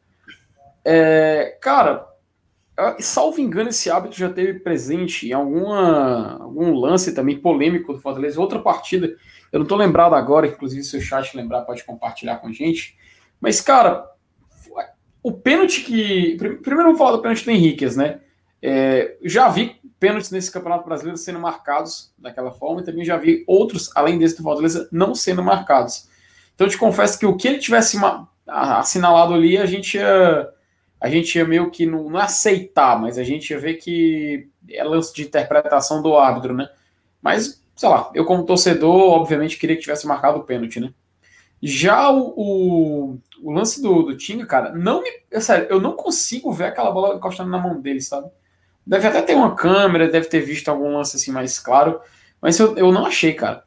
é, 0.84 1.56
cara, 1.60 2.08
salvo 2.98 3.40
engano, 3.40 3.68
esse 3.68 3.90
hábito 3.90 4.16
já 4.16 4.30
teve 4.30 4.58
presente 4.58 5.28
em 5.28 5.32
alguma, 5.32 6.42
algum 6.42 6.74
lance 6.74 7.14
também 7.14 7.38
polêmico 7.38 7.92
do 7.92 8.00
Fortaleza, 8.00 8.40
outra 8.40 8.58
partida. 8.58 9.14
Eu 9.52 9.60
não 9.60 9.64
estou 9.64 9.78
lembrado 9.78 10.14
agora, 10.14 10.48
inclusive 10.48 10.82
se 10.82 10.96
o 10.96 11.00
chat 11.00 11.36
lembrar 11.36 11.62
pode 11.62 11.84
compartilhar 11.84 12.38
com 12.38 12.48
a 12.48 12.52
gente. 12.52 12.96
Mas, 13.40 13.60
cara, 13.60 14.10
o 15.22 15.32
pênalti 15.32 15.82
que. 15.82 16.36
Primeiro 16.36 16.84
vamos 16.84 16.98
falar 16.98 17.12
do 17.12 17.22
pênalti 17.22 17.44
do 17.44 17.50
Henriquez, 17.50 17.96
né? 17.96 18.20
É, 18.62 19.16
já 19.22 19.48
vi 19.48 19.80
pênaltis 19.98 20.30
nesse 20.30 20.50
Campeonato 20.50 20.86
Brasileiro 20.86 21.16
sendo 21.18 21.38
marcados 21.38 22.12
daquela 22.18 22.50
forma 22.50 22.80
e 22.80 22.84
também 22.84 23.04
já 23.04 23.16
vi 23.16 23.44
outros, 23.46 23.90
além 23.94 24.18
desse 24.18 24.36
do 24.36 24.42
Fortaleza, 24.42 24.88
não 24.90 25.14
sendo 25.14 25.42
marcados. 25.42 26.08
Então 26.54 26.66
eu 26.66 26.70
te 26.70 26.78
confesso 26.78 27.18
que 27.18 27.26
o 27.26 27.36
que 27.36 27.48
ele 27.48 27.58
tivesse 27.58 27.98
assinalado 28.46 29.34
ali, 29.34 29.56
a 29.58 29.66
gente 29.66 29.96
ia 29.96 30.48
a 31.00 31.08
gente 31.08 31.36
ia 31.36 31.46
meio 31.46 31.70
que 31.70 31.86
não, 31.86 32.10
não 32.10 32.20
aceitar, 32.20 33.00
mas 33.00 33.16
a 33.16 33.22
gente 33.22 33.50
ia 33.50 33.58
ver 33.58 33.74
que 33.74 34.48
é 34.68 34.84
lance 34.84 35.14
de 35.14 35.22
interpretação 35.22 36.02
do 36.02 36.14
árbitro, 36.14 36.52
né? 36.52 36.68
Mas, 37.22 37.64
sei 37.74 37.88
lá, 37.88 38.10
eu 38.14 38.26
como 38.26 38.44
torcedor, 38.44 39.12
obviamente 39.12 39.58
queria 39.58 39.76
que 39.76 39.82
tivesse 39.82 40.06
marcado 40.06 40.38
o 40.38 40.44
pênalti, 40.44 40.78
né? 40.78 40.92
Já 41.62 42.10
o, 42.10 42.34
o, 42.36 43.18
o, 43.42 43.52
lance 43.52 43.82
do, 43.82 44.02
do 44.02 44.16
Tinga, 44.16 44.46
cara, 44.46 44.72
não 44.72 45.02
me. 45.02 45.10
É 45.30 45.40
sério, 45.40 45.66
eu 45.70 45.80
não 45.80 45.92
consigo 45.92 46.52
ver 46.52 46.66
aquela 46.66 46.90
bola 46.90 47.16
encostando 47.16 47.50
na 47.50 47.58
mão 47.58 47.80
dele, 47.80 48.00
sabe? 48.00 48.28
Deve 48.86 49.06
até 49.06 49.22
ter 49.22 49.34
uma 49.34 49.54
câmera, 49.54 50.08
deve 50.08 50.28
ter 50.28 50.40
visto 50.40 50.68
algum 50.68 50.96
lance 50.96 51.16
assim 51.16 51.30
mais 51.30 51.58
claro, 51.58 52.00
mas 52.40 52.58
eu, 52.58 52.76
eu 52.76 52.90
não 52.90 53.06
achei, 53.06 53.34
cara. 53.34 53.64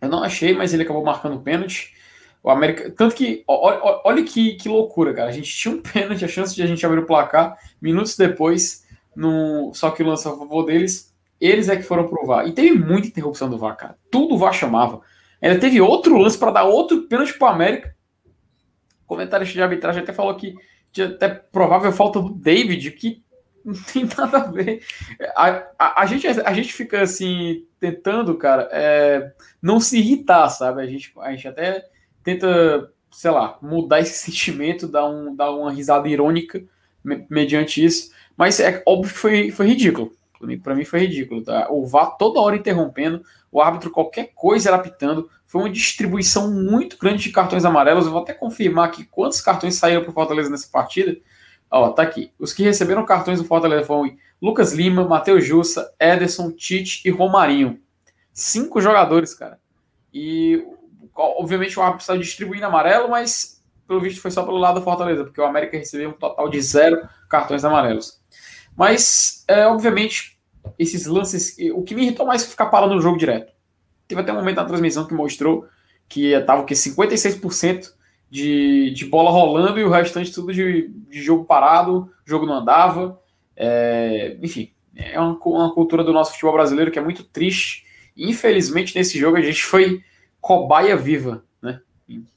Eu 0.00 0.08
não 0.08 0.22
achei, 0.22 0.54
mas 0.54 0.72
ele 0.72 0.84
acabou 0.84 1.04
marcando 1.04 1.36
o 1.36 1.42
pênalti. 1.42 1.94
O 2.42 2.50
América. 2.50 2.90
Tanto 2.90 3.14
que, 3.14 3.42
olha, 3.46 4.00
olha 4.04 4.22
que, 4.22 4.54
que 4.54 4.68
loucura, 4.68 5.12
cara. 5.12 5.28
A 5.28 5.32
gente 5.32 5.52
tinha 5.52 5.74
um 5.74 5.82
pênalti, 5.82 6.24
a 6.24 6.28
chance 6.28 6.54
de 6.54 6.62
a 6.62 6.66
gente 6.66 6.84
abrir 6.86 7.00
o 7.00 7.06
placar, 7.06 7.58
minutos 7.80 8.16
depois, 8.16 8.86
no, 9.14 9.72
só 9.74 9.90
que 9.90 10.02
o 10.02 10.06
lance 10.06 10.26
a 10.28 10.30
favor 10.30 10.64
deles, 10.64 11.12
eles 11.40 11.68
é 11.68 11.76
que 11.76 11.82
foram 11.82 12.06
provar. 12.06 12.46
E 12.46 12.52
teve 12.52 12.72
muita 12.72 13.08
interrupção 13.08 13.50
do 13.50 13.58
VAR, 13.58 13.76
cara. 13.76 13.98
Tudo 14.10 14.34
o 14.34 14.38
VAR 14.38 14.52
chamava. 14.52 15.00
Ainda 15.40 15.58
teve 15.58 15.80
outro 15.80 16.16
lance 16.16 16.38
para 16.38 16.50
dar 16.50 16.64
outro 16.64 17.02
pênalti 17.02 17.36
para 17.36 17.48
o 17.48 17.54
América. 17.54 17.94
Comentarista 19.08 19.54
de 19.54 19.62
arbitragem 19.62 20.02
até 20.02 20.12
falou 20.12 20.36
que 20.36 20.54
tinha 20.92 21.08
até 21.08 21.28
provável 21.28 21.90
falta 21.90 22.20
do 22.20 22.30
David, 22.30 22.92
que 22.92 23.24
não 23.64 23.74
tem 23.74 24.08
nada 24.16 24.38
a 24.38 24.50
ver. 24.50 24.84
A, 25.34 25.66
a, 25.76 26.02
a, 26.02 26.06
gente, 26.06 26.28
a 26.28 26.52
gente 26.52 26.72
fica 26.72 27.02
assim, 27.02 27.66
tentando, 27.80 28.38
cara, 28.38 28.68
é, 28.70 29.32
não 29.60 29.80
se 29.80 29.98
irritar, 29.98 30.48
sabe? 30.50 30.80
A 30.80 30.86
gente, 30.86 31.12
a 31.18 31.30
gente 31.32 31.48
até 31.48 31.84
tenta 32.22 32.92
sei 33.10 33.30
lá, 33.30 33.58
mudar 33.60 34.00
esse 34.00 34.14
sentimento, 34.24 34.86
dar, 34.86 35.08
um, 35.08 35.34
dar 35.34 35.50
uma 35.50 35.72
risada 35.72 36.08
irônica 36.08 36.62
mediante 37.28 37.84
isso. 37.84 38.12
Mas 38.36 38.60
é 38.60 38.82
óbvio 38.86 39.12
que 39.12 39.18
foi, 39.18 39.50
foi 39.50 39.66
ridículo. 39.66 40.12
Para 40.62 40.74
mim 40.74 40.84
foi 40.84 41.00
ridículo. 41.00 41.42
Tá? 41.42 41.68
O 41.70 41.84
VAR 41.86 42.16
toda 42.16 42.40
hora 42.40 42.56
interrompendo, 42.56 43.22
o 43.50 43.60
árbitro 43.60 43.90
qualquer 43.90 44.32
coisa 44.34 44.68
era 44.68 44.76
apitando. 44.76 45.28
Foi 45.48 45.62
uma 45.62 45.70
distribuição 45.70 46.52
muito 46.52 46.98
grande 46.98 47.22
de 47.22 47.30
cartões 47.30 47.64
amarelos. 47.64 48.04
Eu 48.04 48.12
vou 48.12 48.20
até 48.20 48.34
confirmar 48.34 48.88
aqui 48.88 49.04
quantos 49.04 49.40
cartões 49.40 49.76
saíram 49.76 50.02
para 50.02 50.10
o 50.10 50.12
Fortaleza 50.12 50.50
nessa 50.50 50.68
partida. 50.70 51.16
Ó, 51.70 51.88
tá 51.88 52.02
aqui. 52.02 52.30
Os 52.38 52.52
que 52.52 52.62
receberam 52.62 53.02
cartões 53.06 53.40
do 53.40 53.46
Fortaleza 53.46 53.86
foram 53.86 54.14
Lucas 54.42 54.74
Lima, 54.74 55.08
Matheus 55.08 55.46
Jussa, 55.46 55.90
Ederson, 55.98 56.52
Tite 56.52 57.00
e 57.02 57.10
Romarinho. 57.10 57.80
Cinco 58.30 58.78
jogadores, 58.78 59.32
cara. 59.32 59.58
E, 60.12 60.62
obviamente, 61.16 61.78
o 61.78 61.82
árbitro 61.82 62.04
saiu 62.04 62.20
distribuindo 62.20 62.66
amarelo, 62.66 63.08
mas, 63.08 63.64
pelo 63.86 64.02
visto, 64.02 64.20
foi 64.20 64.30
só 64.30 64.42
pelo 64.42 64.58
lado 64.58 64.80
do 64.80 64.84
Fortaleza, 64.84 65.24
porque 65.24 65.40
o 65.40 65.46
América 65.46 65.78
recebeu 65.78 66.10
um 66.10 66.12
total 66.12 66.50
de 66.50 66.60
zero 66.60 67.08
cartões 67.26 67.64
amarelos. 67.64 68.20
Mas, 68.76 69.46
é, 69.48 69.66
obviamente, 69.66 70.38
esses 70.78 71.06
lances. 71.06 71.56
O 71.72 71.82
que 71.82 71.94
me 71.94 72.02
irritou 72.02 72.26
mais 72.26 72.42
foi 72.42 72.50
ficar 72.50 72.66
parando 72.66 72.94
no 72.94 73.00
jogo 73.00 73.16
direto. 73.16 73.56
Teve 74.08 74.22
até 74.22 74.32
um 74.32 74.36
momento 74.36 74.56
na 74.56 74.64
transmissão 74.64 75.06
que 75.06 75.14
mostrou 75.14 75.68
que 76.08 76.32
estava 76.32 76.64
que 76.64 76.74
56% 76.74 77.92
de, 78.30 78.90
de 78.90 79.04
bola 79.04 79.30
rolando 79.30 79.78
e 79.78 79.84
o 79.84 79.90
restante 79.90 80.32
tudo 80.32 80.52
de, 80.52 80.88
de 80.88 81.22
jogo 81.22 81.44
parado, 81.44 82.10
jogo 82.24 82.46
não 82.46 82.54
andava. 82.54 83.20
É, 83.54 84.36
enfim, 84.42 84.72
é 84.94 85.20
uma, 85.20 85.38
uma, 85.44 85.74
cultura 85.74 86.02
do 86.02 86.12
nosso 86.12 86.32
futebol 86.32 86.54
brasileiro 86.54 86.90
que 86.90 86.98
é 86.98 87.02
muito 87.02 87.22
triste. 87.22 87.84
Infelizmente, 88.16 88.96
nesse 88.96 89.18
jogo 89.18 89.36
a 89.36 89.42
gente 89.42 89.62
foi 89.62 90.02
cobaia 90.40 90.96
viva. 90.96 91.44
Né? 91.60 91.80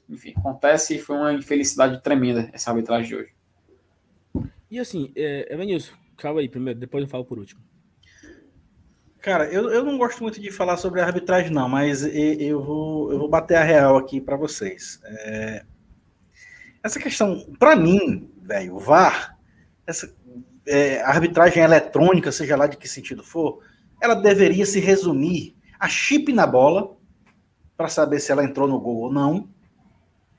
Enfim, 0.08 0.34
acontece 0.36 0.96
e 0.96 0.98
foi 0.98 1.16
uma 1.16 1.32
infelicidade 1.32 2.02
tremenda 2.02 2.50
essa 2.52 2.70
arbitragem 2.70 3.08
de 3.08 3.16
hoje. 3.16 3.32
E 4.70 4.78
assim, 4.78 5.12
é, 5.16 5.52
Evanilson, 5.52 5.92
calma 6.16 6.40
aí 6.40 6.48
primeiro, 6.48 6.78
depois 6.78 7.02
eu 7.04 7.08
falo 7.08 7.24
por 7.24 7.38
último. 7.38 7.60
Cara, 9.22 9.44
eu, 9.46 9.70
eu 9.70 9.84
não 9.84 9.96
gosto 9.96 10.20
muito 10.20 10.40
de 10.40 10.50
falar 10.50 10.76
sobre 10.76 11.00
a 11.00 11.06
arbitragem, 11.06 11.52
não, 11.52 11.68
mas 11.68 12.02
eu 12.02 12.60
vou, 12.60 13.12
eu 13.12 13.20
vou 13.20 13.28
bater 13.28 13.56
a 13.56 13.62
real 13.62 13.96
aqui 13.96 14.20
para 14.20 14.36
vocês. 14.36 15.00
É, 15.04 15.64
essa 16.82 16.98
questão, 16.98 17.46
para 17.56 17.76
mim, 17.76 18.28
velho, 18.42 18.74
o 18.74 18.80
VAR, 18.80 19.38
essa 19.86 20.12
é, 20.66 21.00
arbitragem 21.02 21.62
eletrônica, 21.62 22.32
seja 22.32 22.56
lá 22.56 22.66
de 22.66 22.76
que 22.76 22.88
sentido 22.88 23.22
for, 23.22 23.60
ela 24.00 24.16
deveria 24.16 24.66
se 24.66 24.80
resumir 24.80 25.56
a 25.78 25.88
chip 25.88 26.32
na 26.32 26.44
bola, 26.44 26.96
para 27.76 27.88
saber 27.88 28.18
se 28.18 28.32
ela 28.32 28.44
entrou 28.44 28.66
no 28.66 28.80
gol 28.80 29.02
ou 29.02 29.12
não, 29.12 29.48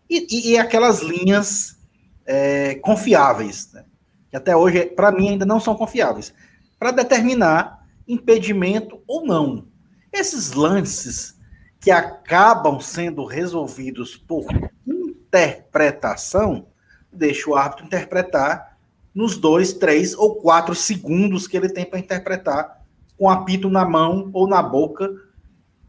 e, 0.09 0.27
e, 0.29 0.51
e 0.51 0.57
aquelas 0.57 1.01
linhas 1.01 1.79
é, 2.25 2.75
confiáveis, 2.75 3.71
né? 3.71 3.86
que 4.29 4.36
até 4.36 4.53
hoje, 4.53 4.88
para 4.88 5.09
mim, 5.09 5.29
ainda 5.29 5.45
não 5.45 5.61
são 5.61 5.73
confiáveis, 5.73 6.34
para 6.77 6.91
determinar 6.91 7.82
impedimento 8.08 9.01
ou 9.08 9.26
não. 9.26 9.68
Esses 10.12 10.51
lances 10.51 11.39
que 11.80 11.91
acabam 11.91 12.80
sendo 12.80 13.26
resolvidos 13.26 14.16
por 14.16 14.45
interpretação, 14.86 16.68
deixa 17.12 17.49
o 17.49 17.56
árbitro 17.56 17.86
interpretar 17.86 18.78
nos 19.14 19.38
dois, 19.38 19.74
três 19.74 20.16
ou 20.16 20.36
quatro 20.36 20.74
segundos 20.74 21.47
que 21.47 21.56
ele 21.56 21.70
tem 21.70 21.86
para 21.86 21.99
interpretar 21.99 22.84
com 23.18 23.30
apito 23.30 23.70
na 23.70 23.86
mão 23.86 24.30
ou 24.34 24.47
na 24.47 24.62
boca 24.62 25.14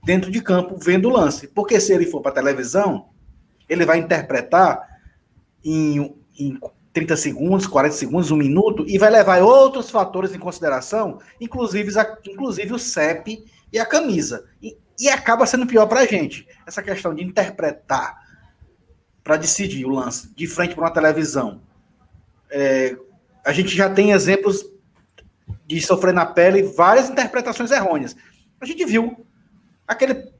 dentro 0.04 0.30
de 0.30 0.42
campo 0.42 0.76
vendo 0.76 1.08
o 1.08 1.12
lance. 1.12 1.48
Porque 1.48 1.80
se 1.80 1.92
ele 1.92 2.06
for 2.06 2.20
para 2.20 2.32
televisão, 2.32 3.08
ele 3.68 3.86
vai 3.86 3.98
interpretar 3.98 4.86
em, 5.64 6.14
em 6.38 6.58
30 6.94 7.16
segundos, 7.16 7.66
40 7.66 7.96
segundos, 7.96 8.30
um 8.30 8.36
minuto, 8.36 8.84
e 8.86 8.96
vai 8.96 9.10
levar 9.10 9.42
outros 9.42 9.90
fatores 9.90 10.32
em 10.32 10.38
consideração, 10.38 11.18
inclusive, 11.40 11.92
inclusive 12.28 12.72
o 12.72 12.78
CEP 12.78 13.44
e 13.72 13.78
a 13.80 13.84
camisa. 13.84 14.46
E, 14.62 14.78
e 14.98 15.08
acaba 15.08 15.44
sendo 15.44 15.66
pior 15.66 15.86
para 15.86 16.00
a 16.00 16.06
gente. 16.06 16.46
Essa 16.64 16.82
questão 16.82 17.12
de 17.12 17.24
interpretar 17.24 18.22
para 19.24 19.36
decidir 19.36 19.84
o 19.84 19.90
lance 19.90 20.32
de 20.36 20.46
frente 20.46 20.76
para 20.76 20.84
uma 20.84 20.90
televisão. 20.92 21.60
É, 22.48 22.96
a 23.44 23.52
gente 23.52 23.74
já 23.74 23.90
tem 23.90 24.12
exemplos 24.12 24.64
de 25.66 25.80
sofrer 25.80 26.14
na 26.14 26.24
pele 26.24 26.62
várias 26.62 27.10
interpretações 27.10 27.72
errôneas. 27.72 28.14
A 28.60 28.66
gente 28.66 28.84
viu 28.84 29.26
aquele 29.88 30.32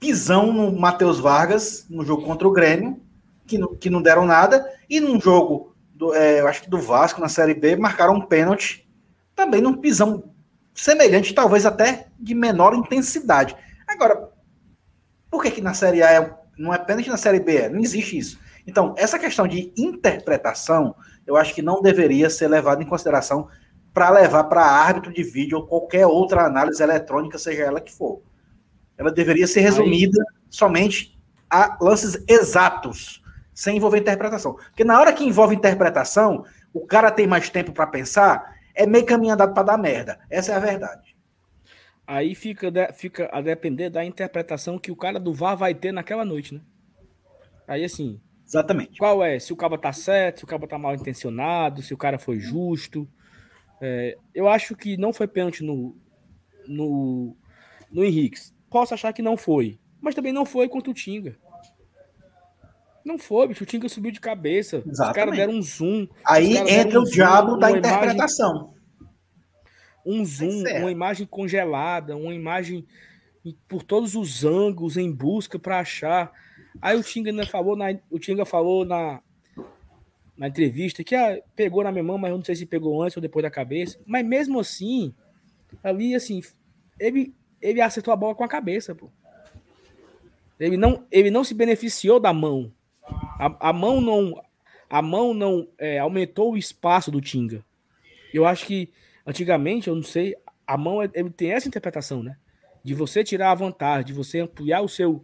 pisão 0.00 0.52
no 0.52 0.72
Matheus 0.72 1.20
Vargas 1.20 1.84
no 1.90 2.02
jogo 2.02 2.22
contra 2.22 2.48
o 2.48 2.52
Grêmio, 2.52 2.98
que 3.46 3.58
que 3.76 3.90
não 3.90 4.00
deram 4.00 4.24
nada, 4.24 4.66
e 4.88 5.00
num 5.00 5.20
jogo, 5.20 5.67
do, 5.98 6.14
é, 6.14 6.40
eu 6.40 6.46
acho 6.46 6.62
que 6.62 6.70
do 6.70 6.80
Vasco 6.80 7.20
na 7.20 7.28
Série 7.28 7.54
B, 7.54 7.74
marcaram 7.76 8.14
um 8.14 8.20
pênalti, 8.20 8.88
também 9.34 9.60
num 9.60 9.74
pisão 9.74 10.32
semelhante, 10.72 11.34
talvez 11.34 11.66
até 11.66 12.06
de 12.18 12.34
menor 12.34 12.72
intensidade. 12.74 13.56
Agora, 13.86 14.30
por 15.28 15.42
que, 15.42 15.50
que 15.50 15.60
na 15.60 15.74
Série 15.74 16.02
A 16.02 16.12
é 16.12 16.38
não 16.56 16.74
é 16.74 16.78
pênalti 16.78 17.08
na 17.08 17.16
Série 17.16 17.40
B, 17.40 17.56
é, 17.56 17.68
não 17.68 17.80
existe 17.80 18.18
isso. 18.18 18.38
Então, 18.66 18.94
essa 18.98 19.18
questão 19.18 19.46
de 19.46 19.72
interpretação, 19.76 20.94
eu 21.26 21.36
acho 21.36 21.54
que 21.54 21.62
não 21.62 21.80
deveria 21.80 22.28
ser 22.28 22.48
levada 22.48 22.82
em 22.82 22.86
consideração 22.86 23.48
para 23.94 24.10
levar 24.10 24.44
para 24.44 24.62
árbitro 24.62 25.12
de 25.12 25.22
vídeo 25.22 25.58
ou 25.58 25.66
qualquer 25.66 26.06
outra 26.06 26.44
análise 26.44 26.82
eletrônica, 26.82 27.38
seja 27.38 27.62
ela 27.62 27.80
que 27.80 27.92
for. 27.92 28.20
Ela 28.96 29.10
deveria 29.10 29.46
ser 29.46 29.60
resumida 29.60 30.20
Aí. 30.20 30.36
somente 30.50 31.18
a 31.48 31.78
lances 31.80 32.22
exatos, 32.28 33.22
sem 33.58 33.76
envolver 33.76 33.98
interpretação. 33.98 34.54
Porque 34.54 34.84
na 34.84 35.00
hora 35.00 35.12
que 35.12 35.24
envolve 35.24 35.52
interpretação, 35.52 36.44
o 36.72 36.86
cara 36.86 37.10
tem 37.10 37.26
mais 37.26 37.50
tempo 37.50 37.72
para 37.72 37.88
pensar, 37.88 38.54
é 38.72 38.86
meio 38.86 39.04
caminho 39.04 39.34
andado 39.34 39.52
para 39.52 39.64
dar 39.64 39.76
merda. 39.76 40.20
Essa 40.30 40.52
é 40.52 40.54
a 40.54 40.60
verdade. 40.60 41.16
Aí 42.06 42.36
fica, 42.36 42.70
fica 42.92 43.28
a 43.32 43.40
depender 43.40 43.90
da 43.90 44.04
interpretação 44.04 44.78
que 44.78 44.92
o 44.92 44.96
cara 44.96 45.18
do 45.18 45.34
VAR 45.34 45.56
vai 45.56 45.74
ter 45.74 45.90
naquela 45.90 46.24
noite, 46.24 46.54
né? 46.54 46.60
Aí 47.66 47.82
assim. 47.84 48.20
Exatamente. 48.46 48.96
Qual 48.96 49.24
é? 49.24 49.40
Se 49.40 49.52
o 49.52 49.56
cara 49.56 49.76
tá 49.76 49.92
certo, 49.92 50.38
se 50.38 50.44
o 50.44 50.46
cara 50.46 50.64
tá 50.64 50.78
mal 50.78 50.94
intencionado, 50.94 51.82
se 51.82 51.92
o 51.92 51.98
cara 51.98 52.16
foi 52.16 52.38
justo. 52.38 53.08
É, 53.80 54.16
eu 54.32 54.48
acho 54.48 54.76
que 54.76 54.96
não 54.96 55.12
foi 55.12 55.26
pênalti 55.26 55.64
no, 55.64 55.96
no, 56.68 57.36
no 57.90 58.04
Henrique. 58.04 58.38
Posso 58.70 58.94
achar 58.94 59.12
que 59.12 59.20
não 59.20 59.36
foi. 59.36 59.80
Mas 60.00 60.14
também 60.14 60.32
não 60.32 60.46
foi 60.46 60.68
contra 60.68 60.92
o 60.92 60.94
Tinga. 60.94 61.36
Não 63.08 63.16
foi, 63.16 63.48
bicho. 63.48 63.64
O 63.64 63.66
Tinga 63.66 63.88
subiu 63.88 64.12
de 64.12 64.20
cabeça. 64.20 64.82
Exatamente. 64.86 65.08
Os 65.08 65.12
caras 65.14 65.36
deram 65.36 65.54
um 65.54 65.62
zoom. 65.62 66.06
Aí 66.22 66.58
entra 66.58 67.00
o 67.00 67.04
diabo 67.04 67.56
da 67.56 67.70
interpretação. 67.70 68.54
Imagem 68.54 68.78
um 70.04 70.24
zoom, 70.24 70.66
é. 70.66 70.78
uma 70.78 70.90
imagem 70.90 71.26
congelada, 71.26 72.16
uma 72.16 72.34
imagem 72.34 72.86
por 73.66 73.82
todos 73.82 74.14
os 74.14 74.44
ângulos 74.44 74.98
em 74.98 75.10
busca 75.10 75.58
para 75.58 75.80
achar. 75.80 76.30
Aí 76.82 76.98
o 76.98 77.02
Tinga 77.02 77.30
ainda 77.30 77.46
falou 77.46 77.74
na, 77.74 77.86
o 78.10 78.18
Tinga 78.18 78.44
falou 78.44 78.84
na, 78.84 79.22
na 80.36 80.48
entrevista 80.48 81.02
que 81.02 81.14
ah, 81.14 81.40
pegou 81.56 81.82
na 81.82 81.90
minha 81.90 82.04
mão, 82.04 82.18
mas 82.18 82.30
eu 82.30 82.36
não 82.36 82.44
sei 82.44 82.56
se 82.56 82.66
pegou 82.66 83.02
antes 83.02 83.16
ou 83.16 83.22
depois 83.22 83.42
da 83.42 83.50
cabeça. 83.50 83.98
Mas 84.06 84.24
mesmo 84.24 84.60
assim, 84.60 85.14
ali 85.82 86.14
assim, 86.14 86.42
ele 87.00 87.34
ele 87.60 87.80
acertou 87.80 88.12
a 88.12 88.16
bola 88.16 88.34
com 88.34 88.44
a 88.44 88.48
cabeça, 88.48 88.94
pô. 88.94 89.10
Ele 90.60 90.76
não, 90.76 91.06
ele 91.10 91.30
não 91.30 91.42
se 91.42 91.54
beneficiou 91.54 92.20
da 92.20 92.32
mão. 92.32 92.72
A, 93.38 93.70
a 93.70 93.72
mão 93.72 94.00
não 94.00 94.42
a 94.90 95.02
mão 95.02 95.34
não 95.34 95.68
é, 95.76 95.98
aumentou 95.98 96.52
o 96.52 96.56
espaço 96.56 97.10
do 97.10 97.20
Tinga. 97.20 97.64
Eu 98.32 98.46
acho 98.46 98.64
que 98.66 98.90
Antigamente, 99.28 99.88
eu 99.88 99.94
não 99.94 100.02
sei, 100.02 100.34
a 100.66 100.78
mão 100.78 101.02
ele 101.02 101.28
tem 101.28 101.52
essa 101.52 101.68
interpretação, 101.68 102.22
né? 102.22 102.38
De 102.82 102.94
você 102.94 103.22
tirar 103.22 103.50
a 103.50 103.54
vantagem, 103.54 104.06
de 104.06 104.14
você 104.14 104.40
ampliar 104.40 104.80
o 104.80 104.88
seu, 104.88 105.22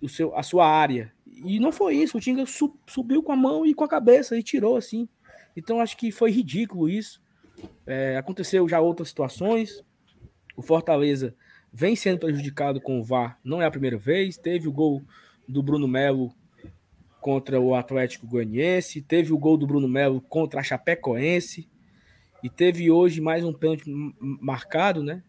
o 0.00 0.08
seu, 0.08 0.34
a 0.34 0.42
sua 0.42 0.66
área. 0.66 1.12
E 1.26 1.60
não 1.60 1.70
foi 1.70 1.96
isso. 1.96 2.16
O 2.16 2.20
Tinga 2.22 2.44
subiu 2.86 3.22
com 3.22 3.32
a 3.32 3.36
mão 3.36 3.66
e 3.66 3.74
com 3.74 3.84
a 3.84 3.88
cabeça 3.88 4.34
e 4.34 4.42
tirou 4.42 4.78
assim. 4.78 5.06
Então 5.54 5.78
acho 5.78 5.94
que 5.94 6.10
foi 6.10 6.30
ridículo 6.30 6.88
isso. 6.88 7.20
É, 7.86 8.16
aconteceu 8.16 8.66
já 8.66 8.80
outras 8.80 9.08
situações. 9.08 9.84
O 10.56 10.62
Fortaleza 10.62 11.36
vem 11.70 11.94
sendo 11.94 12.20
prejudicado 12.20 12.80
com 12.80 12.98
o 12.98 13.04
VAR, 13.04 13.38
não 13.44 13.60
é 13.60 13.66
a 13.66 13.70
primeira 13.70 13.98
vez. 13.98 14.38
Teve 14.38 14.66
o 14.66 14.72
gol 14.72 15.02
do 15.46 15.62
Bruno 15.62 15.86
Melo 15.86 16.34
contra 17.24 17.58
o 17.58 17.74
Atlético 17.74 18.26
Goianiense, 18.26 19.00
teve 19.00 19.32
o 19.32 19.38
gol 19.38 19.56
do 19.56 19.66
Bruno 19.66 19.88
Melo 19.88 20.20
contra 20.20 20.60
a 20.60 20.62
Chapecoense. 20.62 21.66
E 22.42 22.50
teve 22.50 22.90
hoje 22.90 23.18
mais 23.18 23.42
um 23.42 23.50
pênalti 23.50 23.84
marcado, 24.20 25.02
né? 25.02 25.22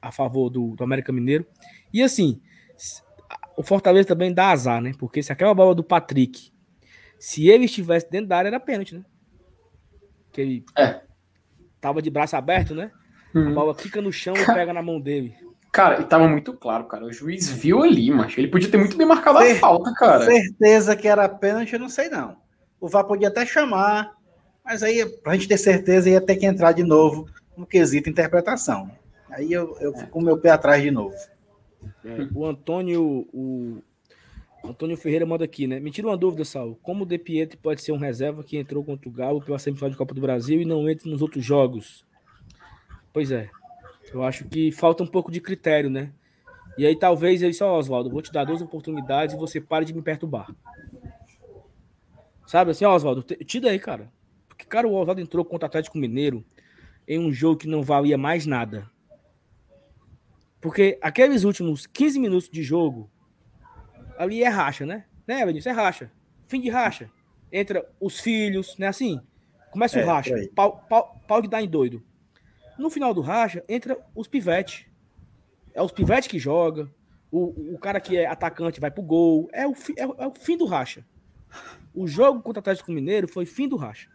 A 0.00 0.10
favor 0.10 0.48
do, 0.48 0.74
do 0.74 0.82
América 0.82 1.12
Mineiro. 1.12 1.46
E 1.92 2.02
assim, 2.02 2.40
o 3.58 3.62
Fortaleza 3.62 4.08
também 4.08 4.32
dá 4.32 4.52
azar, 4.52 4.80
né? 4.80 4.92
Porque 4.98 5.22
se 5.22 5.32
aquela 5.32 5.52
bola 5.52 5.74
do 5.74 5.84
Patrick, 5.84 6.50
se 7.18 7.46
ele 7.46 7.66
estivesse 7.66 8.10
dentro 8.10 8.28
da 8.28 8.38
área, 8.38 8.48
era 8.48 8.58
pênalti, 8.58 8.94
né? 8.94 9.04
Que 10.32 10.40
ele 10.40 10.64
é. 10.78 11.02
tava 11.78 12.00
de 12.00 12.08
braço 12.08 12.36
aberto, 12.36 12.74
né? 12.74 12.90
Uhum. 13.34 13.48
A 13.48 13.50
bola 13.52 13.74
fica 13.74 14.00
no 14.00 14.10
chão 14.10 14.32
e 14.34 14.46
pega 14.46 14.72
na 14.72 14.80
mão 14.80 14.98
dele. 14.98 15.36
Cara, 15.74 16.00
e 16.00 16.04
tava 16.04 16.28
muito 16.28 16.52
claro, 16.52 16.84
cara. 16.84 17.04
O 17.04 17.12
juiz 17.12 17.48
viu 17.48 17.82
ali, 17.82 18.08
mas 18.08 18.38
ele 18.38 18.46
podia 18.46 18.70
ter 18.70 18.76
muito 18.76 18.96
bem 18.96 19.04
marcado 19.04 19.38
a 19.38 19.54
falta, 19.56 19.92
cara. 19.92 20.24
Certeza 20.24 20.94
que 20.94 21.08
era 21.08 21.28
pênalti, 21.28 21.72
eu 21.72 21.80
não 21.80 21.88
sei 21.88 22.08
não. 22.08 22.36
O 22.80 22.88
VAR 22.88 23.02
podia 23.02 23.26
até 23.26 23.44
chamar, 23.44 24.12
mas 24.64 24.84
aí, 24.84 25.04
pra 25.04 25.34
gente 25.34 25.48
ter 25.48 25.58
certeza, 25.58 26.08
ia 26.08 26.20
ter 26.20 26.36
que 26.36 26.46
entrar 26.46 26.70
de 26.70 26.84
novo 26.84 27.26
no 27.56 27.66
quesito 27.66 28.08
interpretação. 28.08 28.88
Aí 29.28 29.52
eu, 29.52 29.76
eu 29.80 29.92
fico 29.92 30.12
com 30.12 30.20
o 30.20 30.24
meu 30.24 30.38
pé 30.38 30.50
atrás 30.50 30.80
de 30.80 30.92
novo. 30.92 31.16
É, 32.04 32.28
o 32.32 32.46
Antônio, 32.46 33.26
o 33.32 33.82
Antônio 34.62 34.96
Ferreira 34.96 35.26
manda 35.26 35.44
aqui, 35.44 35.66
né? 35.66 35.80
Me 35.80 35.90
tira 35.90 36.06
uma 36.06 36.16
dúvida, 36.16 36.44
Sal. 36.44 36.78
Como 36.84 37.02
o 37.02 37.06
De 37.06 37.18
Pietri 37.18 37.58
pode 37.58 37.82
ser 37.82 37.90
um 37.90 37.98
reserva 37.98 38.44
que 38.44 38.56
entrou 38.56 38.84
contra 38.84 39.08
o 39.08 39.12
Galo 39.12 39.42
pela 39.42 39.58
semifinal 39.58 39.90
de 39.90 39.96
Copa 39.96 40.14
do 40.14 40.20
Brasil 40.20 40.62
e 40.62 40.64
não 40.64 40.88
entra 40.88 41.10
nos 41.10 41.20
outros 41.20 41.44
jogos? 41.44 42.06
Pois 43.12 43.32
é. 43.32 43.50
Eu 44.12 44.22
acho 44.22 44.44
que 44.44 44.70
falta 44.70 45.02
um 45.02 45.06
pouco 45.06 45.30
de 45.30 45.40
critério, 45.40 45.90
né? 45.90 46.12
E 46.76 46.86
aí 46.86 46.96
talvez 46.96 47.42
ele 47.42 47.52
só, 47.52 47.78
Oswaldo, 47.78 48.10
vou 48.10 48.22
te 48.22 48.32
dar 48.32 48.44
duas 48.44 48.60
oportunidades 48.60 49.34
e 49.34 49.38
você 49.38 49.60
pare 49.60 49.84
de 49.84 49.94
me 49.94 50.02
perturbar. 50.02 50.54
Sabe 52.46 52.72
assim, 52.72 52.84
Oswaldo, 52.84 53.22
tira 53.22 53.70
aí, 53.70 53.78
cara. 53.78 54.12
Porque, 54.48 54.64
cara, 54.64 54.86
o 54.86 54.94
Oswaldo 54.94 55.20
entrou 55.20 55.44
contra 55.44 55.66
o 55.66 55.68
Atlético 55.68 55.98
Mineiro 55.98 56.44
em 57.06 57.18
um 57.18 57.32
jogo 57.32 57.58
que 57.58 57.68
não 57.68 57.82
valia 57.82 58.18
mais 58.18 58.46
nada. 58.46 58.90
Porque 60.60 60.98
aqueles 61.02 61.44
últimos 61.44 61.86
15 61.86 62.18
minutos 62.18 62.48
de 62.48 62.62
jogo, 62.62 63.10
ali 64.18 64.42
é 64.42 64.48
racha, 64.48 64.86
né? 64.86 65.04
Né, 65.26 65.44
Benício? 65.44 65.68
É 65.68 65.72
racha. 65.72 66.10
Fim 66.48 66.60
de 66.60 66.70
racha. 66.70 67.10
Entra 67.52 67.86
os 68.00 68.20
filhos, 68.20 68.76
né? 68.78 68.88
Assim, 68.88 69.20
começa 69.70 69.98
é, 69.98 70.04
o 70.04 70.06
racha. 70.06 70.34
Pau, 70.54 70.84
pau, 70.88 71.20
pau 71.26 71.42
de 71.42 71.48
dar 71.48 71.62
em 71.62 71.68
doido. 71.68 72.02
No 72.78 72.90
final 72.90 73.14
do 73.14 73.20
racha, 73.20 73.64
entra 73.68 73.98
os 74.14 74.26
pivetes. 74.26 74.86
É 75.72 75.82
os 75.82 75.92
pivetes 75.92 76.28
que 76.28 76.38
joga. 76.38 76.90
O, 77.30 77.74
o 77.74 77.78
cara 77.78 78.00
que 78.00 78.16
é 78.16 78.26
atacante 78.26 78.80
vai 78.80 78.90
pro 78.90 79.02
gol. 79.02 79.48
É 79.52 79.66
o, 79.66 79.72
é, 79.72 80.02
é 80.02 80.26
o 80.26 80.34
fim 80.34 80.56
do 80.56 80.64
racha. 80.64 81.04
O 81.94 82.06
jogo 82.06 82.42
contra 82.42 82.58
o 82.58 82.62
Atlético 82.62 82.92
Mineiro 82.92 83.28
foi 83.28 83.46
fim 83.46 83.68
do 83.68 83.76
racha. 83.76 84.10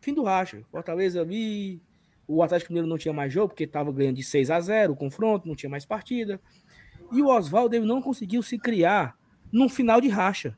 Fim 0.00 0.14
do 0.14 0.22
racha. 0.22 0.62
Fortaleza 0.70 1.20
ali. 1.20 1.82
O 2.26 2.42
Atlético 2.42 2.72
Mineiro 2.72 2.88
não 2.88 2.98
tinha 2.98 3.12
mais 3.12 3.32
jogo, 3.32 3.48
porque 3.48 3.64
estava 3.64 3.92
ganhando 3.92 4.16
de 4.16 4.22
6 4.22 4.50
a 4.50 4.60
0 4.60 4.92
o 4.92 4.96
confronto, 4.96 5.48
não 5.48 5.56
tinha 5.56 5.70
mais 5.70 5.84
partida. 5.84 6.40
E 7.12 7.20
o 7.20 7.26
Oswaldo 7.26 7.84
não 7.84 8.00
conseguiu 8.00 8.40
se 8.42 8.56
criar 8.56 9.18
num 9.52 9.68
final 9.68 10.00
de 10.00 10.08
racha. 10.08 10.56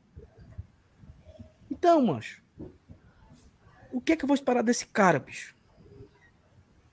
Então, 1.69 2.05
mancho, 2.05 2.43
o 3.91 3.99
que 3.99 4.13
é 4.13 4.15
que 4.15 4.23
eu 4.23 4.27
vou 4.27 4.35
esperar 4.35 4.61
desse 4.61 4.85
cara, 4.85 5.19
bicho? 5.19 5.52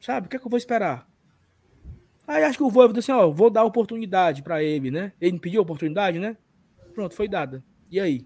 Sabe? 0.01 0.27
O 0.27 0.31
que 0.31 0.37
é 0.37 0.39
que 0.39 0.47
eu 0.47 0.51
vou 0.51 0.59
esperar? 0.59 1.07
Aí 2.27 2.45
acho 2.45 2.57
que 2.57 2.65
o 2.65 2.71
Voivoda 2.71 3.01
assim, 3.01 3.13
ó, 3.13 3.29
vou 3.29 3.51
dar 3.51 3.65
oportunidade 3.65 4.43
para 4.43 4.63
ele, 4.63 4.91
né? 4.91 5.13
Ele 5.21 5.39
pediu 5.39 5.63
oportunidade, 5.63 6.19
né? 6.19 6.37
Pronto, 6.95 7.15
foi 7.15 7.29
dada. 7.29 7.63
E 7.91 7.99
aí? 7.99 8.25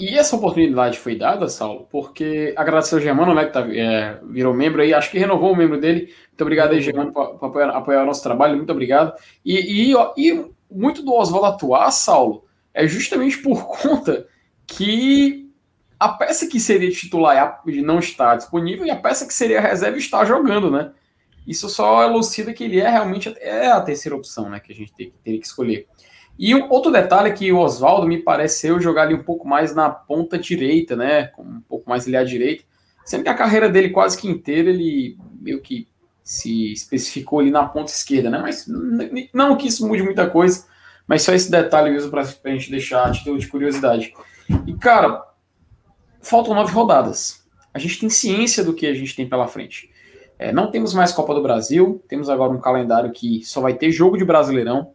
E 0.00 0.16
essa 0.16 0.36
oportunidade 0.36 0.96
foi 0.96 1.16
dada, 1.16 1.48
Saulo, 1.48 1.88
porque 1.90 2.54
agradecer 2.56 2.94
ao 2.94 3.00
Germano, 3.00 3.34
né, 3.34 3.46
que 3.46 3.52
tá, 3.52 3.66
é, 3.68 4.20
virou 4.30 4.54
membro 4.54 4.80
aí, 4.80 4.94
acho 4.94 5.10
que 5.10 5.18
renovou 5.18 5.52
o 5.52 5.56
membro 5.56 5.80
dele. 5.80 6.14
Muito 6.28 6.42
obrigado 6.42 6.70
aí, 6.70 6.80
Germano, 6.80 7.12
por, 7.12 7.36
por 7.36 7.46
apoiar, 7.46 7.70
apoiar, 7.70 8.02
o 8.04 8.06
nosso 8.06 8.22
trabalho, 8.22 8.56
muito 8.56 8.70
obrigado. 8.70 9.12
E, 9.44 9.90
e, 9.90 9.94
e 10.16 10.44
muito 10.70 11.02
do 11.02 11.12
Oswaldo 11.12 11.46
atuar, 11.46 11.90
Saulo, 11.90 12.44
é 12.72 12.86
justamente 12.86 13.38
por 13.38 13.66
conta 13.82 14.28
que 14.68 15.47
a 15.98 16.08
peça 16.08 16.46
que 16.46 16.60
seria 16.60 16.90
titular 16.90 17.62
não 17.82 17.98
está 17.98 18.36
disponível 18.36 18.86
e 18.86 18.90
a 18.90 18.96
peça 18.96 19.26
que 19.26 19.34
seria 19.34 19.60
reserva 19.60 19.98
está 19.98 20.24
jogando, 20.24 20.70
né? 20.70 20.92
Isso 21.46 21.68
só 21.68 22.04
elucida 22.04 22.52
que 22.52 22.64
ele 22.64 22.78
é 22.78 22.88
realmente 22.88 23.34
é 23.40 23.68
a 23.68 23.80
terceira 23.80 24.14
opção, 24.14 24.50
né, 24.50 24.60
que 24.60 24.70
a 24.70 24.74
gente 24.74 24.92
teria 24.92 25.40
que 25.40 25.46
escolher. 25.46 25.86
E 26.38 26.54
um 26.54 26.70
outro 26.70 26.92
detalhe 26.92 27.30
é 27.30 27.32
que 27.32 27.50
o 27.50 27.58
Oswaldo 27.58 28.06
me 28.06 28.18
pareceu 28.18 28.80
jogar 28.80 29.02
ali 29.02 29.14
um 29.14 29.22
pouco 29.24 29.48
mais 29.48 29.74
na 29.74 29.90
ponta 29.90 30.38
direita, 30.38 30.94
né? 30.94 31.32
Um 31.36 31.60
pouco 31.62 31.90
mais 31.90 32.06
ali 32.06 32.16
à 32.16 32.22
direita. 32.22 32.62
Sendo 33.04 33.24
que 33.24 33.28
a 33.28 33.34
carreira 33.34 33.68
dele 33.68 33.90
quase 33.90 34.16
que 34.16 34.28
inteira 34.28 34.70
ele 34.70 35.18
meio 35.40 35.60
que 35.60 35.88
se 36.22 36.72
especificou 36.72 37.40
ali 37.40 37.50
na 37.50 37.64
ponta 37.64 37.90
esquerda, 37.90 38.30
né? 38.30 38.38
Mas 38.38 38.68
não 39.32 39.56
que 39.56 39.66
isso 39.66 39.88
mude 39.88 40.02
muita 40.02 40.30
coisa, 40.30 40.66
mas 41.08 41.22
só 41.22 41.32
esse 41.32 41.50
detalhe 41.50 41.90
mesmo 41.90 42.10
para 42.10 42.20
a 42.20 42.50
gente 42.50 42.70
deixar 42.70 43.06
a 43.06 43.10
título 43.10 43.38
de 43.38 43.48
curiosidade. 43.48 44.12
E 44.64 44.74
cara, 44.74 45.24
faltam 46.20 46.54
nove 46.54 46.72
rodadas. 46.72 47.46
A 47.72 47.78
gente 47.78 48.00
tem 48.00 48.10
ciência 48.10 48.64
do 48.64 48.72
que 48.72 48.86
a 48.86 48.94
gente 48.94 49.14
tem 49.14 49.28
pela 49.28 49.46
frente. 49.46 49.90
É, 50.38 50.52
não 50.52 50.70
temos 50.70 50.94
mais 50.94 51.12
Copa 51.12 51.34
do 51.34 51.42
Brasil, 51.42 52.02
temos 52.08 52.30
agora 52.30 52.52
um 52.52 52.60
calendário 52.60 53.12
que 53.12 53.44
só 53.44 53.60
vai 53.60 53.74
ter 53.74 53.90
jogo 53.90 54.16
de 54.16 54.24
Brasileirão 54.24 54.92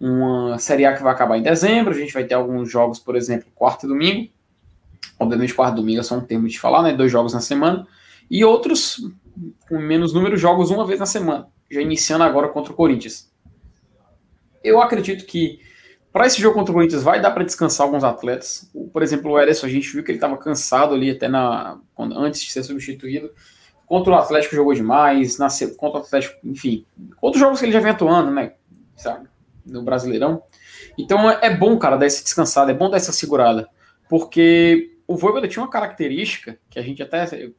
uma 0.00 0.58
Série 0.58 0.84
A 0.84 0.94
que 0.94 1.02
vai 1.02 1.12
acabar 1.12 1.38
em 1.38 1.42
dezembro. 1.42 1.94
A 1.94 1.96
gente 1.96 2.12
vai 2.12 2.24
ter 2.24 2.34
alguns 2.34 2.70
jogos, 2.70 2.98
por 2.98 3.16
exemplo, 3.16 3.46
quarta 3.54 3.86
e 3.86 3.88
domingo. 3.88 4.30
Obviamente, 5.18 5.54
quarta 5.54 5.74
e 5.74 5.76
domingo 5.76 6.00
é 6.00 6.02
só 6.02 6.16
um 6.16 6.20
termo 6.20 6.48
de 6.48 6.58
falar, 6.58 6.82
né? 6.82 6.92
Dois 6.92 7.10
jogos 7.10 7.32
na 7.32 7.40
semana. 7.40 7.86
E 8.30 8.44
outros 8.44 9.00
com 9.68 9.78
menos 9.78 10.12
número, 10.12 10.36
jogos 10.36 10.70
uma 10.70 10.86
vez 10.86 11.00
na 11.00 11.06
semana. 11.06 11.48
Já 11.70 11.80
iniciando 11.80 12.24
agora 12.24 12.48
contra 12.48 12.72
o 12.72 12.76
Corinthians. 12.76 13.32
Eu 14.62 14.80
acredito 14.80 15.24
que 15.24 15.60
para 16.14 16.26
esse 16.26 16.40
jogo 16.40 16.54
contra 16.54 16.70
o 16.70 16.74
Corinthians 16.74 17.02
vai 17.02 17.20
dar 17.20 17.32
para 17.32 17.42
descansar 17.42 17.86
alguns 17.86 18.04
atletas. 18.04 18.70
Por 18.92 19.02
exemplo, 19.02 19.32
o 19.32 19.38
Eres, 19.38 19.64
a 19.64 19.68
gente 19.68 19.92
viu 19.92 20.04
que 20.04 20.12
ele 20.12 20.18
estava 20.18 20.38
cansado 20.38 20.94
ali 20.94 21.10
até 21.10 21.26
na, 21.26 21.78
antes 21.98 22.40
de 22.40 22.52
ser 22.52 22.62
substituído. 22.62 23.30
Contra 23.84 24.12
o 24.12 24.16
Atlético 24.16 24.54
jogou 24.54 24.72
demais, 24.72 25.36
contra 25.76 25.98
o 25.98 26.02
Atlético, 26.02 26.34
enfim, 26.44 26.86
outros 27.20 27.40
jogos 27.40 27.58
que 27.58 27.66
ele 27.66 27.72
já 27.72 27.80
vem 27.80 27.90
atuando, 27.90 28.30
né? 28.30 28.52
Sabe? 28.96 29.28
no 29.64 29.82
Brasileirão. 29.82 30.42
Então 30.98 31.30
é 31.30 31.54
bom, 31.54 31.78
cara, 31.78 31.96
dar 31.96 32.06
essa 32.06 32.22
descansada, 32.22 32.70
é 32.70 32.74
bom 32.74 32.90
dar 32.90 32.98
essa 32.98 33.12
segurada, 33.12 33.68
porque 34.08 34.96
o 35.06 35.16
Voivoda 35.16 35.48
tinha 35.48 35.62
uma 35.62 35.70
característica 35.70 36.58
que 36.70 36.78
a 36.78 36.82
gente 36.82 37.02
até 37.02 37.50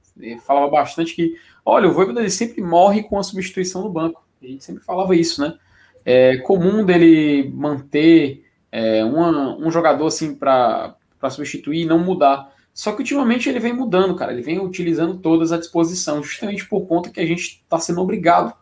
falava 0.45 0.69
bastante 0.69 1.15
que, 1.15 1.35
olha, 1.65 1.89
o 1.89 1.93
Voivoda 1.93 2.21
ele 2.21 2.29
sempre 2.29 2.61
morre 2.61 3.03
com 3.03 3.19
a 3.19 3.23
substituição 3.23 3.83
no 3.83 3.89
banco. 3.89 4.25
A 4.41 4.45
gente 4.45 4.63
sempre 4.63 4.83
falava 4.83 5.15
isso, 5.15 5.41
né? 5.41 5.57
É 6.03 6.37
comum 6.37 6.85
dele 6.85 7.51
manter 7.53 8.44
é, 8.75 9.05
uma, 9.05 9.55
um 9.57 9.71
jogador 9.71 10.05
assim 10.05 10.35
para 10.35 10.97
substituir 11.29 11.83
e 11.83 11.85
não 11.85 11.97
mudar. 11.97 12.53
Só 12.73 12.91
que 12.91 12.99
ultimamente 12.99 13.47
ele 13.47 13.57
vem 13.57 13.71
mudando, 13.71 14.13
cara. 14.15 14.33
Ele 14.33 14.41
vem 14.41 14.59
utilizando 14.59 15.17
todas 15.17 15.53
à 15.53 15.57
disposição, 15.57 16.21
justamente 16.21 16.67
por 16.67 16.85
conta 16.85 17.09
que 17.09 17.21
a 17.21 17.25
gente 17.25 17.61
está 17.63 17.79
sendo 17.79 18.01
obrigado 18.01 18.53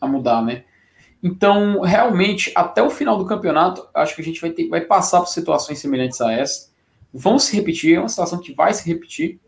a 0.00 0.06
mudar, 0.06 0.40
né? 0.40 0.62
Então, 1.20 1.80
realmente, 1.80 2.52
até 2.54 2.80
o 2.80 2.90
final 2.90 3.18
do 3.18 3.26
campeonato, 3.26 3.88
acho 3.92 4.14
que 4.14 4.22
a 4.22 4.24
gente 4.24 4.40
vai, 4.40 4.50
ter, 4.50 4.68
vai 4.68 4.82
passar 4.82 5.18
por 5.18 5.28
situações 5.28 5.80
semelhantes 5.80 6.20
a 6.20 6.32
essa. 6.32 6.70
Vão 7.12 7.36
se 7.36 7.56
repetir, 7.56 7.96
é 7.96 7.98
uma 7.98 8.08
situação 8.08 8.40
que 8.40 8.54
vai 8.54 8.72
se 8.72 8.86
repetir, 8.86 9.40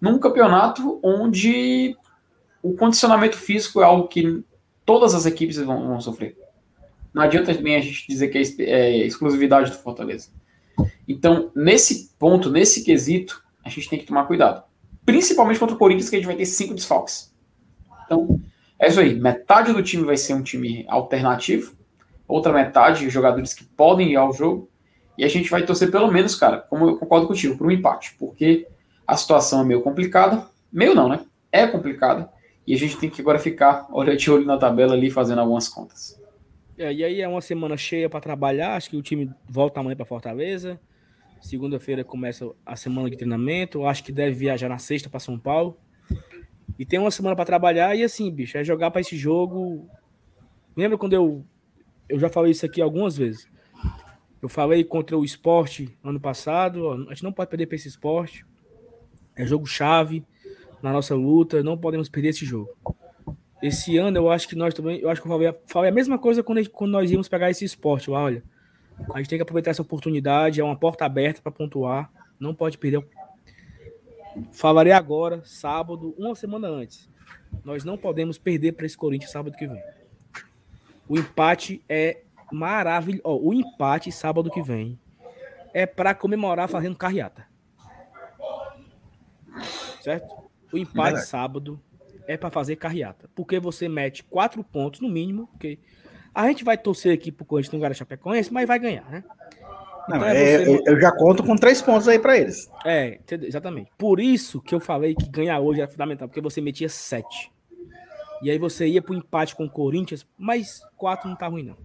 num 0.00 0.16
campeonato 0.16 1.00
onde 1.02 1.96
o 2.62 2.74
condicionamento 2.74 3.36
físico 3.36 3.80
é 3.80 3.84
algo 3.84 4.06
que 4.06 4.44
todas 4.84 5.12
as 5.12 5.26
equipes 5.26 5.56
vão, 5.56 5.88
vão 5.88 6.00
sofrer. 6.00 6.36
Não 7.16 7.22
adianta 7.22 7.54
também 7.54 7.76
a 7.76 7.80
gente 7.80 8.06
dizer 8.06 8.28
que 8.28 8.36
é, 8.36 8.70
é 8.70 9.06
exclusividade 9.06 9.70
do 9.70 9.78
Fortaleza. 9.78 10.28
Então, 11.08 11.50
nesse 11.56 12.10
ponto, 12.18 12.50
nesse 12.50 12.84
quesito, 12.84 13.42
a 13.64 13.70
gente 13.70 13.88
tem 13.88 13.98
que 13.98 14.04
tomar 14.04 14.26
cuidado. 14.26 14.62
Principalmente 15.02 15.58
contra 15.58 15.74
o 15.74 15.78
Corinthians, 15.78 16.10
que 16.10 16.16
a 16.16 16.18
gente 16.18 16.26
vai 16.26 16.36
ter 16.36 16.44
cinco 16.44 16.74
desfalques. 16.74 17.34
Então, 18.04 18.38
é 18.78 18.88
isso 18.88 19.00
aí. 19.00 19.18
Metade 19.18 19.72
do 19.72 19.82
time 19.82 20.04
vai 20.04 20.18
ser 20.18 20.34
um 20.34 20.42
time 20.42 20.84
alternativo, 20.88 21.74
outra 22.28 22.52
metade 22.52 23.08
jogadores 23.08 23.54
que 23.54 23.64
podem 23.64 24.12
ir 24.12 24.16
ao 24.16 24.34
jogo. 24.34 24.68
E 25.16 25.24
a 25.24 25.28
gente 25.28 25.48
vai 25.48 25.64
torcer 25.64 25.90
pelo 25.90 26.12
menos, 26.12 26.34
cara, 26.34 26.58
como 26.58 26.86
eu 26.86 26.98
concordo 26.98 27.26
contigo, 27.26 27.56
para 27.56 27.66
um 27.66 27.70
empate, 27.70 28.14
porque 28.18 28.68
a 29.06 29.16
situação 29.16 29.62
é 29.62 29.64
meio 29.64 29.80
complicada. 29.80 30.46
Meio 30.70 30.94
não, 30.94 31.08
né? 31.08 31.20
É 31.50 31.66
complicada. 31.66 32.30
E 32.66 32.74
a 32.74 32.78
gente 32.78 32.98
tem 32.98 33.08
que 33.08 33.22
agora 33.22 33.38
ficar 33.38 33.86
olhando 33.90 34.18
de 34.18 34.30
olho 34.30 34.44
na 34.44 34.58
tabela 34.58 34.92
ali, 34.92 35.10
fazendo 35.10 35.38
algumas 35.38 35.66
contas. 35.66 36.25
É, 36.78 36.92
e 36.92 37.04
aí 37.04 37.20
é 37.20 37.28
uma 37.28 37.40
semana 37.40 37.76
cheia 37.76 38.08
para 38.08 38.20
trabalhar. 38.20 38.76
Acho 38.76 38.90
que 38.90 38.96
o 38.96 39.02
time 39.02 39.30
volta 39.48 39.80
amanhã 39.80 39.96
para 39.96 40.04
Fortaleza. 40.04 40.78
Segunda-feira 41.40 42.04
começa 42.04 42.50
a 42.64 42.76
semana 42.76 43.08
de 43.08 43.16
treinamento. 43.16 43.86
Acho 43.86 44.04
que 44.04 44.12
deve 44.12 44.34
viajar 44.34 44.68
na 44.68 44.78
sexta 44.78 45.08
para 45.08 45.20
São 45.20 45.38
Paulo. 45.38 45.78
E 46.78 46.84
tem 46.84 46.98
uma 46.98 47.10
semana 47.10 47.34
para 47.34 47.44
trabalhar 47.44 47.94
e 47.96 48.02
assim, 48.02 48.30
bicho, 48.30 48.58
é 48.58 48.64
jogar 48.64 48.90
para 48.90 49.00
esse 49.00 49.16
jogo. 49.16 49.88
Lembra 50.76 50.98
quando 50.98 51.14
eu 51.14 51.44
eu 52.08 52.18
já 52.18 52.28
falei 52.28 52.52
isso 52.52 52.64
aqui 52.64 52.80
algumas 52.80 53.16
vezes. 53.16 53.48
Eu 54.40 54.48
falei 54.48 54.84
contra 54.84 55.16
o 55.16 55.24
esporte 55.24 55.96
ano 56.04 56.20
passado, 56.20 56.84
ó, 56.84 56.94
a 56.94 57.14
gente 57.14 57.24
não 57.24 57.32
pode 57.32 57.50
perder 57.50 57.66
para 57.66 57.76
esse 57.76 57.88
esporte. 57.88 58.44
É 59.34 59.44
jogo 59.44 59.66
chave 59.66 60.24
na 60.82 60.92
nossa 60.92 61.14
luta, 61.14 61.62
não 61.62 61.76
podemos 61.76 62.08
perder 62.08 62.28
esse 62.28 62.44
jogo. 62.44 62.70
Esse 63.66 63.96
ano 63.96 64.16
eu 64.16 64.30
acho 64.30 64.48
que 64.48 64.54
nós 64.54 64.72
também, 64.72 65.00
eu 65.00 65.08
acho 65.08 65.20
que 65.20 65.26
eu 65.26 65.32
falei, 65.32 65.54
falei 65.66 65.90
a 65.90 65.94
mesma 65.94 66.18
coisa 66.18 66.42
quando, 66.42 66.68
quando 66.70 66.92
nós 66.92 67.10
íamos 67.10 67.28
pegar 67.28 67.50
esse 67.50 67.64
esporte. 67.64 68.10
Olha, 68.10 68.42
a 69.12 69.18
gente 69.18 69.28
tem 69.28 69.38
que 69.38 69.42
aproveitar 69.42 69.70
essa 69.70 69.82
oportunidade, 69.82 70.60
é 70.60 70.64
uma 70.64 70.76
porta 70.76 71.04
aberta 71.04 71.42
para 71.42 71.52
pontuar, 71.52 72.10
não 72.38 72.54
pode 72.54 72.78
perder 72.78 73.04
Falarei 74.52 74.92
agora, 74.92 75.42
sábado, 75.44 76.14
uma 76.18 76.34
semana 76.34 76.68
antes. 76.68 77.08
Nós 77.64 77.84
não 77.84 77.96
podemos 77.96 78.36
perder 78.38 78.72
para 78.72 78.86
esse 78.86 78.96
Corinthians 78.96 79.30
sábado 79.30 79.56
que 79.56 79.66
vem. 79.66 79.82
O 81.08 81.18
empate 81.18 81.82
é 81.88 82.22
maravilhoso. 82.52 83.22
Oh, 83.24 83.48
o 83.48 83.54
empate 83.54 84.12
sábado 84.12 84.50
que 84.50 84.62
vem 84.62 84.98
é 85.72 85.86
para 85.86 86.14
comemorar 86.14 86.68
fazendo 86.68 86.96
carreata. 86.96 87.46
Certo? 90.02 90.34
O 90.72 90.78
empate 90.78 91.20
sábado 91.22 91.80
é 92.26 92.36
para 92.36 92.50
fazer 92.50 92.76
carreata. 92.76 93.28
Porque 93.34 93.58
você 93.58 93.88
mete 93.88 94.24
quatro 94.24 94.62
pontos 94.64 95.00
no 95.00 95.08
mínimo. 95.08 95.46
Porque 95.48 95.78
a 96.34 96.46
gente 96.48 96.64
vai 96.64 96.76
torcer 96.76 97.12
aqui 97.12 97.32
pro 97.32 97.44
Corinthians 97.44 97.72
no 97.72 97.80
Gara 97.80 97.94
Chapecoense, 97.94 98.52
mas 98.52 98.66
vai 98.66 98.78
ganhar, 98.78 99.08
né? 99.10 99.24
Não, 100.08 100.16
então 100.16 100.28
é, 100.28 100.62
é 100.62 100.82
Eu 100.86 101.00
já 101.00 101.10
conto 101.10 101.42
com 101.42 101.56
três 101.56 101.82
pontos 101.82 102.06
aí 102.06 102.18
para 102.18 102.38
eles. 102.38 102.70
É, 102.84 103.18
exatamente. 103.42 103.90
Por 103.98 104.20
isso 104.20 104.60
que 104.60 104.74
eu 104.74 104.80
falei 104.80 105.14
que 105.14 105.28
ganhar 105.28 105.58
hoje 105.60 105.80
é 105.80 105.86
fundamental, 105.86 106.28
porque 106.28 106.40
você 106.40 106.60
metia 106.60 106.88
sete. 106.88 107.50
E 108.42 108.50
aí 108.50 108.58
você 108.58 108.86
ia 108.86 109.02
pro 109.02 109.14
empate 109.14 109.56
com 109.56 109.64
o 109.64 109.70
Corinthians, 109.70 110.26
mas 110.38 110.80
quatro 110.96 111.28
não 111.28 111.36
tá 111.36 111.48
ruim, 111.48 111.64
não. 111.64 111.76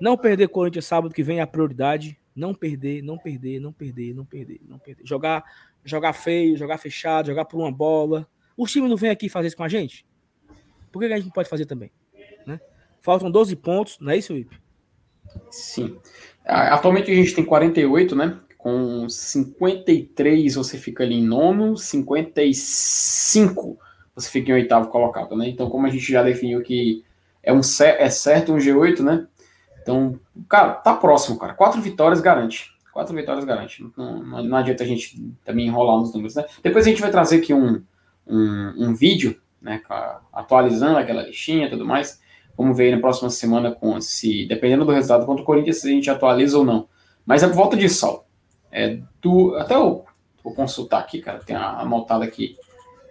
Não 0.00 0.18
perder 0.18 0.48
Corinthians 0.48 0.84
sábado 0.84 1.14
que 1.14 1.22
vem 1.22 1.38
é 1.38 1.42
a 1.42 1.46
prioridade. 1.46 2.18
Não 2.34 2.52
perder, 2.52 3.00
não 3.00 3.16
perder, 3.16 3.60
não 3.60 3.72
perder, 3.72 4.12
não 4.12 4.24
perder, 4.24 4.60
não 4.68 4.78
perder. 4.78 5.06
Jogar, 5.06 5.44
jogar 5.84 6.12
feio, 6.12 6.56
jogar 6.56 6.78
fechado, 6.78 7.28
jogar 7.28 7.44
por 7.44 7.58
uma 7.58 7.70
bola. 7.70 8.26
O 8.56 8.66
time 8.66 8.88
não 8.88 8.96
vem 8.96 9.10
aqui 9.10 9.28
fazer 9.28 9.48
isso 9.48 9.56
com 9.56 9.64
a 9.64 9.68
gente? 9.68 10.06
Por 10.92 11.00
que 11.00 11.06
a 11.06 11.16
gente 11.16 11.26
não 11.26 11.32
pode 11.32 11.48
fazer 11.48 11.66
também? 11.66 11.90
Né? 12.46 12.60
Faltam 13.00 13.30
12 13.30 13.56
pontos, 13.56 13.98
não 14.00 14.12
é 14.12 14.16
isso, 14.16 14.28
Felipe? 14.28 14.60
Sim. 15.50 15.98
Atualmente 16.44 17.10
a 17.10 17.14
gente 17.14 17.34
tem 17.34 17.44
48, 17.44 18.14
né? 18.14 18.38
Com 18.56 19.08
53 19.08 20.54
você 20.54 20.78
fica 20.78 21.02
ali 21.02 21.16
em 21.16 21.26
nono, 21.26 21.76
55 21.76 23.78
você 24.14 24.30
fica 24.30 24.52
em 24.52 24.54
oitavo 24.54 24.88
colocado, 24.88 25.36
né? 25.36 25.48
Então, 25.48 25.68
como 25.68 25.86
a 25.86 25.90
gente 25.90 26.10
já 26.10 26.22
definiu 26.22 26.62
que 26.62 27.04
é, 27.42 27.52
um, 27.52 27.58
é 27.58 28.10
certo 28.10 28.52
um 28.52 28.58
G8, 28.58 29.00
né? 29.00 29.26
Então, 29.82 30.18
cara, 30.48 30.74
tá 30.74 30.94
próximo, 30.94 31.38
cara. 31.38 31.54
Quatro 31.54 31.80
vitórias 31.80 32.20
garante. 32.20 32.72
Quatro 32.92 33.14
vitórias 33.14 33.44
garante. 33.44 33.84
Não, 33.96 34.22
não, 34.22 34.44
não 34.44 34.56
adianta 34.56 34.84
a 34.84 34.86
gente 34.86 35.20
também 35.44 35.66
enrolar 35.66 35.98
nos 35.98 36.12
números, 36.12 36.36
né? 36.36 36.44
Depois 36.62 36.86
a 36.86 36.88
gente 36.88 37.00
vai 37.00 37.10
trazer 37.10 37.38
aqui 37.38 37.52
um, 37.52 37.82
um, 38.26 38.88
um 38.88 38.94
vídeo, 38.94 39.40
né? 39.60 39.80
Atualizando 40.32 40.98
aquela 40.98 41.22
listinha 41.22 41.66
e 41.66 41.70
tudo 41.70 41.86
mais. 41.86 42.20
Vamos 42.56 42.76
ver 42.76 42.84
aí 42.84 42.94
na 42.94 43.00
próxima 43.00 43.30
semana 43.30 43.72
com 43.72 44.00
se, 44.00 44.46
dependendo 44.46 44.84
do 44.84 44.92
resultado 44.92 45.26
contra 45.26 45.42
o 45.42 45.46
Corinthians, 45.46 45.80
se 45.80 45.88
a 45.88 45.90
gente 45.90 46.10
atualiza 46.10 46.58
ou 46.58 46.64
não. 46.64 46.88
Mas 47.26 47.42
é 47.42 47.48
por 47.48 47.56
volta 47.56 47.76
de 47.76 47.88
sol. 47.88 48.26
É 48.70 48.98
do, 49.20 49.56
até 49.56 49.74
eu 49.74 50.04
vou 50.42 50.54
consultar 50.54 51.00
aqui, 51.00 51.20
cara, 51.20 51.38
tem 51.38 51.56
a 51.56 51.80
anotada 51.80 52.24
aqui 52.24 52.56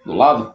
do 0.06 0.14
lado. 0.14 0.54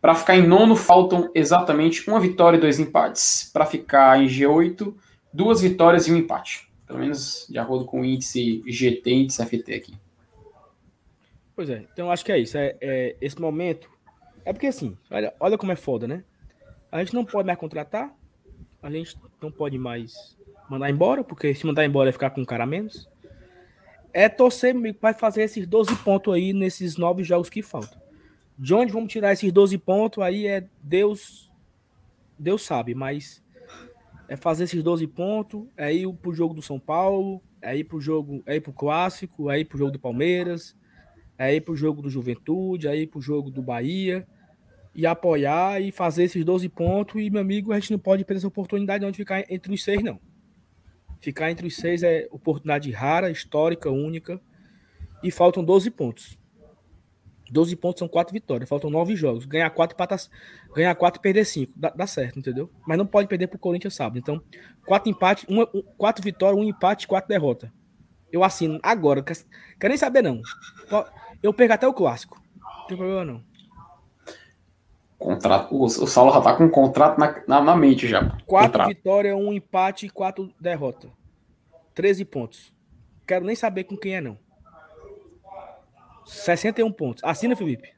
Para 0.00 0.14
ficar 0.14 0.36
em 0.36 0.46
nono, 0.46 0.76
faltam 0.76 1.30
exatamente 1.34 2.08
uma 2.08 2.20
vitória 2.20 2.56
e 2.56 2.60
dois 2.60 2.78
empates. 2.78 3.50
Para 3.52 3.64
ficar 3.64 4.20
em 4.20 4.26
G8, 4.26 4.94
duas 5.32 5.60
vitórias 5.60 6.06
e 6.06 6.12
um 6.12 6.16
empate. 6.16 6.68
Pelo 6.86 6.98
menos 6.98 7.46
de 7.48 7.58
acordo 7.58 7.84
com 7.84 8.00
o 8.00 8.04
índice 8.04 8.62
GT 8.66 9.10
índice 9.10 9.44
FT 9.44 9.74
aqui. 9.74 9.94
Pois 11.56 11.70
é, 11.70 11.84
então 11.92 12.10
acho 12.10 12.24
que 12.24 12.32
é 12.32 12.38
isso. 12.38 12.58
É, 12.58 12.76
é, 12.80 13.16
esse 13.20 13.40
momento. 13.40 13.93
É 14.44 14.52
porque 14.52 14.66
assim, 14.66 14.96
olha, 15.10 15.34
olha 15.40 15.56
como 15.56 15.72
é 15.72 15.76
foda, 15.76 16.06
né? 16.06 16.22
A 16.92 16.98
gente 16.98 17.14
não 17.14 17.24
pode 17.24 17.46
mais 17.46 17.58
contratar, 17.58 18.14
a 18.82 18.90
gente 18.90 19.16
não 19.40 19.50
pode 19.50 19.78
mais 19.78 20.38
mandar 20.68 20.90
embora, 20.90 21.24
porque 21.24 21.54
se 21.54 21.66
mandar 21.66 21.84
embora 21.84 22.10
é 22.10 22.12
ficar 22.12 22.30
com 22.30 22.42
um 22.42 22.44
cara 22.44 22.64
a 22.64 22.66
menos. 22.66 23.08
É 24.12 24.28
torcer 24.28 24.74
para 24.94 25.14
fazer 25.14 25.42
esses 25.42 25.66
12 25.66 25.96
pontos 25.96 26.32
aí 26.32 26.52
nesses 26.52 26.96
nove 26.96 27.24
jogos 27.24 27.48
que 27.48 27.62
faltam. 27.62 28.00
De 28.56 28.72
onde 28.72 28.92
vamos 28.92 29.10
tirar 29.10 29.32
esses 29.32 29.50
12 29.50 29.78
pontos 29.78 30.22
aí 30.22 30.46
é 30.46 30.64
Deus 30.82 31.50
Deus 32.38 32.62
sabe, 32.62 32.94
mas 32.94 33.42
é 34.28 34.36
fazer 34.36 34.64
esses 34.64 34.82
12 34.82 35.06
pontos, 35.08 35.66
é 35.76 35.92
ir 35.92 36.12
pro 36.14 36.34
jogo 36.34 36.54
do 36.54 36.62
São 36.62 36.78
Paulo, 36.78 37.42
é 37.60 37.76
ir 37.76 37.84
pro 37.84 38.00
jogo, 38.00 38.42
é 38.46 38.56
ir 38.56 38.60
pro 38.60 38.72
clássico, 38.72 39.50
é 39.50 39.58
ir 39.58 39.64
pro 39.64 39.78
jogo 39.78 39.90
do 39.90 39.98
Palmeiras, 39.98 40.76
é 41.36 41.54
ir 41.54 41.60
pro 41.62 41.74
jogo 41.74 42.02
do 42.02 42.10
Juventude, 42.10 42.86
é 42.86 42.96
ir 42.96 43.06
pro 43.08 43.20
jogo 43.20 43.50
do 43.50 43.62
Bahia 43.62 44.26
e 44.94 45.06
apoiar 45.06 45.80
e 45.80 45.90
fazer 45.90 46.24
esses 46.24 46.44
12 46.44 46.68
pontos. 46.68 47.20
E, 47.20 47.28
meu 47.28 47.40
amigo, 47.40 47.72
a 47.72 47.78
gente 47.78 47.92
não 47.92 47.98
pode 47.98 48.24
perder 48.24 48.38
essa 48.38 48.48
oportunidade 48.48 49.02
não 49.02 49.10
de 49.10 49.16
ficar 49.16 49.44
entre 49.50 49.72
os 49.72 49.82
seis, 49.82 50.02
não. 50.02 50.20
Ficar 51.20 51.50
entre 51.50 51.66
os 51.66 51.76
seis 51.76 52.02
é 52.02 52.28
oportunidade 52.30 52.90
rara, 52.90 53.30
histórica, 53.30 53.90
única. 53.90 54.40
E 55.22 55.30
faltam 55.30 55.64
12 55.64 55.90
pontos. 55.90 56.38
12 57.50 57.76
pontos 57.76 57.98
são 57.98 58.08
4 58.08 58.32
vitórias, 58.32 58.68
faltam 58.68 58.90
9 58.90 59.16
jogos. 59.16 59.44
Ganhar 59.44 59.68
4 59.70 59.96
patas, 59.96 60.30
ganhar 60.74 60.94
4 60.94 61.18
e 61.18 61.22
perder 61.22 61.44
5. 61.44 61.72
Dá, 61.76 61.90
dá, 61.90 62.06
certo, 62.06 62.38
entendeu? 62.38 62.70
Mas 62.86 62.98
não 62.98 63.06
pode 63.06 63.28
perder 63.28 63.48
pro 63.48 63.58
Corinthians 63.58 63.94
sábado. 63.94 64.18
Então, 64.18 64.42
4 64.86 65.10
empates, 65.10 65.46
4 65.96 66.22
vitórias, 66.22 66.60
1 66.60 66.64
empate, 66.64 67.06
4 67.06 67.28
derrotas. 67.28 67.70
Eu 68.32 68.42
assino 68.42 68.80
agora. 68.82 69.22
Quer, 69.22 69.36
quer 69.78 69.88
nem 69.88 69.96
saber, 69.96 70.22
não. 70.22 70.40
Eu 71.42 71.52
perco 71.52 71.74
até 71.74 71.86
o 71.86 71.94
clássico. 71.94 72.42
Não 72.80 72.86
tem 72.86 72.96
problema, 72.96 73.24
não. 73.24 73.53
Contrato, 75.24 75.74
o, 75.74 75.84
o 75.84 75.88
Saulo 75.88 76.34
já 76.34 76.40
tá 76.42 76.54
com 76.54 76.64
um 76.64 76.68
contrato 76.68 77.18
na, 77.18 77.34
na, 77.48 77.62
na 77.62 77.74
mente 77.74 78.06
já. 78.06 78.36
4 78.44 78.88
vitórias, 78.88 79.34
1 79.34 79.54
empate 79.54 80.04
e 80.04 80.10
4 80.10 80.52
derrotas. 80.60 81.10
13 81.94 82.26
pontos. 82.26 82.74
Quero 83.26 83.42
nem 83.42 83.56
saber 83.56 83.84
com 83.84 83.96
quem 83.96 84.16
é, 84.16 84.20
não. 84.20 84.36
61 86.26 86.92
pontos. 86.92 87.24
Assina, 87.24 87.56
Felipe. 87.56 87.94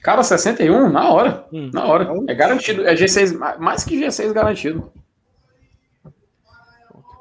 Cara, 0.00 0.22
61 0.22 0.88
na 0.88 1.12
hora. 1.12 1.46
Hum. 1.52 1.70
Na 1.74 1.84
hora. 1.84 2.10
É 2.26 2.34
garantido. 2.34 2.86
É 2.86 2.94
G6, 2.94 3.58
mais 3.58 3.84
que 3.84 4.00
G6 4.00 4.32
garantido. 4.32 4.90
É 6.06 6.10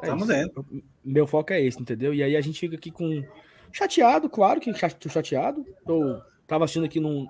Estamos 0.04 0.30
dentro. 0.30 0.66
Meu 1.04 1.28
foco 1.28 1.52
é 1.52 1.62
esse, 1.62 1.82
entendeu? 1.82 2.14
E 2.14 2.24
aí 2.24 2.38
a 2.38 2.42
gente 2.42 2.58
fica 2.58 2.78
aqui 2.78 2.90
com. 2.90 3.22
Chateado, 3.70 4.30
claro 4.30 4.62
que 4.62 4.72
tô 4.98 5.10
chateado. 5.10 5.66
Eu 5.86 6.22
tava 6.48 6.64
assistindo 6.64 6.86
aqui 6.86 7.02
num, 7.02 7.28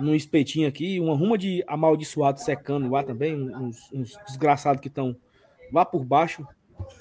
num 0.00 0.14
espetinho 0.14 0.68
aqui, 0.68 0.98
uma 0.98 1.14
ruma 1.14 1.36
de 1.36 1.64
amaldiçoado 1.66 2.40
secando 2.40 2.90
lá 2.90 3.02
também, 3.02 3.34
uns, 3.34 3.90
uns 3.92 4.16
desgraçados 4.26 4.80
que 4.80 4.88
estão 4.88 5.16
lá 5.72 5.84
por 5.84 6.04
baixo 6.04 6.46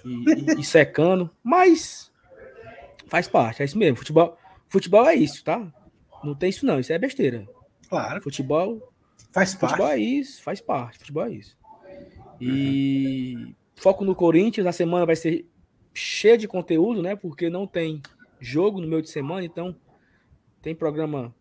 e, 0.06 0.56
e, 0.58 0.60
e 0.60 0.64
secando. 0.64 1.30
Mas 1.44 2.12
faz 3.08 3.28
parte, 3.28 3.62
é 3.62 3.66
isso 3.66 3.78
mesmo. 3.78 3.98
Futebol, 3.98 4.38
Futebol 4.72 5.06
é 5.06 5.16
isso, 5.16 5.44
tá? 5.44 5.70
Não 6.24 6.34
tem 6.34 6.50
isso 6.50 6.66
não, 6.66 6.80
isso 6.80 6.94
é 6.94 6.98
besteira. 6.98 7.46
Claro. 7.90 8.22
Futebol 8.22 8.94
faz 9.34 9.54
parte. 9.54 9.74
Futebol 9.74 9.92
é 9.92 9.98
isso, 9.98 10.42
faz 10.42 10.62
parte. 10.62 11.00
Futebol 11.00 11.26
é 11.26 11.32
isso. 11.32 11.58
E 12.40 13.36
uhum. 13.36 13.54
foco 13.76 14.06
no 14.06 14.16
Corinthians, 14.16 14.66
a 14.66 14.72
semana 14.72 15.06
vai 15.06 15.18
ser 15.18 15.46
cheia 15.94 16.38
de 16.38 16.48
conteúdo, 16.48 17.02
né? 17.02 17.18
Porque 17.18 17.50
não 17.50 17.68
tem 17.68 18.02
jogo 18.40 18.80
no 18.80 18.88
meio 18.88 19.02
de 19.02 19.10
semana, 19.10 19.44
então 19.44 19.76
tem 20.62 20.74
programa 20.74 21.36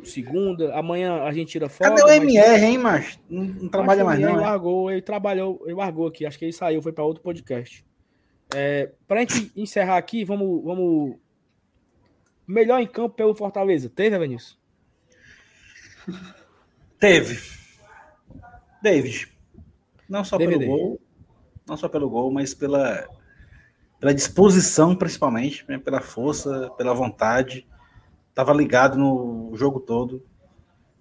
do 0.00 0.06
segunda, 0.06 0.74
amanhã 0.74 1.22
a 1.22 1.32
gente 1.32 1.52
tira 1.52 1.68
fora. 1.68 1.90
Cadê 1.90 2.02
o 2.02 2.08
MR, 2.08 2.50
mas... 2.50 2.62
hein, 2.62 2.78
macho? 2.78 3.20
Não, 3.28 3.44
não 3.44 3.68
trabalha 3.68 4.04
mais 4.04 4.20
não. 4.20 4.30
Ele 4.30 4.40
largou, 4.40 4.90
ele 4.90 5.02
trabalhou, 5.02 5.62
ele 5.64 5.74
largou 5.74 6.06
aqui, 6.06 6.26
acho 6.26 6.38
que 6.38 6.44
ele 6.44 6.52
saiu, 6.52 6.82
foi 6.82 6.92
para 6.92 7.04
outro 7.04 7.22
podcast. 7.22 7.84
É, 8.54 8.90
para 9.06 9.20
a 9.20 9.20
gente 9.20 9.50
encerrar 9.56 9.96
aqui, 9.96 10.24
vamos, 10.24 10.62
vamos 10.62 11.16
Melhor 12.46 12.80
em 12.80 12.86
campo 12.86 13.14
pelo 13.14 13.34
Fortaleza. 13.34 13.88
Teve, 13.88 14.18
Vinícius? 14.18 14.58
Teve. 16.98 17.40
David. 18.82 19.28
Não 20.08 20.24
só 20.24 20.36
DVD. 20.36 20.58
pelo 20.58 20.70
gol, 20.70 21.00
não 21.66 21.76
só 21.76 21.88
pelo 21.88 22.10
gol, 22.10 22.30
mas 22.30 22.52
pela, 22.52 23.08
pela 23.98 24.12
disposição, 24.12 24.94
principalmente, 24.94 25.64
né? 25.68 25.78
pela 25.78 26.00
força, 26.00 26.70
pela 26.76 26.92
vontade. 26.92 27.66
Estava 28.32 28.52
ligado 28.52 28.98
no 28.98 29.52
jogo 29.54 29.78
todo. 29.78 30.22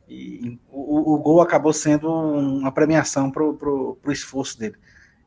E 0.07 0.59
o, 0.69 1.13
o 1.13 1.17
gol 1.19 1.41
acabou 1.41 1.71
sendo 1.71 2.11
uma 2.11 2.71
premiação 2.71 3.31
pro, 3.31 3.53
pro, 3.55 3.97
pro 4.01 4.11
esforço 4.11 4.59
dele. 4.59 4.75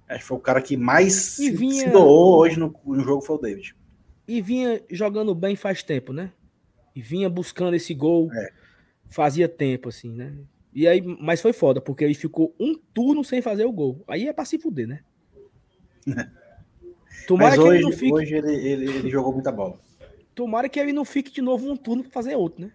Acho 0.06 0.20
que 0.20 0.26
foi 0.26 0.36
o 0.36 0.40
cara 0.40 0.60
que 0.60 0.76
mais 0.76 1.38
vinha... 1.38 1.84
se 1.84 1.90
doou 1.90 2.38
hoje 2.38 2.58
no, 2.58 2.74
no 2.84 3.00
jogo 3.00 3.22
foi 3.22 3.36
o 3.36 3.40
David 3.40 3.74
e 4.26 4.40
vinha 4.40 4.82
jogando 4.90 5.34
bem 5.34 5.54
faz 5.54 5.82
tempo, 5.82 6.12
né? 6.12 6.32
E 6.94 7.02
vinha 7.02 7.28
buscando 7.28 7.74
esse 7.74 7.92
gol 7.94 8.32
é. 8.32 8.52
fazia 9.08 9.48
tempo, 9.48 9.88
assim, 9.88 10.12
né? 10.12 10.34
E 10.72 10.88
aí, 10.88 11.00
mas 11.02 11.40
foi 11.40 11.52
foda, 11.52 11.80
porque 11.80 12.02
ele 12.02 12.14
ficou 12.14 12.54
um 12.58 12.74
turno 12.92 13.22
sem 13.22 13.40
fazer 13.40 13.64
o 13.64 13.72
gol. 13.72 14.02
Aí 14.08 14.26
é 14.26 14.32
pra 14.32 14.44
se 14.44 14.58
fuder, 14.58 14.88
né? 14.88 15.00
Tomara 17.26 17.50
mas 17.50 17.58
que 17.58 17.60
hoje, 17.60 17.76
ele 17.76 17.84
não 17.84 17.92
fique. 17.92 18.12
Hoje 18.12 18.34
ele, 18.34 18.54
ele, 18.54 18.84
ele, 18.90 19.10
jogou 19.10 19.32
muita 19.32 19.52
bola. 19.52 19.78
Tomara 20.34 20.68
que 20.68 20.80
ele 20.80 20.92
não 20.92 21.04
fique 21.04 21.30
de 21.32 21.40
novo 21.40 21.70
um 21.70 21.76
turno 21.76 22.02
pra 22.02 22.12
fazer 22.12 22.34
outro, 22.36 22.62
né? 22.62 22.72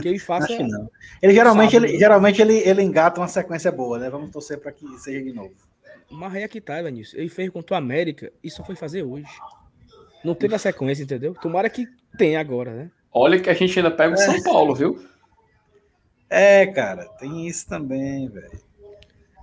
Que 0.00 0.08
ele 0.08 0.18
faça. 0.20 0.46
Acho 0.46 0.56
que 0.56 0.62
não. 0.62 0.90
Ele 1.20 1.34
geralmente, 1.34 1.72
sábado, 1.72 1.90
ele, 1.90 1.98
geralmente 1.98 2.42
ele, 2.42 2.56
ele 2.58 2.82
engata 2.82 3.20
uma 3.20 3.28
sequência 3.28 3.72
boa, 3.72 3.98
né? 3.98 4.08
Vamos 4.08 4.30
torcer 4.30 4.58
para 4.58 4.72
que 4.72 4.86
seja 4.98 5.22
de 5.22 5.32
novo. 5.32 5.54
Mas 6.10 6.34
aí 6.34 6.42
é 6.42 6.48
que 6.48 6.60
tá, 6.60 6.80
Vinícius. 6.80 7.18
Ele 7.18 7.28
fez 7.28 7.50
contra 7.50 7.74
o 7.74 7.78
América 7.78 8.32
e 8.42 8.50
só 8.50 8.64
foi 8.64 8.76
fazer 8.76 9.02
hoje. 9.02 9.26
Não 10.24 10.34
teve 10.34 10.54
a 10.54 10.58
sequência, 10.58 11.02
entendeu? 11.02 11.34
Tomara 11.34 11.68
que 11.68 11.86
tenha 12.16 12.40
agora, 12.40 12.72
né? 12.72 12.90
Olha 13.12 13.40
que 13.40 13.50
a 13.50 13.54
gente 13.54 13.78
ainda 13.78 13.90
pega 13.90 14.14
o 14.14 14.20
é. 14.20 14.24
São 14.24 14.42
Paulo, 14.42 14.74
viu? 14.74 15.04
É, 16.28 16.66
cara, 16.66 17.06
tem 17.18 17.46
isso 17.46 17.68
também, 17.68 18.28
velho. 18.28 18.60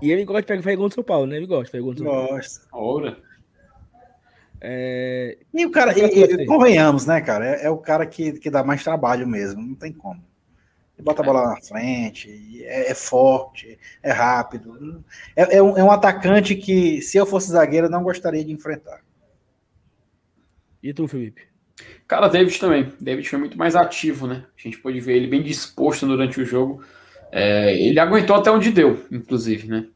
E 0.02 0.12
ele 0.12 0.26
gosta 0.26 0.41
de 0.41 0.64
pegar 0.64 0.82
do 0.82 0.94
São 0.94 1.04
Paulo, 1.04 1.26
né? 1.26 1.38
Ele 1.38 1.48
gosta 1.48 1.66
de 1.66 1.72
fazer 1.72 1.82
gol 1.82 1.94
do 1.94 2.04
São 2.04 2.08
Paulo. 2.08 2.28
Gosta. 2.28 2.68
Ora. 2.72 3.18
É, 4.66 5.38
E 5.53 5.66
o 5.66 5.72
cara, 5.72 5.93
e- 5.99 6.45
convenhamos, 6.45 7.05
né, 7.05 7.20
cara? 7.20 7.45
É, 7.45 7.66
é 7.66 7.70
o 7.70 7.78
cara 7.78 8.05
que, 8.05 8.32
que 8.39 8.49
dá 8.49 8.64
mais 8.64 8.82
trabalho 8.82 9.28
mesmo, 9.28 9.61
não 9.61 9.76
tem 9.76 9.91
como. 9.91 10.24
Ele 10.97 11.03
bota 11.03 11.22
a 11.22 11.26
bola 11.26 11.49
na 11.49 11.61
frente, 11.61 12.64
é, 12.64 12.91
é 12.91 12.93
forte, 12.93 13.78
é 14.01 14.11
rápido. 14.14 15.03
É, 15.36 15.57
é 15.57 15.61
um, 15.61 15.78
é 15.78 15.84
um 15.84 15.91
atacante 15.91 16.55
que, 16.55 17.01
se 17.01 17.18
eu 17.18 17.26
fosse 17.26 17.51
zagueiro, 17.51 17.88
eu 17.88 17.91
não 17.91 18.03
gostaria 18.03 18.43
de 18.45 18.53
enfrentar. 18.53 19.01
E 20.82 20.93
tu, 20.93 21.09
Felipe? 21.09 21.41
Cara, 22.07 22.30
David 22.30 22.57
também. 22.57 22.93
David 23.01 23.28
foi 23.28 23.39
muito 23.39 23.57
mais 23.57 23.76
ativo, 23.76 24.28
né? 24.28 24.45
A 24.57 24.61
gente 24.61 24.78
pôde 24.78 24.99
ver 25.01 25.18
ele 25.18 25.28
bem 25.28 25.43
disposto 25.43 26.05
durante 26.05 26.39
o 26.39 26.45
jogo. 26.45 26.82
É, 27.32 27.76
ele 27.78 27.99
aguentou 27.99 28.36
até 28.36 28.49
onde 28.49 28.72
deu, 28.72 29.05
inclusive, 29.11 29.68
né? 29.68 29.88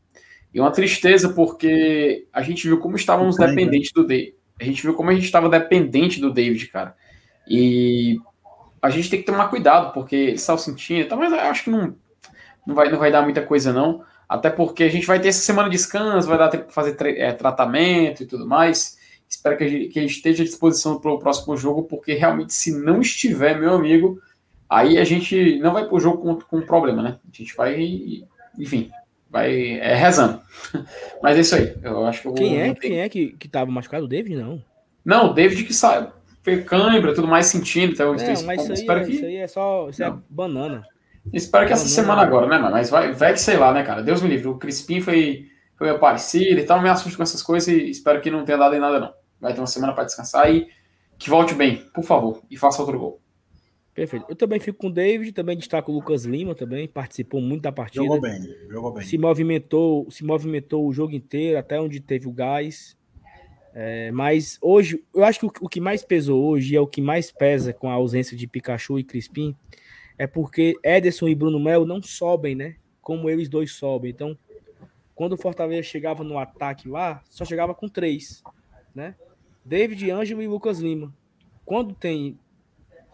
E 0.53 0.59
uma 0.59 0.71
tristeza 0.71 1.29
porque 1.29 2.27
a 2.33 2.41
gente 2.41 2.67
viu 2.67 2.79
como 2.79 2.95
estávamos 2.95 3.37
dependentes 3.37 3.91
do 3.93 4.05
David. 4.05 4.36
A 4.59 4.63
gente 4.63 4.81
viu 4.81 4.93
como 4.93 5.09
a 5.09 5.13
gente 5.13 5.25
estava 5.25 5.49
dependente 5.49 6.19
do 6.19 6.33
David, 6.33 6.67
cara. 6.67 6.95
E 7.47 8.19
a 8.81 8.89
gente 8.89 9.09
tem 9.09 9.19
que 9.19 9.25
tomar 9.25 9.49
cuidado, 9.49 9.93
porque 9.93 10.15
ele 10.15 10.37
saiu 10.37 10.57
sentindo, 10.57 11.15
mas 11.17 11.31
eu 11.31 11.39
acho 11.39 11.65
que 11.65 11.69
não, 11.69 11.95
não, 12.65 12.75
vai, 12.75 12.89
não 12.89 12.99
vai 12.99 13.11
dar 13.11 13.21
muita 13.21 13.41
coisa, 13.41 13.71
não. 13.71 14.03
Até 14.27 14.49
porque 14.49 14.83
a 14.83 14.89
gente 14.89 15.07
vai 15.07 15.19
ter 15.19 15.29
essa 15.29 15.39
semana 15.39 15.69
de 15.69 15.77
descanso, 15.77 16.27
vai 16.27 16.37
dar 16.37 16.49
tempo 16.49 16.65
para 16.65 16.73
fazer 16.73 16.95
é, 17.17 17.31
tratamento 17.31 18.23
e 18.23 18.25
tudo 18.25 18.45
mais. 18.45 18.97
Espero 19.29 19.57
que, 19.57 19.63
a 19.63 19.67
gente, 19.67 19.87
que 19.87 19.99
ele 19.99 20.07
esteja 20.07 20.43
à 20.43 20.45
disposição 20.45 20.99
para 20.99 21.11
o 21.11 21.19
próximo 21.19 21.55
jogo, 21.55 21.83
porque 21.83 22.13
realmente, 22.13 22.53
se 22.53 22.71
não 22.71 23.01
estiver, 23.01 23.59
meu 23.59 23.73
amigo, 23.73 24.19
aí 24.69 24.97
a 24.97 25.03
gente 25.03 25.59
não 25.59 25.73
vai 25.73 25.85
para 25.85 25.95
o 25.95 25.99
jogo 25.99 26.17
com, 26.17 26.35
com 26.35 26.65
problema, 26.65 27.01
né? 27.01 27.19
A 27.23 27.37
gente 27.37 27.55
vai, 27.55 28.23
enfim, 28.57 28.89
vai 29.29 29.79
é, 29.79 29.93
rezando. 29.95 30.41
Mas 31.21 31.37
é 31.37 31.41
isso 31.41 31.55
aí. 31.55 31.75
Eu 31.81 32.05
acho 32.05 32.21
que 32.21 32.27
eu 32.27 32.33
Quem 32.33 32.61
é, 32.61 32.73
quem 32.73 32.99
é 32.99 33.09
que, 33.09 33.29
que 33.29 33.47
tava 33.47 33.69
machucado? 33.71 34.05
O 34.05 34.07
David, 34.07 34.35
não. 34.35 34.61
Não, 35.03 35.31
o 35.31 35.33
David 35.33 35.63
que 35.63 35.73
sai. 35.73 36.11
Foi 36.43 36.63
câimbra, 36.63 37.13
tudo 37.13 37.27
mais 37.27 37.47
sentindo. 37.47 37.93
Então, 37.93 38.13
Não, 38.13 38.43
mas 38.45 38.61
isso 38.61 38.71
aí, 38.71 38.77
espero 38.77 38.99
é, 39.01 39.03
que, 39.03 39.11
isso 39.11 39.25
aí 39.25 39.35
é 39.35 39.47
só 39.47 39.89
isso 39.89 40.03
é 40.03 40.09
Não. 40.09 40.23
banana. 40.29 40.85
espero 41.33 41.67
que 41.67 41.73
essa 41.73 41.87
semana 41.87 42.21
agora, 42.21 42.47
né, 42.47 42.57
mano? 42.57 42.71
Mas 42.71 42.89
vai, 42.89 43.11
vai 43.11 43.33
que 43.33 43.39
sei 43.39 43.57
lá, 43.57 43.73
né, 43.73 43.83
cara? 43.83 44.01
Deus 44.01 44.21
me 44.21 44.29
livre. 44.29 44.47
O 44.47 44.57
Crispim 44.57 45.01
foi, 45.01 45.47
foi 45.77 45.87
meio 45.87 45.99
parecido 45.99 46.59
e 46.59 46.63
tal. 46.63 46.81
Me 46.81 46.89
assusto 46.89 47.17
com 47.17 47.23
essas 47.23 47.43
coisas 47.43 47.67
e 47.67 47.89
espero 47.89 48.21
que 48.21 48.31
não 48.31 48.45
tenha 48.45 48.57
dado 48.57 48.75
em 48.75 48.79
nada, 48.79 48.99
não. 48.99 49.13
Vai 49.41 49.53
ter 49.53 49.59
uma 49.59 49.67
semana 49.67 49.93
para 49.93 50.05
descansar 50.05 50.49
e 50.53 50.67
que 51.17 51.29
volte 51.29 51.53
bem, 51.53 51.83
por 51.93 52.03
favor, 52.03 52.41
e 52.49 52.57
faça 52.57 52.81
outro 52.81 52.97
gol. 52.97 53.21
Perfeito. 53.97 54.27
Eu 54.29 54.35
também 54.35 54.59
fico 54.59 54.77
com 54.77 54.89
o 54.89 54.91
David, 54.91 55.31
também 55.31 55.57
destaco 55.57 55.91
o 55.91 55.95
Lucas 55.95 56.23
Lima 56.23 56.53
também, 56.53 56.87
participou 56.87 57.41
muito 57.41 57.63
da 57.63 57.71
partida. 57.71 58.05
Jogou 58.05 58.21
bem, 58.21 58.55
jogou 58.69 58.93
bem. 58.93 59.03
se 59.03 59.17
movimentou, 59.17 60.11
se 60.11 60.23
movimentou 60.23 60.85
o 60.87 60.93
jogo 60.93 61.15
inteiro, 61.15 61.57
até 61.57 61.81
onde 61.81 61.99
teve 61.99 62.27
o 62.27 62.31
gás. 62.31 62.95
É, 63.73 64.11
mas 64.11 64.59
hoje, 64.61 65.03
eu 65.15 65.23
acho 65.23 65.39
que 65.39 65.45
o, 65.47 65.51
o 65.61 65.67
que 65.67 65.81
mais 65.81 66.03
pesou 66.03 66.45
hoje, 66.45 66.73
e 66.73 66.77
é 66.77 66.79
o 66.79 66.85
que 66.85 67.01
mais 67.01 67.31
pesa 67.31 67.73
com 67.73 67.89
a 67.89 67.93
ausência 67.93 68.37
de 68.37 68.45
Pikachu 68.45 68.99
e 68.99 69.03
Crispim, 69.03 69.55
é 70.15 70.27
porque 70.27 70.75
Ederson 70.83 71.27
e 71.27 71.33
Bruno 71.33 71.59
Melo 71.59 71.83
não 71.83 71.99
sobem, 71.99 72.53
né? 72.53 72.75
Como 73.01 73.27
eles 73.27 73.49
dois 73.49 73.71
sobem. 73.71 74.11
Então, 74.11 74.37
quando 75.15 75.33
o 75.33 75.37
Fortaleza 75.37 75.81
chegava 75.81 76.23
no 76.23 76.37
ataque 76.37 76.87
lá, 76.87 77.23
só 77.31 77.43
chegava 77.43 77.73
com 77.73 77.89
três, 77.89 78.43
né? 78.93 79.15
David, 79.65 80.11
Ângelo 80.11 80.43
e 80.43 80.47
Lucas 80.47 80.77
Lima. 80.77 81.11
Quando 81.65 81.95
tem 81.95 82.37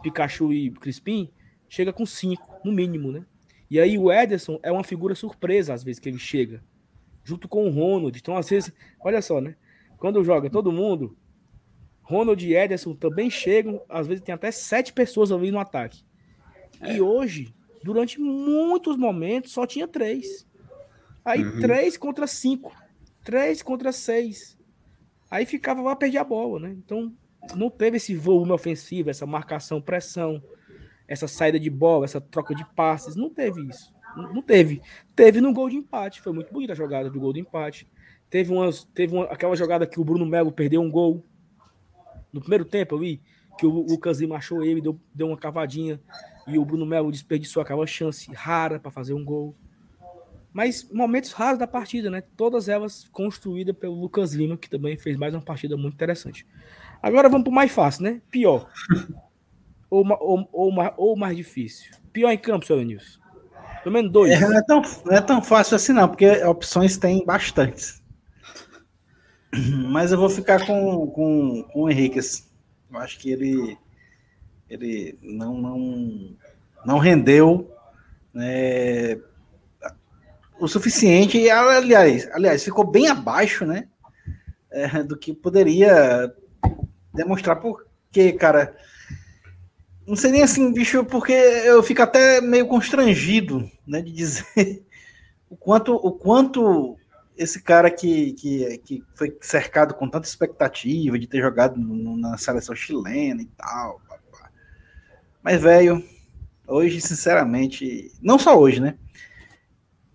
Pikachu 0.03 0.53
e 0.53 0.69
Crispim, 0.71 1.29
chega 1.67 1.91
com 1.91 2.05
cinco, 2.05 2.59
no 2.63 2.71
mínimo, 2.71 3.11
né? 3.11 3.25
E 3.69 3.79
aí 3.79 3.97
o 3.97 4.11
Ederson 4.11 4.59
é 4.61 4.71
uma 4.71 4.83
figura 4.83 5.15
surpresa 5.15 5.73
às 5.73 5.83
vezes 5.83 5.99
que 5.99 6.07
ele 6.07 6.19
chega, 6.19 6.63
junto 7.23 7.47
com 7.47 7.65
o 7.65 7.71
Ronald. 7.71 8.15
Então, 8.19 8.37
às 8.37 8.47
vezes, 8.49 8.71
olha 8.99 9.21
só, 9.21 9.41
né? 9.41 9.55
Quando 9.97 10.23
joga 10.23 10.49
todo 10.49 10.71
mundo, 10.71 11.17
Ronald 12.03 12.45
e 12.45 12.53
Ederson 12.55 12.93
também 12.93 13.29
chegam, 13.29 13.81
às 13.89 14.05
vezes 14.05 14.21
tem 14.23 14.35
até 14.35 14.51
sete 14.51 14.93
pessoas 14.93 15.31
ali 15.31 15.49
no 15.49 15.57
ataque. 15.59 16.03
E 16.85 17.01
hoje, 17.01 17.55
durante 17.83 18.19
muitos 18.19 18.97
momentos, 18.97 19.53
só 19.53 19.65
tinha 19.65 19.87
três. 19.87 20.45
Aí 21.25 21.43
Uhum. 21.43 21.59
três 21.61 21.95
contra 21.97 22.27
cinco, 22.27 22.75
três 23.23 23.61
contra 23.63 23.91
seis. 23.93 24.57
Aí 25.31 25.45
ficava 25.45 25.81
lá 25.81 25.95
perder 25.95 26.17
a 26.17 26.23
bola, 26.23 26.59
né? 26.59 26.75
Então 26.77 27.11
não 27.55 27.69
teve 27.69 27.97
esse 27.97 28.15
volume 28.15 28.51
ofensivo, 28.51 29.09
essa 29.09 29.25
marcação, 29.25 29.81
pressão, 29.81 30.41
essa 31.07 31.27
saída 31.27 31.59
de 31.59 31.69
bola, 31.69 32.05
essa 32.05 32.21
troca 32.21 32.55
de 32.55 32.65
passes. 32.73 33.15
Não 33.15 33.29
teve 33.29 33.61
isso. 33.67 33.93
Não 34.15 34.41
teve. 34.41 34.81
Teve 35.15 35.41
no 35.41 35.53
gol 35.53 35.69
de 35.69 35.75
empate. 35.75 36.21
Foi 36.21 36.31
muito 36.31 36.53
bonita 36.53 36.73
a 36.73 36.75
jogada 36.75 37.09
do 37.09 37.19
gol 37.19 37.33
de 37.33 37.39
empate. 37.39 37.87
Teve, 38.29 38.51
umas, 38.51 38.83
teve 38.83 39.15
uma, 39.15 39.25
aquela 39.25 39.55
jogada 39.55 39.85
que 39.85 39.99
o 39.99 40.03
Bruno 40.03 40.25
Melo 40.25 40.51
perdeu 40.51 40.81
um 40.81 40.89
gol 40.89 41.23
no 42.31 42.39
primeiro 42.39 42.65
tempo 42.65 42.95
ali, 42.95 43.21
que 43.59 43.65
o 43.65 43.69
Lucas 43.69 44.19
Lima 44.19 44.37
achou 44.37 44.63
ele, 44.63 44.81
deu, 44.81 44.99
deu 45.13 45.27
uma 45.27 45.37
cavadinha 45.37 46.01
e 46.47 46.57
o 46.57 46.65
Bruno 46.65 46.85
Melo 46.85 47.11
desperdiçou 47.11 47.61
aquela 47.61 47.85
chance 47.85 48.31
rara 48.33 48.79
para 48.79 48.89
fazer 48.89 49.13
um 49.13 49.23
gol. 49.23 49.55
Mas 50.51 50.87
momentos 50.91 51.31
raros 51.31 51.59
da 51.59 51.67
partida, 51.67 52.09
né? 52.09 52.21
Todas 52.35 52.69
elas 52.69 53.07
construídas 53.11 53.75
pelo 53.75 53.99
Lucas 53.99 54.33
Lima, 54.33 54.57
que 54.57 54.69
também 54.69 54.97
fez 54.97 55.17
mais 55.17 55.33
uma 55.33 55.41
partida 55.41 55.75
muito 55.75 55.95
interessante. 55.95 56.45
Agora 57.03 57.27
vamos 57.27 57.43
para 57.43 57.51
o 57.51 57.53
mais 57.53 57.69
fácil, 57.69 58.03
né? 58.03 58.21
Pior. 58.31 58.69
ou, 59.89 60.07
ou, 60.21 60.49
ou, 60.53 60.93
ou 60.95 61.15
mais 61.17 61.35
difícil. 61.35 61.91
Pior 62.13 62.31
em 62.31 62.37
campo, 62.37 62.65
senhor 62.65 62.81
Nilson. 62.85 63.19
Pelo 63.83 63.93
menos 63.93 64.09
dois. 64.09 64.31
É, 64.31 64.39
não, 64.39 64.57
é 64.57 64.61
tão, 64.63 64.81
não 65.03 65.13
é 65.13 65.21
tão 65.21 65.43
fácil 65.43 65.75
assim, 65.75 65.91
não, 65.91 66.07
porque 66.07 66.25
opções 66.45 66.95
tem 66.95 67.25
bastantes. 67.25 68.01
Mas 69.91 70.13
eu 70.13 70.17
vou 70.17 70.29
ficar 70.29 70.65
com, 70.65 71.07
com, 71.07 71.63
com 71.63 71.81
o 71.81 71.89
Henriquez. 71.89 72.49
Eu 72.89 72.97
acho 72.99 73.19
que 73.19 73.29
ele, 73.29 73.77
ele 74.69 75.19
não, 75.21 75.57
não, 75.57 76.37
não 76.85 76.97
rendeu 76.99 77.69
né, 78.33 79.19
o 80.57 80.69
suficiente. 80.69 81.37
E, 81.37 81.51
aliás, 81.51 82.29
aliás, 82.31 82.63
ficou 82.63 82.89
bem 82.89 83.09
abaixo 83.09 83.65
né, 83.65 83.89
é, 84.71 85.03
do 85.03 85.17
que 85.17 85.33
poderia 85.33 86.33
demonstrar. 87.13 87.57
Porque, 87.57 88.33
cara, 88.33 88.75
não 90.05 90.15
sei 90.15 90.31
nem 90.31 90.43
assim, 90.43 90.73
bicho, 90.73 91.05
porque 91.05 91.31
eu 91.31 91.81
fico 91.81 92.01
até 92.01 92.41
meio 92.41 92.67
constrangido, 92.67 93.69
né, 93.87 94.01
de 94.01 94.11
dizer 94.11 94.85
o 95.49 95.55
quanto, 95.55 95.95
o 95.95 96.11
quanto 96.11 96.97
esse 97.37 97.61
cara 97.61 97.89
que, 97.89 98.33
que, 98.33 98.77
que 98.79 99.03
foi 99.15 99.35
cercado 99.41 99.93
com 99.93 100.09
tanta 100.09 100.27
expectativa 100.27 101.17
de 101.17 101.27
ter 101.27 101.41
jogado 101.41 101.79
na 101.79 102.37
seleção 102.37 102.75
chilena 102.75 103.41
e 103.41 103.45
tal. 103.57 104.01
papá. 104.07 104.51
Mas, 105.41 105.61
velho, 105.61 106.03
hoje, 106.67 107.01
sinceramente, 107.01 108.11
não 108.21 108.37
só 108.37 108.57
hoje, 108.57 108.79
né? 108.79 108.95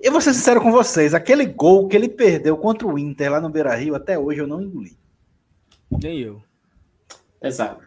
Eu 0.01 0.13
vou 0.13 0.21
ser 0.21 0.33
sincero 0.33 0.61
com 0.61 0.71
vocês, 0.71 1.13
aquele 1.13 1.45
gol 1.45 1.89
que 1.89 1.97
ele 1.97 2.09
perdeu 2.09 2.57
contra 2.57 2.87
o 2.87 2.97
Inter 2.97 3.33
lá 3.33 3.41
no 3.41 3.51
Beira 3.51 3.75
Rio, 3.75 3.97
até 3.97 4.17
hoje 4.17 4.41
eu 4.41 4.47
não 4.47 4.63
engoli. 4.63 4.97
Nem 5.91 6.21
eu. 6.21 6.41
Exato. 7.43 7.83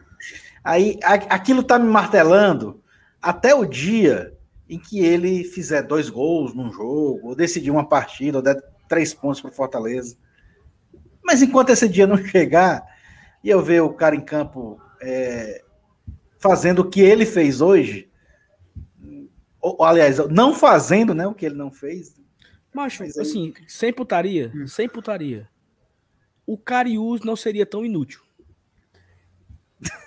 Aí 0.64 0.98
a- 1.02 1.14
aquilo 1.34 1.62
tá 1.62 1.78
me 1.78 1.88
martelando 1.88 2.80
até 3.20 3.54
o 3.54 3.64
dia 3.64 4.36
em 4.68 4.78
que 4.78 5.00
ele 5.00 5.44
fizer 5.44 5.82
dois 5.82 6.08
gols 6.08 6.54
num 6.54 6.72
jogo, 6.72 7.28
ou 7.28 7.34
decidir 7.34 7.70
uma 7.70 7.86
partida, 7.88 8.38
ou 8.38 8.42
der 8.42 8.62
três 8.88 9.12
pontos 9.12 9.40
para 9.40 9.50
Fortaleza. 9.50 10.16
Mas 11.22 11.42
enquanto 11.42 11.70
esse 11.70 11.88
dia 11.88 12.06
não 12.06 12.16
chegar 12.16 12.82
e 13.44 13.50
eu 13.50 13.62
ver 13.62 13.82
o 13.82 13.92
cara 13.92 14.14
em 14.16 14.20
campo 14.24 14.80
é, 15.00 15.62
fazendo 16.38 16.80
o 16.80 16.88
que 16.90 17.00
ele 17.00 17.26
fez 17.26 17.60
hoje, 17.60 18.08
ou, 19.60 19.76
ou, 19.78 19.84
aliás, 19.84 20.18
não 20.30 20.54
fazendo 20.54 21.14
né, 21.14 21.26
o 21.26 21.34
que 21.34 21.46
ele 21.46 21.54
não 21.56 21.70
fez, 21.70 22.14
Mas 22.72 22.98
aí- 23.00 23.12
assim, 23.18 23.52
sem 23.68 23.92
putaria, 23.92 24.50
sem 24.66 24.88
putaria. 24.88 25.48
O 26.46 26.56
Cariús 26.56 27.20
não 27.22 27.36
seria 27.36 27.66
tão 27.66 27.84
inútil. 27.84 28.20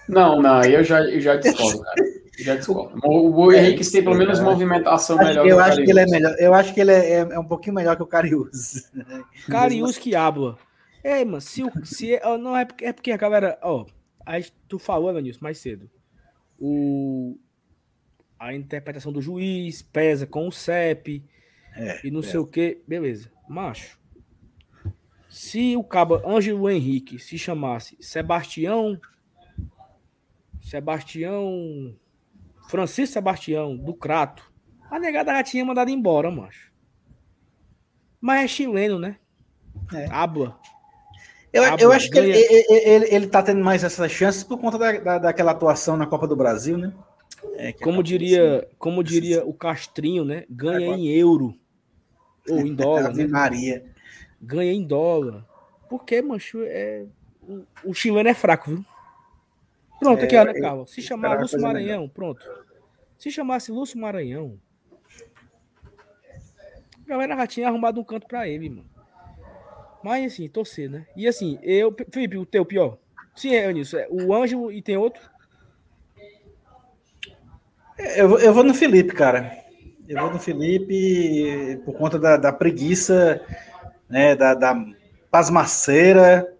Não, 0.07 0.41
não, 0.41 0.61
eu 0.63 0.83
já, 0.83 1.01
eu 1.03 1.19
já 1.19 1.35
discordo, 1.35 1.81
cara. 1.81 2.01
Eu 2.37 2.43
já 2.43 2.55
discordo. 2.55 2.99
O, 3.05 3.45
o 3.45 3.51
Henrique 3.53 3.89
tem 3.91 4.03
pelo 4.03 4.15
menos 4.17 4.39
movimentação 4.39 5.17
acho- 5.19 5.27
melhor 5.27 5.47
eu 5.47 5.59
acho 5.59 5.83
que 5.83 5.89
ele 5.89 5.99
é 5.99 6.05
melhor. 6.05 6.35
Eu 6.37 6.53
acho 6.53 6.73
que 6.73 6.79
ele 6.81 6.91
é, 6.91 7.11
é- 7.13 7.17
é 7.31 7.39
um 7.39 7.45
pouquinho 7.47 7.75
melhor 7.75 7.95
que 7.95 8.03
o 8.03 8.07
Cariús. 8.07 8.91
Cariús 9.49 9.97
que 9.97 10.15
habla. 10.15 10.57
É, 11.03 11.23
mano, 11.23 11.39
se, 11.41 11.63
o, 11.63 11.71
se 11.85 12.19
não 12.39 12.55
é 12.57 12.65
porque, 12.65 12.85
é 12.85 12.93
porque 12.93 13.11
a 13.11 13.17
galera, 13.17 13.57
ó, 13.61 13.85
aí 14.25 14.45
tu 14.67 14.77
falou, 14.79 15.09
Evanilson, 15.09 15.39
mais 15.41 15.57
cedo. 15.59 15.89
O 16.59 17.37
a 18.39 18.53
interpretação 18.53 19.11
do 19.13 19.21
juiz 19.21 19.81
pesa 19.81 20.27
com 20.27 20.47
o 20.47 20.51
CEP 20.51 21.23
É, 21.75 21.99
e 22.05 22.11
não 22.11 22.19
pesa. 22.21 22.31
sei 22.31 22.39
o 22.39 22.45
que, 22.45 22.81
beleza. 22.87 23.31
Macho. 23.47 23.97
Se 25.29 25.75
o 25.75 25.83
cabo 25.83 26.21
Ângelo 26.27 26.69
Henrique 26.69 27.17
se 27.19 27.37
chamasse 27.37 27.97
Sebastião 27.99 28.99
Sebastião 30.65 31.95
Francisco 32.67 33.13
Sebastião 33.13 33.77
do 33.77 33.93
Crato, 33.93 34.51
a 34.89 34.99
negada 34.99 35.31
já 35.31 35.43
tinha 35.43 35.63
mandado 35.63 35.91
embora, 35.91 36.31
macho. 36.31 36.71
Mas 38.19 38.45
é 38.45 38.47
chileno, 38.47 38.97
né? 38.97 39.17
É. 39.93 40.07
Habla. 40.09 40.59
Eu, 41.53 41.63
eu 41.77 41.91
acho 41.91 42.09
que 42.09 42.17
ele, 42.17 42.31
ele, 42.31 42.65
ele, 42.69 43.15
ele 43.15 43.27
tá 43.27 43.43
tendo 43.43 43.63
mais 43.63 43.83
essas 43.83 44.11
chances 44.11 44.43
por 44.43 44.57
conta 44.57 44.79
da, 44.79 44.91
da, 44.93 45.17
daquela 45.19 45.51
atuação 45.51 45.95
na 45.95 46.07
Copa 46.07 46.27
do 46.27 46.35
Brasil, 46.35 46.77
né? 46.79 46.91
É, 47.53 47.71
como 47.71 48.01
diria, 48.01 48.59
assim, 48.59 48.67
como 48.79 49.03
diria 49.03 49.45
o 49.45 49.53
Castrinho, 49.53 50.25
né? 50.25 50.45
Ganha 50.49 50.95
em 50.95 51.07
euro. 51.09 51.55
Ou 52.49 52.59
em 52.59 52.73
dólar. 52.75 53.13
né? 53.13 53.27
Maria. 53.27 53.85
Ganha 54.41 54.73
em 54.73 54.83
dólar. 54.83 55.45
Porque, 55.87 56.23
mancho, 56.23 56.63
é... 56.63 57.05
o, 57.47 57.61
o 57.85 57.93
chileno 57.93 58.27
é 58.27 58.33
fraco, 58.33 58.71
viu? 58.71 58.85
Pronto, 59.99 60.23
aqui, 60.23 60.35
Ana 60.35 60.53
Carla. 60.53 60.85
Se 60.87 61.01
chamar 61.01 61.39
Lúcio 61.39 61.61
Maranhão, 61.61 62.01
melhor. 62.01 62.09
pronto. 62.13 62.45
Se 63.17 63.31
chamasse 63.31 63.71
Lúcio 63.71 63.99
Maranhão, 63.99 64.59
a 67.05 67.09
galera 67.09 67.35
já 67.35 67.47
tinha 67.47 67.67
arrumado 67.67 67.99
um 67.99 68.03
canto 68.03 68.27
pra 68.27 68.47
ele, 68.47 68.69
mano. 68.69 68.89
Mas 70.03 70.33
assim, 70.33 70.47
torcer, 70.47 70.89
né? 70.89 71.07
E 71.15 71.27
assim, 71.27 71.57
eu. 71.63 71.95
Felipe, 72.11 72.37
o 72.37 72.45
teu 72.45 72.65
pior. 72.65 72.97
Sim, 73.35 73.55
é 73.55 73.71
nisso. 73.73 73.97
É 73.97 74.07
o 74.09 74.33
Ângelo 74.33 74.71
e 74.71 74.81
tem 74.81 74.97
outro? 74.97 75.21
Eu, 77.97 78.37
eu 78.39 78.53
vou 78.53 78.63
no 78.63 78.73
Felipe, 78.73 79.13
cara. 79.13 79.51
Eu 80.07 80.21
vou 80.21 80.31
no 80.33 80.39
Felipe 80.39 81.81
por 81.83 81.95
conta 81.95 82.19
da, 82.19 82.37
da 82.37 82.53
preguiça, 82.53 83.41
né? 84.07 84.35
Da, 84.35 84.53
da 84.53 84.85
pasmaceira 85.31 86.54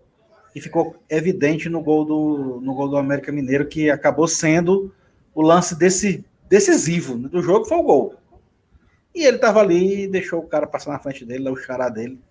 que 0.56 0.62
ficou 0.62 0.96
evidente 1.10 1.68
no 1.68 1.82
gol 1.82 2.06
do, 2.06 2.62
no 2.62 2.74
gol 2.74 2.88
do 2.88 2.96
América 2.96 3.30
Mineiro, 3.30 3.68
que 3.68 3.90
acabou 3.90 4.26
sendo 4.26 4.90
o 5.34 5.42
lance 5.42 5.78
desse, 5.78 6.24
decisivo 6.48 7.18
do 7.18 7.42
jogo, 7.42 7.66
foi 7.66 7.78
o 7.78 7.84
gol. 7.84 8.16
E 9.14 9.26
ele 9.26 9.36
estava 9.36 9.60
ali 9.60 10.04
e 10.04 10.08
deixou 10.08 10.40
o 10.40 10.48
cara 10.48 10.66
passar 10.66 10.94
na 10.94 11.00
frente 11.00 11.26
dele, 11.26 11.50
o 11.50 11.58
xará 11.58 11.90
dele. 11.90 12.22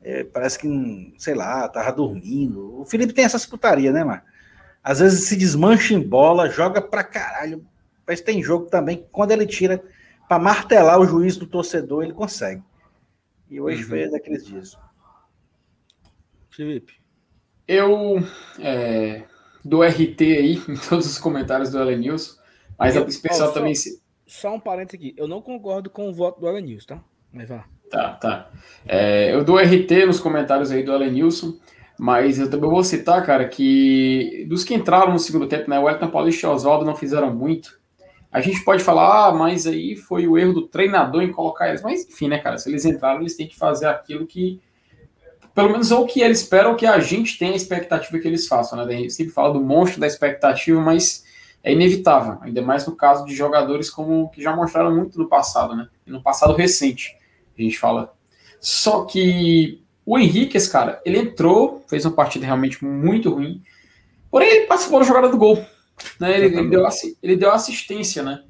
É, 0.00 0.24
parece 0.24 0.58
que, 0.58 1.14
sei 1.18 1.34
lá, 1.34 1.68
tava 1.68 1.92
dormindo. 1.92 2.80
O 2.80 2.86
Felipe 2.86 3.12
tem 3.12 3.26
essas 3.26 3.44
putaria, 3.44 3.92
né, 3.92 4.02
mano? 4.02 4.22
Às 4.82 5.00
vezes 5.00 5.28
se 5.28 5.36
desmancha 5.36 5.92
em 5.92 6.00
bola, 6.00 6.48
joga 6.48 6.80
pra 6.80 7.04
caralho. 7.04 7.62
Mas 8.06 8.22
tem 8.22 8.42
jogo 8.42 8.64
também 8.70 9.06
quando 9.12 9.32
ele 9.32 9.46
tira 9.46 9.84
para 10.26 10.38
martelar 10.38 10.98
o 10.98 11.06
juiz 11.06 11.36
do 11.36 11.46
torcedor, 11.46 12.02
ele 12.02 12.14
consegue. 12.14 12.62
E 13.50 13.60
hoje 13.60 13.82
uhum. 13.82 13.88
foi 13.90 14.10
daqueles 14.10 14.46
dias. 14.46 14.74
Felipe. 16.48 17.01
Eu 17.66 18.22
é, 18.58 19.22
dou 19.64 19.82
RT 19.82 20.20
aí 20.20 20.62
em 20.68 20.76
todos 20.76 21.06
os 21.06 21.18
comentários 21.18 21.70
do 21.70 21.80
Ellen 21.80 21.98
News, 21.98 22.38
mas 22.78 22.96
eu, 22.96 23.04
a 23.04 23.06
especial 23.06 23.50
oh, 23.50 23.52
também. 23.52 23.74
se 23.74 24.02
só 24.32 24.54
um 24.54 24.60
parênteses 24.60 24.98
aqui. 24.98 25.14
Eu 25.16 25.28
não 25.28 25.42
concordo 25.42 25.90
com 25.90 26.08
o 26.08 26.14
voto 26.14 26.40
do 26.40 26.48
Alan 26.48 26.62
News, 26.62 26.86
tá? 26.86 26.98
Mas 27.30 27.50
vá. 27.50 27.66
Tá, 27.90 28.12
tá. 28.14 28.50
É, 28.86 29.34
eu 29.34 29.44
dou 29.44 29.58
RT 29.58 30.06
nos 30.06 30.18
comentários 30.18 30.70
aí 30.70 30.82
do 30.82 30.90
Alan 30.90 31.10
Nilson, 31.10 31.58
mas 31.98 32.38
eu 32.38 32.48
também 32.48 32.70
vou 32.70 32.82
citar, 32.82 33.24
cara, 33.26 33.46
que 33.46 34.46
dos 34.48 34.64
que 34.64 34.74
entraram 34.74 35.12
no 35.12 35.18
segundo 35.18 35.46
tempo, 35.46 35.68
né? 35.68 35.78
O 35.78 35.88
Elton 35.88 36.08
Paulista 36.08 36.46
e 36.46 36.48
o 36.48 36.52
Oswaldo 36.52 36.86
não 36.86 36.96
fizeram 36.96 37.32
muito. 37.34 37.78
A 38.30 38.40
gente 38.40 38.64
pode 38.64 38.82
falar, 38.82 39.28
ah, 39.28 39.32
mas 39.32 39.66
aí 39.66 39.94
foi 39.94 40.26
o 40.26 40.38
erro 40.38 40.54
do 40.54 40.66
treinador 40.66 41.22
em 41.22 41.30
colocar 41.30 41.68
eles. 41.68 41.82
Mas 41.82 42.08
enfim, 42.08 42.28
né, 42.28 42.38
cara? 42.38 42.56
Se 42.56 42.70
eles 42.70 42.86
entraram, 42.86 43.20
eles 43.20 43.36
têm 43.36 43.46
que 43.46 43.56
fazer 43.56 43.86
aquilo 43.86 44.26
que. 44.26 44.60
Pelo 45.54 45.70
menos 45.70 45.90
ou 45.90 46.06
que 46.06 46.20
eles 46.20 46.40
esperam, 46.40 46.70
ou 46.70 46.76
que 46.76 46.86
a 46.86 46.98
gente 46.98 47.38
tem 47.38 47.52
a 47.52 47.56
expectativa 47.56 48.18
que 48.18 48.26
eles 48.26 48.48
façam, 48.48 48.78
né? 48.78 48.84
A 48.84 48.96
gente 48.96 49.12
sempre 49.12 49.32
fala 49.32 49.52
do 49.52 49.60
monstro 49.60 50.00
da 50.00 50.06
expectativa, 50.06 50.80
mas 50.80 51.24
é 51.62 51.72
inevitável, 51.72 52.38
ainda 52.40 52.62
mais 52.62 52.86
no 52.86 52.96
caso 52.96 53.24
de 53.24 53.34
jogadores 53.34 53.88
como 53.88 54.30
que 54.30 54.42
já 54.42 54.54
mostraram 54.54 54.94
muito 54.94 55.18
no 55.18 55.28
passado, 55.28 55.76
né? 55.76 55.88
No 56.06 56.22
passado 56.22 56.54
recente, 56.54 57.16
a 57.56 57.62
gente 57.62 57.78
fala. 57.78 58.12
Só 58.60 59.04
que 59.04 59.82
o 60.04 60.18
Henrique, 60.18 60.56
esse 60.56 60.70
cara, 60.70 61.00
ele 61.04 61.18
entrou, 61.18 61.84
fez 61.88 62.04
uma 62.04 62.12
partida 62.12 62.46
realmente 62.46 62.84
muito 62.84 63.30
ruim, 63.30 63.62
porém 64.30 64.48
ele 64.48 64.66
participou 64.66 64.98
da 64.98 65.06
jogada 65.06 65.28
do 65.28 65.36
gol. 65.36 65.64
Né? 66.18 66.36
Ele, 66.36 66.58
ele, 66.58 66.68
deu, 66.68 66.86
ele 67.22 67.36
deu 67.36 67.52
assistência, 67.52 68.22
né? 68.22 68.42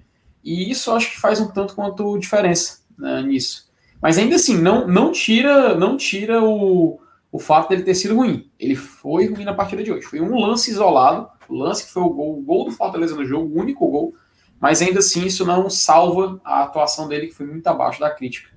E 0.42 0.70
isso 0.70 0.90
acho 0.92 1.10
que 1.10 1.20
faz 1.20 1.40
um 1.40 1.48
tanto 1.48 1.74
quanto 1.74 2.18
diferença 2.18 2.80
né, 2.98 3.22
nisso. 3.22 3.70
Mas 4.02 4.18
ainda 4.18 4.36
assim, 4.36 4.58
não, 4.58 4.86
não 4.86 5.12
tira 5.12 5.74
não 5.76 5.96
tira 5.96 6.42
o, 6.42 7.00
o 7.30 7.38
fato 7.38 7.68
dele 7.68 7.84
ter 7.84 7.94
sido 7.94 8.16
ruim. 8.16 8.50
Ele 8.58 8.74
foi 8.74 9.32
ruim 9.32 9.44
na 9.44 9.54
partida 9.54 9.82
de 9.82 9.92
hoje. 9.92 10.06
Foi 10.06 10.20
um 10.20 10.36
lance 10.36 10.70
isolado 10.70 11.30
o 11.52 11.56
lance 11.56 11.84
que 11.84 11.92
foi 11.92 12.02
o 12.02 12.10
gol, 12.10 12.38
o 12.38 12.42
gol 12.42 12.64
do 12.64 12.70
Fortaleza 12.70 13.14
no 13.14 13.24
jogo, 13.24 13.54
o 13.54 13.60
único 13.60 13.86
gol, 13.88 14.14
mas 14.58 14.80
ainda 14.80 15.00
assim 15.00 15.26
isso 15.26 15.44
não 15.44 15.68
salva 15.68 16.40
a 16.42 16.62
atuação 16.62 17.06
dele, 17.06 17.26
que 17.26 17.34
foi 17.34 17.46
muito 17.46 17.66
abaixo 17.66 18.00
da 18.00 18.10
crítica. 18.10 18.50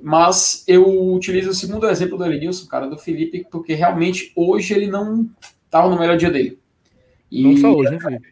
Mas 0.00 0.64
eu 0.66 1.12
utilizo 1.12 1.50
o 1.50 1.54
segundo 1.54 1.88
exemplo 1.88 2.16
do 2.16 2.24
Elenilson, 2.24 2.66
cara, 2.66 2.88
do 2.88 2.98
Felipe, 2.98 3.46
porque 3.50 3.74
realmente 3.74 4.32
hoje 4.34 4.74
ele 4.74 4.86
não 4.86 5.28
estava 5.64 5.88
no 5.88 5.98
melhor 5.98 6.16
dia 6.16 6.30
dele. 6.30 6.58
E, 7.30 7.42
não 7.42 7.56
só 7.56 7.74
hoje, 7.74 7.90
né, 7.90 8.00
Felipe? 8.00 8.28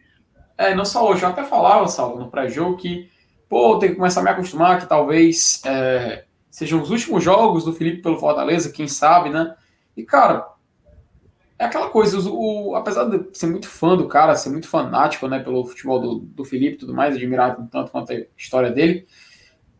É, 0.57 0.75
não 0.75 0.85
só 0.85 1.09
hoje. 1.09 1.23
Eu 1.23 1.29
até 1.29 1.43
falava, 1.43 1.87
Salvo, 1.87 2.19
no 2.19 2.29
pré-jogo, 2.29 2.77
que, 2.77 3.09
pô, 3.49 3.77
tem 3.79 3.89
que 3.89 3.95
começar 3.95 4.21
a 4.21 4.23
me 4.23 4.29
acostumar, 4.29 4.79
que 4.79 4.87
talvez 4.87 5.61
é, 5.65 6.25
sejam 6.53 6.83
os 6.83 6.91
últimos 6.91 7.23
jogos 7.23 7.65
do 7.65 7.73
Felipe 7.73 8.03
pelo 8.03 8.19
Fortaleza, 8.19 8.71
quem 8.71 8.87
sabe, 8.87 9.31
né? 9.31 9.55
E, 9.97 10.03
cara, 10.03 10.47
é 11.57 11.65
aquela 11.65 11.89
coisa, 11.89 12.19
o, 12.29 12.69
o, 12.69 12.75
apesar 12.75 13.05
de 13.05 13.35
ser 13.35 13.47
muito 13.47 13.67
fã 13.67 13.97
do 13.97 14.07
cara, 14.07 14.35
ser 14.35 14.51
muito 14.51 14.67
fanático 14.67 15.27
né, 15.27 15.39
pelo 15.39 15.65
futebol 15.65 15.99
do, 15.99 16.19
do 16.19 16.45
Felipe 16.45 16.75
e 16.75 16.77
tudo 16.77 16.93
mais, 16.93 17.15
admirar 17.15 17.55
tanto 17.71 17.91
quanto 17.91 18.13
a 18.13 18.17
história 18.37 18.69
dele, 18.69 19.07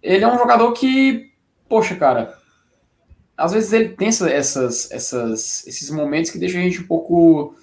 ele 0.01 0.23
é 0.23 0.27
um 0.27 0.35
jogador 0.35 0.71
que, 0.71 1.31
poxa, 1.69 1.95
cara, 1.95 2.35
às 3.37 3.51
vezes 3.53 3.71
ele 3.71 3.89
tem 3.89 4.07
essas, 4.07 4.89
essas, 4.91 5.67
esses 5.67 5.91
momentos 5.91 6.31
que 6.31 6.39
deixam 6.39 6.59
a 6.59 6.63
gente 6.63 6.81
um 6.81 6.87
pouco 6.87 7.55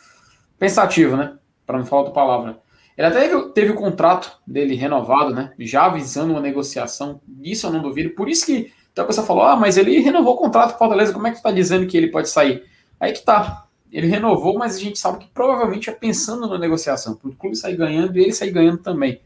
pensativo, 0.56 1.16
né? 1.16 1.36
Para 1.66 1.78
não 1.78 1.84
falar 1.86 2.02
outra 2.02 2.14
palavra. 2.14 2.60
Ele 2.96 3.08
até 3.08 3.28
teve, 3.28 3.48
teve 3.54 3.72
o 3.72 3.76
contrato 3.76 4.38
dele 4.46 4.76
renovado, 4.76 5.34
né? 5.34 5.52
Já 5.58 5.86
avisando 5.86 6.32
uma 6.32 6.40
negociação, 6.40 7.20
disso 7.26 7.66
eu 7.66 7.72
não 7.72 7.82
duvido. 7.82 8.10
Por 8.10 8.28
isso 8.28 8.46
que 8.46 8.72
então 9.00 9.04
a 9.04 9.08
pessoa 9.08 9.26
falou: 9.26 9.44
ah, 9.44 9.56
mas 9.56 9.78
ele 9.78 9.98
renovou 10.00 10.34
o 10.34 10.36
contrato 10.36 10.70
com 10.70 10.74
o 10.76 10.78
Fortaleza, 10.78 11.12
como 11.12 11.26
é 11.26 11.30
que 11.30 11.38
tu 11.38 11.42
tá 11.42 11.50
dizendo 11.50 11.86
que 11.86 11.96
ele 11.96 12.08
pode 12.08 12.28
sair? 12.28 12.64
Aí 12.98 13.12
que 13.12 13.22
tá 13.22 13.66
ele 13.90 14.06
renovou, 14.06 14.56
mas 14.56 14.76
a 14.76 14.78
gente 14.78 14.98
sabe 14.98 15.24
que 15.24 15.30
provavelmente 15.32 15.90
é 15.90 15.92
pensando 15.92 16.46
na 16.46 16.58
negociação, 16.58 17.16
para 17.16 17.28
o 17.28 17.34
clube 17.34 17.56
sair 17.56 17.76
ganhando 17.76 18.16
e 18.16 18.22
ele 18.22 18.32
sair 18.32 18.52
ganhando 18.52 18.78
também. 18.78 19.20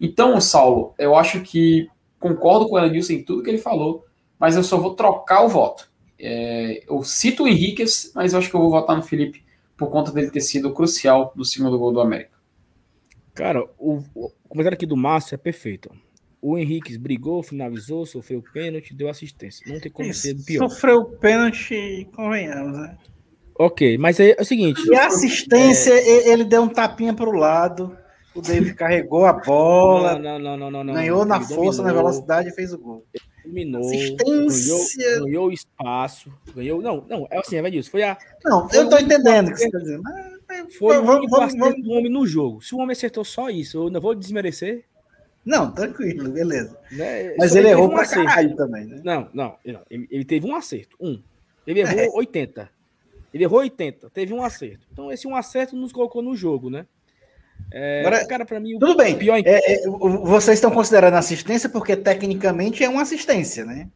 Então, 0.00 0.40
Saulo, 0.40 0.92
eu 0.98 1.14
acho 1.14 1.40
que 1.42 1.88
concordo 2.18 2.68
com 2.68 2.74
o 2.74 2.78
Elenilson 2.78 3.12
em 3.12 3.22
tudo 3.22 3.42
que 3.42 3.50
ele 3.50 3.58
falou, 3.58 4.04
mas 4.40 4.56
eu 4.56 4.64
só 4.64 4.76
vou 4.76 4.94
trocar 4.94 5.44
o 5.44 5.48
voto. 5.48 5.88
É, 6.18 6.82
eu 6.88 7.04
cito 7.04 7.44
o 7.44 7.48
Henrique, 7.48 7.84
mas 8.14 8.32
eu 8.32 8.40
acho 8.40 8.50
que 8.50 8.56
eu 8.56 8.60
vou 8.60 8.70
votar 8.70 8.96
no 8.96 9.02
Felipe 9.02 9.44
por 9.76 9.88
conta 9.88 10.10
dele 10.10 10.30
ter 10.30 10.40
sido 10.40 10.72
crucial 10.72 11.32
no 11.36 11.44
segundo 11.44 11.78
gol 11.78 11.92
do 11.92 12.00
América. 12.00 12.36
Cara, 13.34 13.64
o, 13.78 14.02
o 14.14 14.32
comentário 14.48 14.74
aqui 14.74 14.86
do 14.86 14.96
Márcio 14.96 15.36
é 15.36 15.38
perfeito. 15.38 15.92
O 16.42 16.58
Henrique 16.58 16.98
brigou, 16.98 17.40
finalizou, 17.40 18.04
sofreu 18.04 18.42
pênalti, 18.52 18.92
deu 18.92 19.08
assistência. 19.08 19.64
Não 19.72 19.78
tem 19.78 19.92
como 19.92 20.12
ser 20.12 20.34
pior. 20.44 20.68
Sofreu 20.68 21.04
pênalti, 21.04 22.08
convenhamos, 22.12 22.78
né? 22.78 22.98
Ok, 23.56 23.96
mas 23.96 24.18
é, 24.18 24.34
é 24.36 24.42
o 24.42 24.44
seguinte. 24.44 24.82
E 24.88 24.94
a 24.96 25.06
assistência, 25.06 25.92
é... 25.92 26.28
ele 26.28 26.42
deu 26.42 26.62
um 26.62 26.68
tapinha 26.68 27.14
para 27.14 27.30
o 27.30 27.32
lado. 27.32 27.96
O 28.34 28.40
David 28.40 28.74
carregou 28.74 29.24
a 29.24 29.34
bola. 29.34 30.18
Não, 30.18 30.36
não, 30.36 30.56
não, 30.56 30.70
não, 30.70 30.84
não 30.84 30.94
ganhou 30.94 31.20
não, 31.20 31.26
na 31.26 31.40
força, 31.40 31.80
dominou, 31.80 31.84
na 31.84 31.92
velocidade 31.92 32.48
e 32.48 32.52
fez 32.52 32.72
o 32.72 32.78
gol. 32.78 33.06
Dominou, 33.44 33.88
ganhou, 33.90 35.24
ganhou 35.24 35.52
espaço, 35.52 36.32
ganhou. 36.56 36.82
Não, 36.82 37.06
não, 37.08 37.26
é 37.30 37.38
assim, 37.38 37.56
é 37.56 37.70
disso. 37.70 37.90
Foi 37.90 38.02
a. 38.02 38.18
Não, 38.44 38.68
foi 38.68 38.78
eu 38.78 38.88
tô 38.88 38.98
entendendo 38.98 39.48
o 39.48 39.52
que 39.52 39.58
você 39.58 39.66
está 39.66 39.78
dizendo. 39.78 40.02
Foi 40.76 40.98
o 40.98 41.04
vamos, 41.04 41.30
vamos, 41.30 41.54
homem 41.88 42.10
no 42.10 42.26
jogo. 42.26 42.60
Se 42.62 42.74
o 42.74 42.78
homem 42.78 42.92
acertou 42.92 43.24
só 43.24 43.48
isso, 43.48 43.78
eu 43.78 43.90
não 43.90 44.00
vou 44.00 44.14
desmerecer. 44.14 44.84
Não, 45.44 45.72
tranquilo, 45.72 46.30
beleza. 46.30 46.78
Né? 46.90 47.34
Mas 47.36 47.54
ele 47.54 47.68
errou 47.68 47.86
um 47.86 47.90
pra 47.90 48.02
acerto. 48.02 48.24
caralho 48.24 48.56
também, 48.56 48.86
né? 48.86 49.00
Não, 49.04 49.28
não, 49.32 49.56
não. 49.64 49.82
Ele, 49.90 50.06
ele, 50.10 50.24
teve 50.24 50.46
um 50.46 50.54
acerto. 50.54 50.96
Um. 51.00 51.20
Ele 51.66 51.80
errou 51.80 51.98
é. 51.98 52.08
80. 52.10 52.70
Ele 53.34 53.44
errou 53.44 53.60
80, 53.60 54.10
teve 54.10 54.32
um 54.32 54.42
acerto. 54.42 54.86
Então, 54.92 55.10
esse 55.10 55.26
um 55.26 55.34
acerto 55.34 55.74
nos 55.74 55.90
colocou 55.90 56.22
no 56.22 56.36
jogo, 56.36 56.68
né? 56.68 56.86
É, 57.72 58.00
Agora, 58.00 58.26
cara, 58.26 58.44
para 58.44 58.60
mim, 58.60 58.78
tudo 58.78 58.96
bem. 58.96 59.16
Pior... 59.16 59.40
É, 59.44 59.74
é, 59.74 59.88
vocês 59.88 60.58
estão 60.58 60.70
considerando 60.70 61.14
assistência 61.14 61.68
porque 61.68 61.96
tecnicamente 61.96 62.84
é 62.84 62.88
uma 62.88 63.02
assistência, 63.02 63.64
né? 63.64 63.88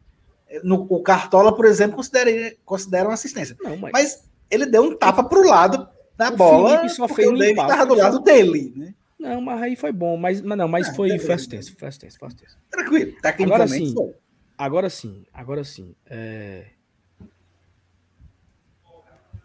No, 0.63 0.87
o 0.89 1.01
Cartola, 1.01 1.55
por 1.55 1.65
exemplo, 1.65 1.97
considera, 1.97 2.55
considera 2.65 3.07
uma 3.07 3.13
assistência. 3.13 3.55
Não, 3.61 3.77
mas... 3.77 3.91
mas... 3.91 4.23
ele 4.49 4.65
deu 4.65 4.83
um 4.83 4.95
tapa 4.95 5.23
para 5.23 5.39
o 5.39 5.45
lado 5.45 5.87
da 6.17 6.29
o 6.29 6.35
bola 6.35 6.77
Felipe 6.77 6.89
só 6.89 7.07
fez 7.07 7.27
o 7.27 7.33
David 7.33 7.59
estava 7.59 7.85
do 7.85 7.95
lado 7.95 8.19
dele, 8.19 8.73
né? 8.75 8.93
Não, 9.27 9.41
mas 9.41 9.61
aí 9.61 9.75
foi 9.75 9.91
bom, 9.91 10.17
mas, 10.17 10.41
mas 10.41 10.57
não, 10.57 10.67
mas 10.67 10.89
ah, 10.89 10.93
foi, 10.93 11.17
foi 11.19 11.33
assistência, 11.35 11.75
foi 11.77 11.87
assistência, 11.87 12.19
foi 12.19 12.27
assistência. 12.27 12.57
Tranquilo, 12.69 13.11
tecnicamente 13.21 13.53
agora 13.53 13.67
sim, 13.67 13.93
foi. 13.93 14.15
Agora 14.57 14.89
sim, 14.89 15.25
agora 15.33 15.63
sim. 15.63 15.95
É 16.05 16.77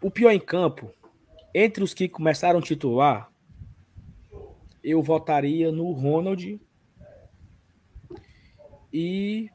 o 0.03 0.11
pior 0.11 0.31
em 0.31 0.39
campo, 0.39 0.93
entre 1.55 1.81
os 1.81 1.93
que 1.93 2.09
começaram 2.09 2.59
a 2.59 2.61
titular, 2.61 3.31
eu 4.83 5.01
votaria 5.01 5.71
no 5.71 5.93
Ronald 5.93 6.59
e 8.91 9.49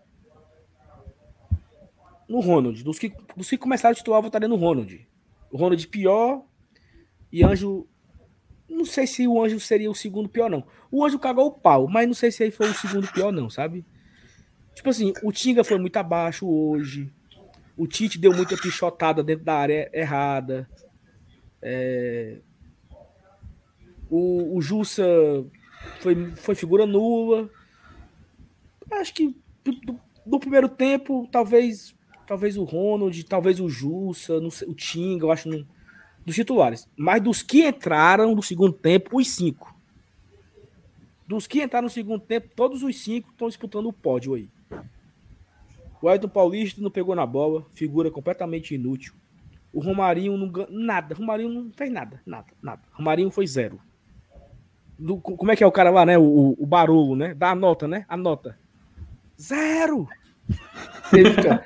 no 2.27 2.41
Ronald. 2.41 2.83
Dos 2.83 2.99
que, 2.99 3.13
dos 3.37 3.51
que 3.51 3.59
começaram 3.59 3.93
a 3.93 3.95
titular, 3.95 4.19
eu 4.19 4.23
votaria 4.23 4.49
no 4.49 4.57
Ronald. 4.57 5.07
O 5.51 5.59
Ronald 5.59 5.87
pior 5.89 6.43
e 7.31 7.45
Anjo. 7.45 7.87
Não 8.79 8.85
sei 8.85 9.09
se 9.09 9.27
o 9.27 9.43
Anjo 9.43 9.59
seria 9.59 9.91
o 9.91 9.95
segundo 9.95 10.29
pior, 10.29 10.49
não. 10.49 10.65
O 10.89 11.05
Anjo 11.05 11.19
cagou 11.19 11.47
o 11.47 11.53
pau, 11.53 11.89
mas 11.89 12.07
não 12.07 12.15
sei 12.15 12.31
se 12.31 12.45
ele 12.45 12.53
foi 12.53 12.71
o 12.71 12.75
segundo 12.75 13.11
pior, 13.13 13.33
não, 13.33 13.51
sabe? 13.51 13.85
Tipo 14.73 14.91
assim, 14.91 15.13
o 15.25 15.33
Tinga 15.33 15.65
foi 15.65 15.77
muito 15.79 15.97
abaixo 15.97 16.49
hoje. 16.49 17.13
O 17.77 17.89
Tite 17.89 18.19
deu 18.19 18.33
muita 18.33 18.57
pichotada 18.57 19.23
dentro 19.25 19.45
da 19.45 19.55
área 19.55 19.91
errada. 19.93 20.71
É... 21.61 22.39
O, 24.09 24.57
o 24.57 24.63
Jussa 24.63 25.05
foi, 26.01 26.31
foi 26.37 26.55
figura 26.55 26.87
nula. 26.87 27.51
Acho 28.93 29.13
que 29.13 29.37
do 30.25 30.39
primeiro 30.39 30.69
tempo, 30.69 31.29
talvez 31.33 31.97
talvez 32.25 32.57
o 32.57 32.63
Ronald, 32.63 33.25
talvez 33.25 33.59
o 33.59 33.69
Jussa, 33.69 34.39
sei, 34.51 34.69
o 34.69 34.75
Tinga, 34.75 35.25
eu 35.25 35.33
acho, 35.33 35.49
dos 36.29 36.37
titulares. 36.37 36.89
Mas 36.97 37.23
dos 37.23 37.43
que 37.43 37.67
entraram 37.67 38.35
no 38.35 38.43
segundo 38.43 38.73
tempo, 38.73 39.19
os 39.19 39.29
cinco. 39.29 39.75
Dos 41.27 41.47
que 41.47 41.63
entraram 41.63 41.87
no 41.87 41.91
segundo 41.91 42.21
tempo, 42.21 42.49
todos 42.55 42.83
os 42.83 42.97
cinco 43.03 43.31
estão 43.31 43.49
disputando 43.49 43.87
o 43.87 43.93
pódio 43.93 44.35
aí. 44.35 44.49
O 46.01 46.09
Ayrton 46.09 46.29
Paulista 46.29 46.81
não 46.81 46.91
pegou 46.91 47.15
na 47.15 47.27
bola, 47.27 47.67
figura 47.75 48.11
completamente 48.11 48.75
inútil. 48.75 49.15
O 49.73 49.81
Romarinho 49.81 50.37
não 50.37 50.49
ganhou 50.49 50.71
nada. 50.71 51.15
O 51.15 51.19
Romarinho 51.19 51.49
não 51.49 51.73
fez 51.73 51.91
nada, 51.91 52.21
nada, 52.25 52.47
nada. 52.63 52.83
O 52.95 52.99
Romarinho 52.99 53.31
foi 53.31 53.47
zero. 53.47 53.81
Do, 54.99 55.19
como 55.19 55.51
é 55.51 55.57
que 55.57 55.65
é 55.65 55.67
o 55.67 55.73
cara 55.73 55.91
lá, 55.91 56.05
né? 56.05 56.19
O, 56.19 56.57
o 56.59 56.67
Barolo, 56.67 57.17
né? 57.17 57.35
Dá 57.35 57.51
a 57.51 57.55
nota, 57.55 57.89
né? 57.89 58.05
A 58.09 58.17
nota. 58.17 58.59
Zero! 59.41 60.09
Ele 61.13 61.31
fica, 61.31 61.65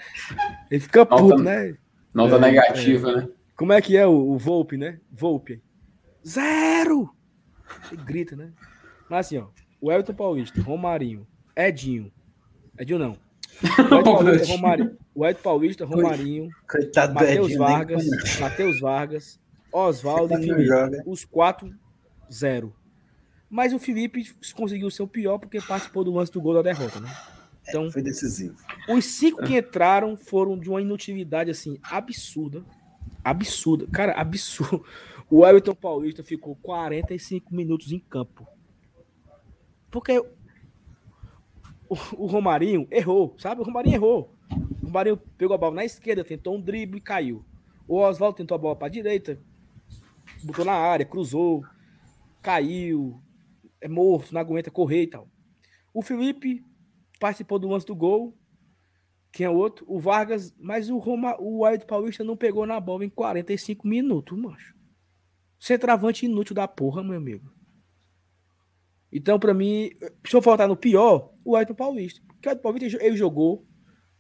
ele 0.71 0.81
fica 0.81 0.99
nota, 1.01 1.17
puto, 1.17 1.43
né? 1.43 1.77
Nota 2.13 2.37
é, 2.37 2.39
negativa, 2.39 3.11
é. 3.11 3.17
né? 3.17 3.29
Como 3.57 3.73
é 3.73 3.81
que 3.81 3.97
é 3.97 4.07
o, 4.07 4.31
o 4.33 4.39
Volpe, 4.39 4.77
né? 4.77 5.01
Volpe. 5.11 5.63
Zero! 6.27 7.15
Ele 7.91 8.03
grita, 8.03 8.37
né? 8.37 8.53
Mas 9.09 9.27
assim, 9.27 9.39
ó. 9.39 9.49
O 9.81 9.91
Elton 9.91 10.15
Paulista, 10.15 10.63
Romarinho, 10.63 11.27
Edinho. 11.57 12.13
Edinho 12.79 12.99
não. 12.99 13.19
O 13.63 13.95
Edson 13.95 14.03
Paulista, 14.03 14.53
Romarinho, 14.53 14.97
o 15.15 15.27
Edson 15.27 15.43
Paulista, 15.43 15.85
Romarinho, 15.85 16.49
Matheus 17.15 17.55
Vargas, 17.57 18.07
Matheus 18.41 18.81
Vargas, 18.81 19.41
Oswaldo 19.73 20.35
e 20.35 20.43
Felipe. 20.43 21.03
Os 21.07 21.25
quatro, 21.25 21.73
zero. 22.33 22.75
Mas 23.49 23.73
o 23.73 23.79
Felipe 23.79 24.25
conseguiu 24.55 24.91
ser 24.91 25.03
o 25.03 25.09
pior 25.09 25.39
porque 25.39 25.61
participou 25.61 26.03
do 26.03 26.13
lance 26.13 26.33
do 26.33 26.41
gol 26.41 26.55
da 26.55 26.63
derrota, 26.63 27.01
né? 27.01 27.15
Então, 27.69 27.91
foi 27.91 28.03
decisivo. 28.03 28.57
Os 28.89 29.05
cinco 29.05 29.45
que 29.45 29.57
entraram 29.57 30.17
foram 30.17 30.59
de 30.59 30.69
uma 30.69 30.81
inutilidade 30.81 31.51
assim 31.51 31.79
absurda. 31.83 32.65
Absurda. 33.25 33.87
Cara, 33.87 34.13
absurdo. 34.13 34.85
O 35.31 35.47
Everton 35.47 35.75
Paulista 35.75 36.23
ficou 36.23 36.57
45 36.57 37.55
minutos 37.55 37.91
em 37.91 37.99
campo. 37.99 38.47
Porque 39.91 40.23
o, 41.89 42.27
Romarinho 42.27 42.87
errou, 42.91 43.35
sabe? 43.39 43.61
O 43.61 43.65
Romarinho 43.65 43.97
errou. 43.97 44.35
O 44.83 44.87
Romarinho 44.87 45.17
pegou 45.17 45.55
a 45.55 45.59
bola 45.59 45.77
na 45.77 45.85
esquerda, 45.85 46.25
tentou 46.25 46.57
um 46.57 46.61
drible 46.61 46.99
e 46.99 47.03
caiu. 47.03 47.45
O 47.87 47.99
Oswaldo 47.99 48.37
tentou 48.37 48.55
a 48.55 48.59
bola 48.59 48.77
para 48.77 48.87
a 48.87 48.91
direita, 48.91 49.39
botou 50.43 50.65
na 50.65 50.73
área, 50.73 51.05
cruzou, 51.05 51.63
caiu, 52.41 53.21
é 53.81 53.89
morto, 53.89 54.33
não 54.33 54.41
aguenta 54.41 54.71
correr 54.71 55.03
e 55.03 55.07
tal. 55.07 55.29
O 55.93 56.01
Felipe 56.01 56.65
participou 57.21 57.59
do 57.59 57.69
lance 57.69 57.87
do 57.87 57.95
gol. 57.95 58.35
Quem 59.33 59.47
é 59.47 59.51
outro? 59.51 59.87
O 59.89 59.99
Vargas, 59.99 60.55
mas 60.59 60.91
o 60.91 60.99
Roma, 60.99 61.35
o 61.41 61.65
Wild 61.65 61.87
Paulista 61.87 62.23
não 62.23 62.37
pegou 62.37 62.67
na 62.67 62.79
bola 62.79 63.05
em 63.05 63.09
45 63.09 63.89
minutos, 63.89 64.39
macho. 64.39 64.75
Centravante 65.59 66.27
inútil 66.27 66.55
da 66.55 66.69
porra, 66.69 67.03
meu 67.03 67.17
amigo. 67.17 67.51
Então, 69.11 69.39
para 69.39 69.55
mim, 69.55 69.91
se 70.27 70.37
eu 70.37 70.43
faltar 70.43 70.69
no 70.69 70.77
pior, 70.77 71.33
o 71.45 71.57
Ayrton 71.57 71.75
Paulista. 71.75 72.21
Porque 72.27 72.47
o 72.47 72.51
Ayrton 72.51 72.63
Paulista 72.63 73.03
ele 73.03 73.17
jogou 73.17 73.67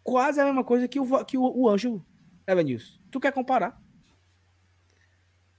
quase 0.02 0.40
a 0.40 0.44
mesma 0.44 0.64
coisa 0.64 0.88
que 0.88 0.98
o, 0.98 1.24
que 1.24 1.36
o, 1.36 1.42
o 1.42 1.68
Anjo 1.68 2.04
Evanilson. 2.46 2.98
Tu 3.10 3.20
quer 3.20 3.32
comparar? 3.32 3.80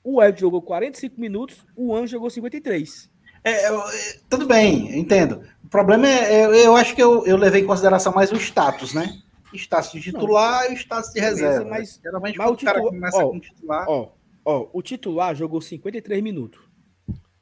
O 0.03 0.19
Ayrton 0.19 0.39
jogou 0.39 0.61
45 0.61 1.19
minutos, 1.19 1.65
o 1.75 1.95
Anjo 1.95 2.07
jogou 2.07 2.29
53. 2.29 3.11
É, 3.43 3.69
eu, 3.69 3.81
é, 3.81 4.19
tudo 4.29 4.47
bem, 4.47 4.97
entendo. 4.97 5.43
O 5.63 5.67
problema 5.67 6.07
é, 6.07 6.45
eu, 6.45 6.53
eu 6.53 6.75
acho 6.75 6.95
que 6.95 7.03
eu, 7.03 7.25
eu 7.25 7.37
levei 7.37 7.61
em 7.61 7.67
consideração 7.67 8.13
mais 8.13 8.31
o 8.31 8.35
status, 8.35 8.93
né? 8.93 9.21
De 9.99 10.11
titular 10.11 10.71
e 10.71 10.75
de 10.75 11.19
reserva. 11.19 11.69
Mas, 11.69 11.99
Geralmente, 12.01 12.37
mas 12.37 12.51
o, 12.51 12.55
titular, 12.55 12.75
cara 12.75 12.87
começa 12.87 13.17
ó, 13.17 13.29
com 13.29 13.39
titular. 13.39 13.85
Ó, 13.87 14.11
ó, 14.43 14.69
o 14.73 14.81
titular 14.81 15.35
jogou 15.35 15.61
53 15.61 16.21
minutos. 16.21 16.61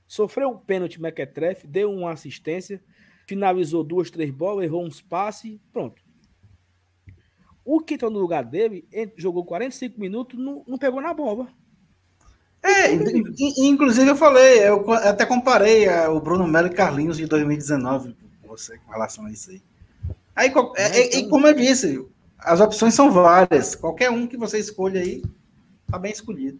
Sofreu 0.08 0.50
um 0.50 0.58
pênalti 0.58 1.02
Mequetrefe, 1.02 1.66
deu 1.66 1.92
uma 1.92 2.12
assistência, 2.12 2.84
finalizou 3.28 3.84
duas, 3.84 4.12
três 4.12 4.30
bolas, 4.30 4.66
errou 4.66 4.86
uns 4.86 5.02
passes, 5.02 5.58
pronto. 5.72 6.02
O 7.64 7.80
que 7.80 7.94
entrou 7.94 8.12
no 8.12 8.20
lugar 8.20 8.44
dele 8.44 8.86
jogou 9.16 9.46
45 9.46 10.00
minutos, 10.00 10.38
não, 10.38 10.64
não 10.68 10.78
pegou 10.78 11.02
na 11.02 11.14
bola. 11.14 11.48
É, 12.64 12.92
inclusive 13.58 14.08
eu 14.08 14.16
falei, 14.16 14.68
eu 14.68 14.92
até 14.92 15.26
comparei 15.26 15.86
é, 15.86 16.08
o 16.08 16.20
Bruno 16.20 16.48
Melo 16.48 16.68
e 16.68 16.74
Carlinhos 16.74 17.18
de 17.18 17.26
2019 17.26 18.16
com 18.42 18.48
você 18.48 18.78
com 18.78 18.92
relação 18.92 19.26
a 19.26 19.32
isso 19.32 19.50
aí. 19.50 19.64
Aí, 20.36 20.52
é, 20.78 20.84
é, 20.84 21.18
então... 21.18 21.30
como 21.30 21.48
eu 21.48 21.54
disse, 21.54 22.06
as 22.40 22.60
opções 22.60 22.94
são 22.94 23.12
várias. 23.12 23.76
Qualquer 23.76 24.10
um 24.10 24.28
que 24.28 24.38
você 24.38 24.58
escolha 24.58 25.02
aí, 25.02 25.22
tá 25.88 26.00
bem 26.00 26.12
escolhido. 26.12 26.60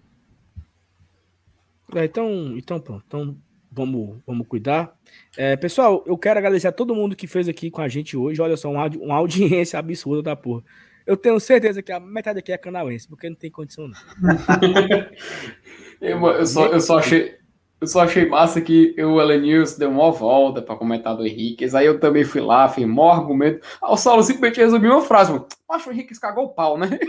É, 1.96 2.06
então, 2.06 2.56
então 2.58 2.80
pronto. 2.80 3.04
Então 3.08 3.38
vamos, 3.72 4.18
vamos 4.26 4.48
cuidar. 4.48 4.94
É, 5.38 5.56
pessoal, 5.56 6.04
eu 6.06 6.18
quero 6.18 6.40
agradecer 6.40 6.68
a 6.68 6.72
todo 6.72 6.96
mundo 6.96 7.16
que 7.16 7.28
fez 7.28 7.48
aqui 7.48 7.72
com 7.72 7.82
a 7.82 7.88
gente 7.88 8.18
hoje. 8.18 8.42
Olha 8.42 8.58
só, 8.58 8.70
uma, 8.70 8.88
uma 8.88 9.16
audiência 9.16 9.80
absurda 9.80 10.22
da 10.22 10.36
porra. 10.36 10.64
Eu 11.06 11.18
tenho 11.18 11.40
certeza 11.40 11.82
que 11.82 11.92
a 11.92 12.00
metade 12.00 12.40
aqui 12.40 12.52
é 12.52 12.58
canauense, 12.58 13.08
porque 13.08 13.30
não 13.30 13.36
tem 13.36 13.50
condição, 13.50 13.88
não. 13.88 13.98
eu, 16.00 16.26
eu, 16.28 16.46
só, 16.46 16.68
eu 16.68 16.80
só 16.80 17.00
achei. 17.00 17.41
Eu 17.82 17.88
só 17.88 18.02
achei 18.02 18.30
massa 18.30 18.62
que 18.62 18.94
o 19.00 19.20
Elenils 19.20 19.76
deu 19.76 19.90
uma 19.90 20.12
volta 20.12 20.62
para 20.62 20.76
comentar 20.76 21.18
do 21.18 21.26
Henrique. 21.26 21.66
Aí 21.76 21.88
eu 21.88 22.00
também 22.00 22.24
fui 22.24 22.40
lá, 22.40 22.70
fiz 22.70 22.86
maior 22.86 23.14
argumento. 23.14 23.66
Ah, 23.82 23.92
o 23.92 23.98
Saulo 23.98 24.22
simplesmente 24.22 24.62
resumiu 24.62 24.92
uma 24.92 25.02
frase, 25.02 25.32
mano. 25.32 25.48
Acho 25.68 25.90
o 25.90 25.92
Henrique 25.92 26.20
cagou 26.20 26.46
o 26.46 26.50
pau, 26.50 26.78
né? 26.78 27.00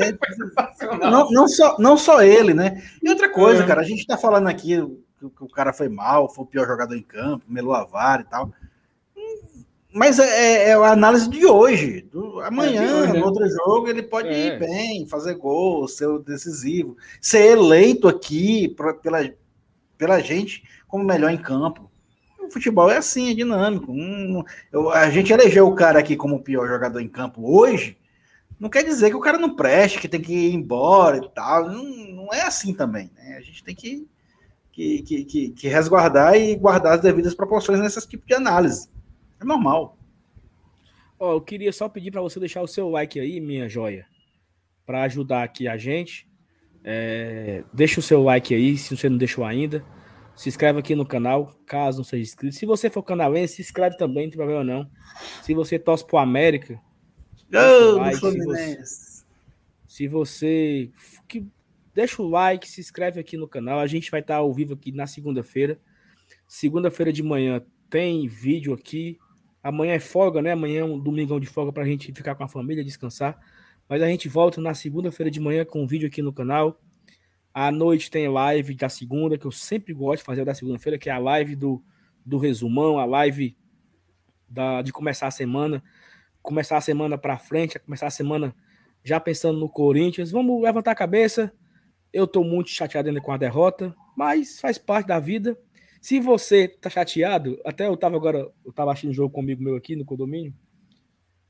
É, 0.00 0.10
sensacional. 0.34 1.12
Não, 1.12 1.30
não, 1.30 1.46
só, 1.46 1.76
não 1.78 1.96
só 1.96 2.22
ele, 2.22 2.52
né? 2.52 2.82
E 3.00 3.08
outra 3.08 3.28
coisa, 3.28 3.62
é. 3.62 3.66
cara, 3.66 3.82
a 3.82 3.84
gente 3.84 4.04
tá 4.04 4.18
falando 4.18 4.48
aqui 4.48 4.84
que 5.20 5.44
o 5.44 5.48
cara 5.48 5.72
foi 5.72 5.88
mal, 5.88 6.28
foi 6.28 6.44
o 6.44 6.48
pior 6.48 6.66
jogador 6.66 6.96
em 6.96 7.02
campo, 7.02 7.44
melou 7.46 7.72
a 7.72 7.84
vara 7.84 8.22
e 8.22 8.24
tal. 8.24 8.50
Mas 9.92 10.18
é, 10.18 10.24
é, 10.24 10.68
é 10.70 10.74
a 10.74 10.90
análise 10.90 11.28
de 11.28 11.46
hoje. 11.46 12.02
Do, 12.02 12.40
amanhã, 12.40 12.82
é 12.82 12.94
hoje, 12.94 13.08
no 13.12 13.14
né? 13.14 13.24
outro 13.24 13.48
jogo, 13.48 13.88
ele 13.88 14.02
pode 14.02 14.28
é. 14.28 14.46
ir 14.46 14.58
bem, 14.58 15.06
fazer 15.06 15.34
gol, 15.34 15.86
ser 15.86 16.18
decisivo, 16.20 16.96
ser 17.20 17.52
eleito 17.52 18.08
aqui 18.08 18.68
pra, 18.68 18.94
pela, 18.94 19.20
pela 20.00 20.18
gente 20.18 20.64
como 20.88 21.04
melhor 21.04 21.30
em 21.30 21.36
campo. 21.36 21.90
O 22.40 22.50
futebol 22.50 22.90
é 22.90 22.96
assim, 22.96 23.30
é 23.30 23.34
dinâmico. 23.34 23.94
Eu, 24.72 24.90
a 24.90 25.10
gente 25.10 25.30
elegeu 25.30 25.68
o 25.68 25.74
cara 25.74 25.98
aqui 25.98 26.16
como 26.16 26.36
o 26.36 26.42
pior 26.42 26.66
jogador 26.66 27.00
em 27.00 27.08
campo 27.08 27.42
hoje, 27.44 27.98
não 28.58 28.70
quer 28.70 28.82
dizer 28.82 29.10
que 29.10 29.16
o 29.16 29.20
cara 29.20 29.38
não 29.38 29.54
preste, 29.54 29.98
que 29.98 30.08
tem 30.08 30.20
que 30.20 30.32
ir 30.32 30.54
embora 30.54 31.18
e 31.18 31.28
tal. 31.28 31.68
Não, 31.68 31.84
não 31.84 32.32
é 32.32 32.42
assim 32.42 32.72
também. 32.72 33.10
Né? 33.14 33.36
A 33.36 33.42
gente 33.42 33.62
tem 33.62 33.74
que, 33.74 34.08
que, 34.72 35.02
que, 35.02 35.50
que 35.50 35.68
resguardar 35.68 36.34
e 36.34 36.56
guardar 36.56 36.94
as 36.94 37.00
devidas 37.02 37.34
proporções 37.34 37.78
nesse 37.78 38.08
tipo 38.08 38.26
de 38.26 38.34
análise. 38.34 38.88
É 39.38 39.44
normal. 39.44 39.98
Ó, 41.18 41.34
eu 41.34 41.40
queria 41.42 41.72
só 41.72 41.90
pedir 41.90 42.10
para 42.10 42.22
você 42.22 42.40
deixar 42.40 42.62
o 42.62 42.66
seu 42.66 42.88
like 42.88 43.20
aí, 43.20 43.38
minha 43.40 43.68
joia, 43.68 44.06
para 44.86 45.02
ajudar 45.02 45.42
aqui 45.42 45.68
a 45.68 45.76
gente. 45.76 46.29
É, 46.82 47.62
deixa 47.72 48.00
o 48.00 48.02
seu 48.02 48.22
like 48.22 48.54
aí, 48.54 48.76
se 48.76 48.96
você 48.96 49.08
não 49.08 49.16
deixou 49.16 49.44
ainda. 49.44 49.84
Se 50.34 50.48
inscreve 50.48 50.78
aqui 50.78 50.94
no 50.94 51.04
canal, 51.04 51.54
caso 51.66 51.98
não 51.98 52.04
seja 52.04 52.22
inscrito. 52.22 52.56
Se 52.56 52.64
você 52.64 52.88
for 52.88 53.02
canalense, 53.02 53.56
se 53.56 53.62
inscreve 53.62 53.96
também, 53.96 54.24
não 54.24 54.30
tem 54.30 54.38
problema 54.38 54.64
não. 54.64 54.90
Se 55.42 55.52
você 55.52 55.78
torce 55.78 56.06
pro 56.06 56.16
América, 56.16 56.80
oh, 57.52 57.98
like, 57.98 58.16
se 58.16 58.38
você, 58.38 58.78
se 59.86 60.08
você 60.08 60.90
que, 61.28 61.46
deixa 61.94 62.22
o 62.22 62.28
like, 62.28 62.68
se 62.68 62.80
inscreve 62.80 63.20
aqui 63.20 63.36
no 63.36 63.46
canal. 63.46 63.80
A 63.80 63.86
gente 63.86 64.10
vai 64.10 64.20
estar 64.20 64.36
ao 64.36 64.52
vivo 64.52 64.74
aqui 64.74 64.92
na 64.92 65.06
segunda-feira. 65.06 65.78
Segunda-feira 66.48 67.12
de 67.12 67.22
manhã 67.22 67.62
tem 67.90 68.26
vídeo 68.26 68.72
aqui 68.72 69.18
Amanhã 69.62 69.94
é 69.94 70.00
folga, 70.00 70.40
né? 70.40 70.52
Amanhã 70.52 70.80
é 70.80 70.84
um 70.84 70.98
domingão 70.98 71.38
de 71.38 71.46
folga 71.46 71.72
para 71.72 71.82
a 71.82 71.86
gente 71.86 72.12
ficar 72.12 72.34
com 72.34 72.44
a 72.44 72.48
família, 72.48 72.82
descansar. 72.82 73.38
Mas 73.90 74.02
a 74.02 74.06
gente 74.06 74.28
volta 74.28 74.60
na 74.60 74.72
segunda-feira 74.72 75.28
de 75.28 75.40
manhã 75.40 75.64
com 75.64 75.82
um 75.82 75.86
vídeo 75.86 76.06
aqui 76.06 76.22
no 76.22 76.32
canal. 76.32 76.80
À 77.52 77.72
noite 77.72 78.08
tem 78.08 78.28
live 78.28 78.72
da 78.76 78.88
segunda, 78.88 79.36
que 79.36 79.44
eu 79.44 79.50
sempre 79.50 79.92
gosto 79.92 80.18
de 80.18 80.26
fazer 80.26 80.44
da 80.44 80.54
segunda-feira, 80.54 80.96
que 80.96 81.10
é 81.10 81.12
a 81.12 81.18
live 81.18 81.56
do, 81.56 81.82
do 82.24 82.38
resumão, 82.38 83.00
a 83.00 83.04
live 83.04 83.56
da, 84.48 84.80
de 84.80 84.92
começar 84.92 85.26
a 85.26 85.30
semana. 85.32 85.82
Começar 86.40 86.76
a 86.76 86.80
semana 86.80 87.18
para 87.18 87.36
frente, 87.36 87.80
começar 87.80 88.06
a 88.06 88.10
semana 88.10 88.54
já 89.02 89.18
pensando 89.18 89.58
no 89.58 89.68
Corinthians. 89.68 90.30
Vamos 90.30 90.62
levantar 90.62 90.92
a 90.92 90.94
cabeça. 90.94 91.52
Eu 92.12 92.28
tô 92.28 92.44
muito 92.44 92.70
chateado 92.70 93.08
ainda 93.08 93.20
com 93.20 93.32
a 93.32 93.36
derrota, 93.36 93.92
mas 94.16 94.60
faz 94.60 94.78
parte 94.78 95.08
da 95.08 95.18
vida. 95.18 95.58
Se 96.00 96.20
você 96.20 96.68
tá 96.68 96.88
chateado, 96.88 97.60
até 97.64 97.88
eu 97.88 97.96
tava 97.96 98.14
agora, 98.14 98.48
eu 98.64 98.72
tava 98.72 98.92
assistindo 98.92 99.10
um 99.10 99.14
jogo 99.14 99.34
comigo 99.34 99.60
meu 99.60 99.74
aqui 99.74 99.96
no 99.96 100.04
condomínio, 100.04 100.54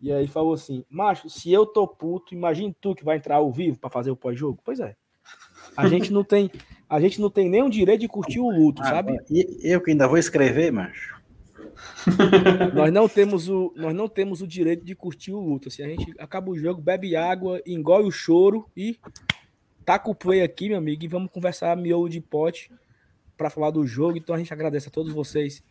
e 0.00 0.12
aí 0.12 0.26
falou 0.26 0.54
assim: 0.54 0.84
Macho, 0.88 1.28
se 1.28 1.52
eu 1.52 1.66
tô 1.66 1.86
puto, 1.86 2.34
imagine 2.34 2.74
tu 2.80 2.94
que 2.94 3.04
vai 3.04 3.16
entrar 3.16 3.36
ao 3.36 3.52
vivo 3.52 3.78
para 3.78 3.90
fazer 3.90 4.10
o 4.10 4.16
pós-jogo. 4.16 4.60
Pois 4.64 4.80
é. 4.80 4.96
A 5.76 5.88
gente 5.88 6.12
não 6.12 6.24
tem, 6.24 6.50
a 6.88 7.00
gente 7.00 7.20
não 7.20 7.30
tem 7.30 7.48
nenhum 7.48 7.68
direito 7.68 8.00
de 8.00 8.08
curtir 8.08 8.40
o 8.40 8.50
luto, 8.50 8.82
ah, 8.82 8.86
sabe? 8.86 9.18
E 9.30 9.60
eu 9.62 9.80
que 9.80 9.90
ainda 9.90 10.08
vou 10.08 10.18
escrever, 10.18 10.72
macho. 10.72 11.20
nós 12.74 12.92
não 12.92 13.08
temos 13.08 13.48
o, 13.48 13.72
nós 13.76 13.94
não 13.94 14.08
temos 14.08 14.40
o 14.42 14.46
direito 14.46 14.84
de 14.84 14.94
curtir 14.94 15.32
o 15.32 15.40
luto. 15.40 15.68
Assim, 15.68 15.82
a 15.82 15.88
gente 15.88 16.14
acaba 16.18 16.50
o 16.50 16.58
jogo, 16.58 16.80
bebe 16.80 17.14
água, 17.14 17.62
engole 17.66 18.06
o 18.06 18.10
choro 18.10 18.66
e 18.76 18.98
taca 19.84 20.10
o 20.10 20.14
play 20.14 20.42
aqui, 20.42 20.68
meu 20.68 20.78
amigo, 20.78 21.04
e 21.04 21.08
vamos 21.08 21.30
conversar 21.30 21.76
miolo 21.76 22.08
de 22.08 22.20
pote 22.20 22.70
para 23.36 23.50
falar 23.50 23.70
do 23.70 23.86
jogo. 23.86 24.16
Então 24.16 24.34
a 24.34 24.38
gente 24.38 24.52
agradece 24.52 24.88
a 24.88 24.90
todos 24.90 25.12
vocês 25.12 25.62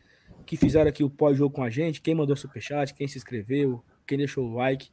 que 0.46 0.56
fizeram 0.56 0.90
aqui 0.90 1.04
o 1.04 1.10
pós-jogo 1.10 1.54
com 1.54 1.64
a 1.64 1.70
gente, 1.70 2.02
quem 2.02 2.16
mandou 2.16 2.36
superchat, 2.36 2.94
quem 2.94 3.08
se 3.08 3.18
inscreveu, 3.18 3.84
quem 4.10 4.18
deixou 4.18 4.46
o 4.46 4.56
like. 4.56 4.90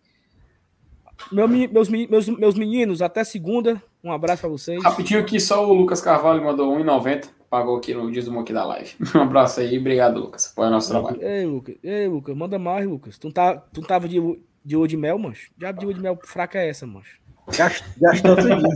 Meu, 1.32 1.48
meus, 1.48 1.88
meus, 1.88 2.28
meus 2.28 2.54
meninos, 2.54 3.00
até 3.00 3.24
segunda. 3.24 3.82
Um 4.04 4.12
abraço 4.12 4.42
para 4.42 4.50
vocês. 4.50 4.82
Rapidinho 4.82 5.20
aqui, 5.20 5.40
só 5.40 5.66
o 5.66 5.72
Lucas 5.72 6.00
Carvalho 6.00 6.44
mandou 6.44 6.76
1,90. 6.76 7.28
Pagou 7.48 7.76
aqui 7.76 7.94
no 7.94 8.10
dízimo 8.10 8.40
aqui 8.40 8.52
da 8.52 8.64
live. 8.64 8.94
Um 9.14 9.20
abraço 9.20 9.60
aí. 9.60 9.78
Obrigado, 9.78 10.20
Lucas. 10.20 10.52
Foi 10.54 10.66
o 10.66 10.70
nosso 10.70 10.90
trabalho. 10.90 11.22
Ei, 11.22 11.46
Lucas. 11.46 11.76
Ei, 11.82 12.06
Lucas. 12.06 12.36
Manda 12.36 12.58
mais, 12.58 12.86
Lucas. 12.86 13.18
Tu, 13.18 13.32
tá, 13.32 13.56
tu 13.56 13.80
tava 13.80 14.08
de, 14.08 14.20
de 14.64 14.76
olho 14.76 14.88
de 14.88 14.96
mel, 14.96 15.18
mancho? 15.18 15.50
Já 15.58 15.72
de 15.72 15.86
olho 15.86 15.94
de 15.94 16.02
mel 16.02 16.18
fraca 16.22 16.58
é 16.58 16.68
essa, 16.68 16.86
mancho? 16.86 17.18
Gastou 17.98 18.36
tudo. 18.36 18.68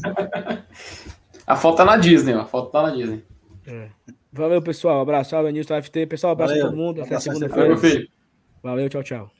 a 1.46 1.56
foto 1.56 1.76
tá 1.76 1.84
na 1.84 1.96
Disney, 1.96 2.34
ó. 2.34 2.40
A 2.40 2.44
foto 2.46 2.70
tá 2.70 2.82
na 2.82 2.90
Disney. 2.90 3.22
É. 3.66 3.88
Valeu, 4.32 4.62
pessoal. 4.62 5.00
Abraço. 5.00 5.30
Tchau, 5.30 5.42
Nilson 5.50 5.82
FT. 5.82 6.06
Pessoal, 6.06 6.32
abraço 6.32 6.54
Valeu. 6.54 6.66
a 6.66 6.70
todo 6.70 6.78
mundo. 6.78 7.02
Até 7.02 7.18
segunda-feira. 7.18 8.08
Valeu, 8.62 8.88
tchau, 8.88 9.02
tchau. 9.02 9.39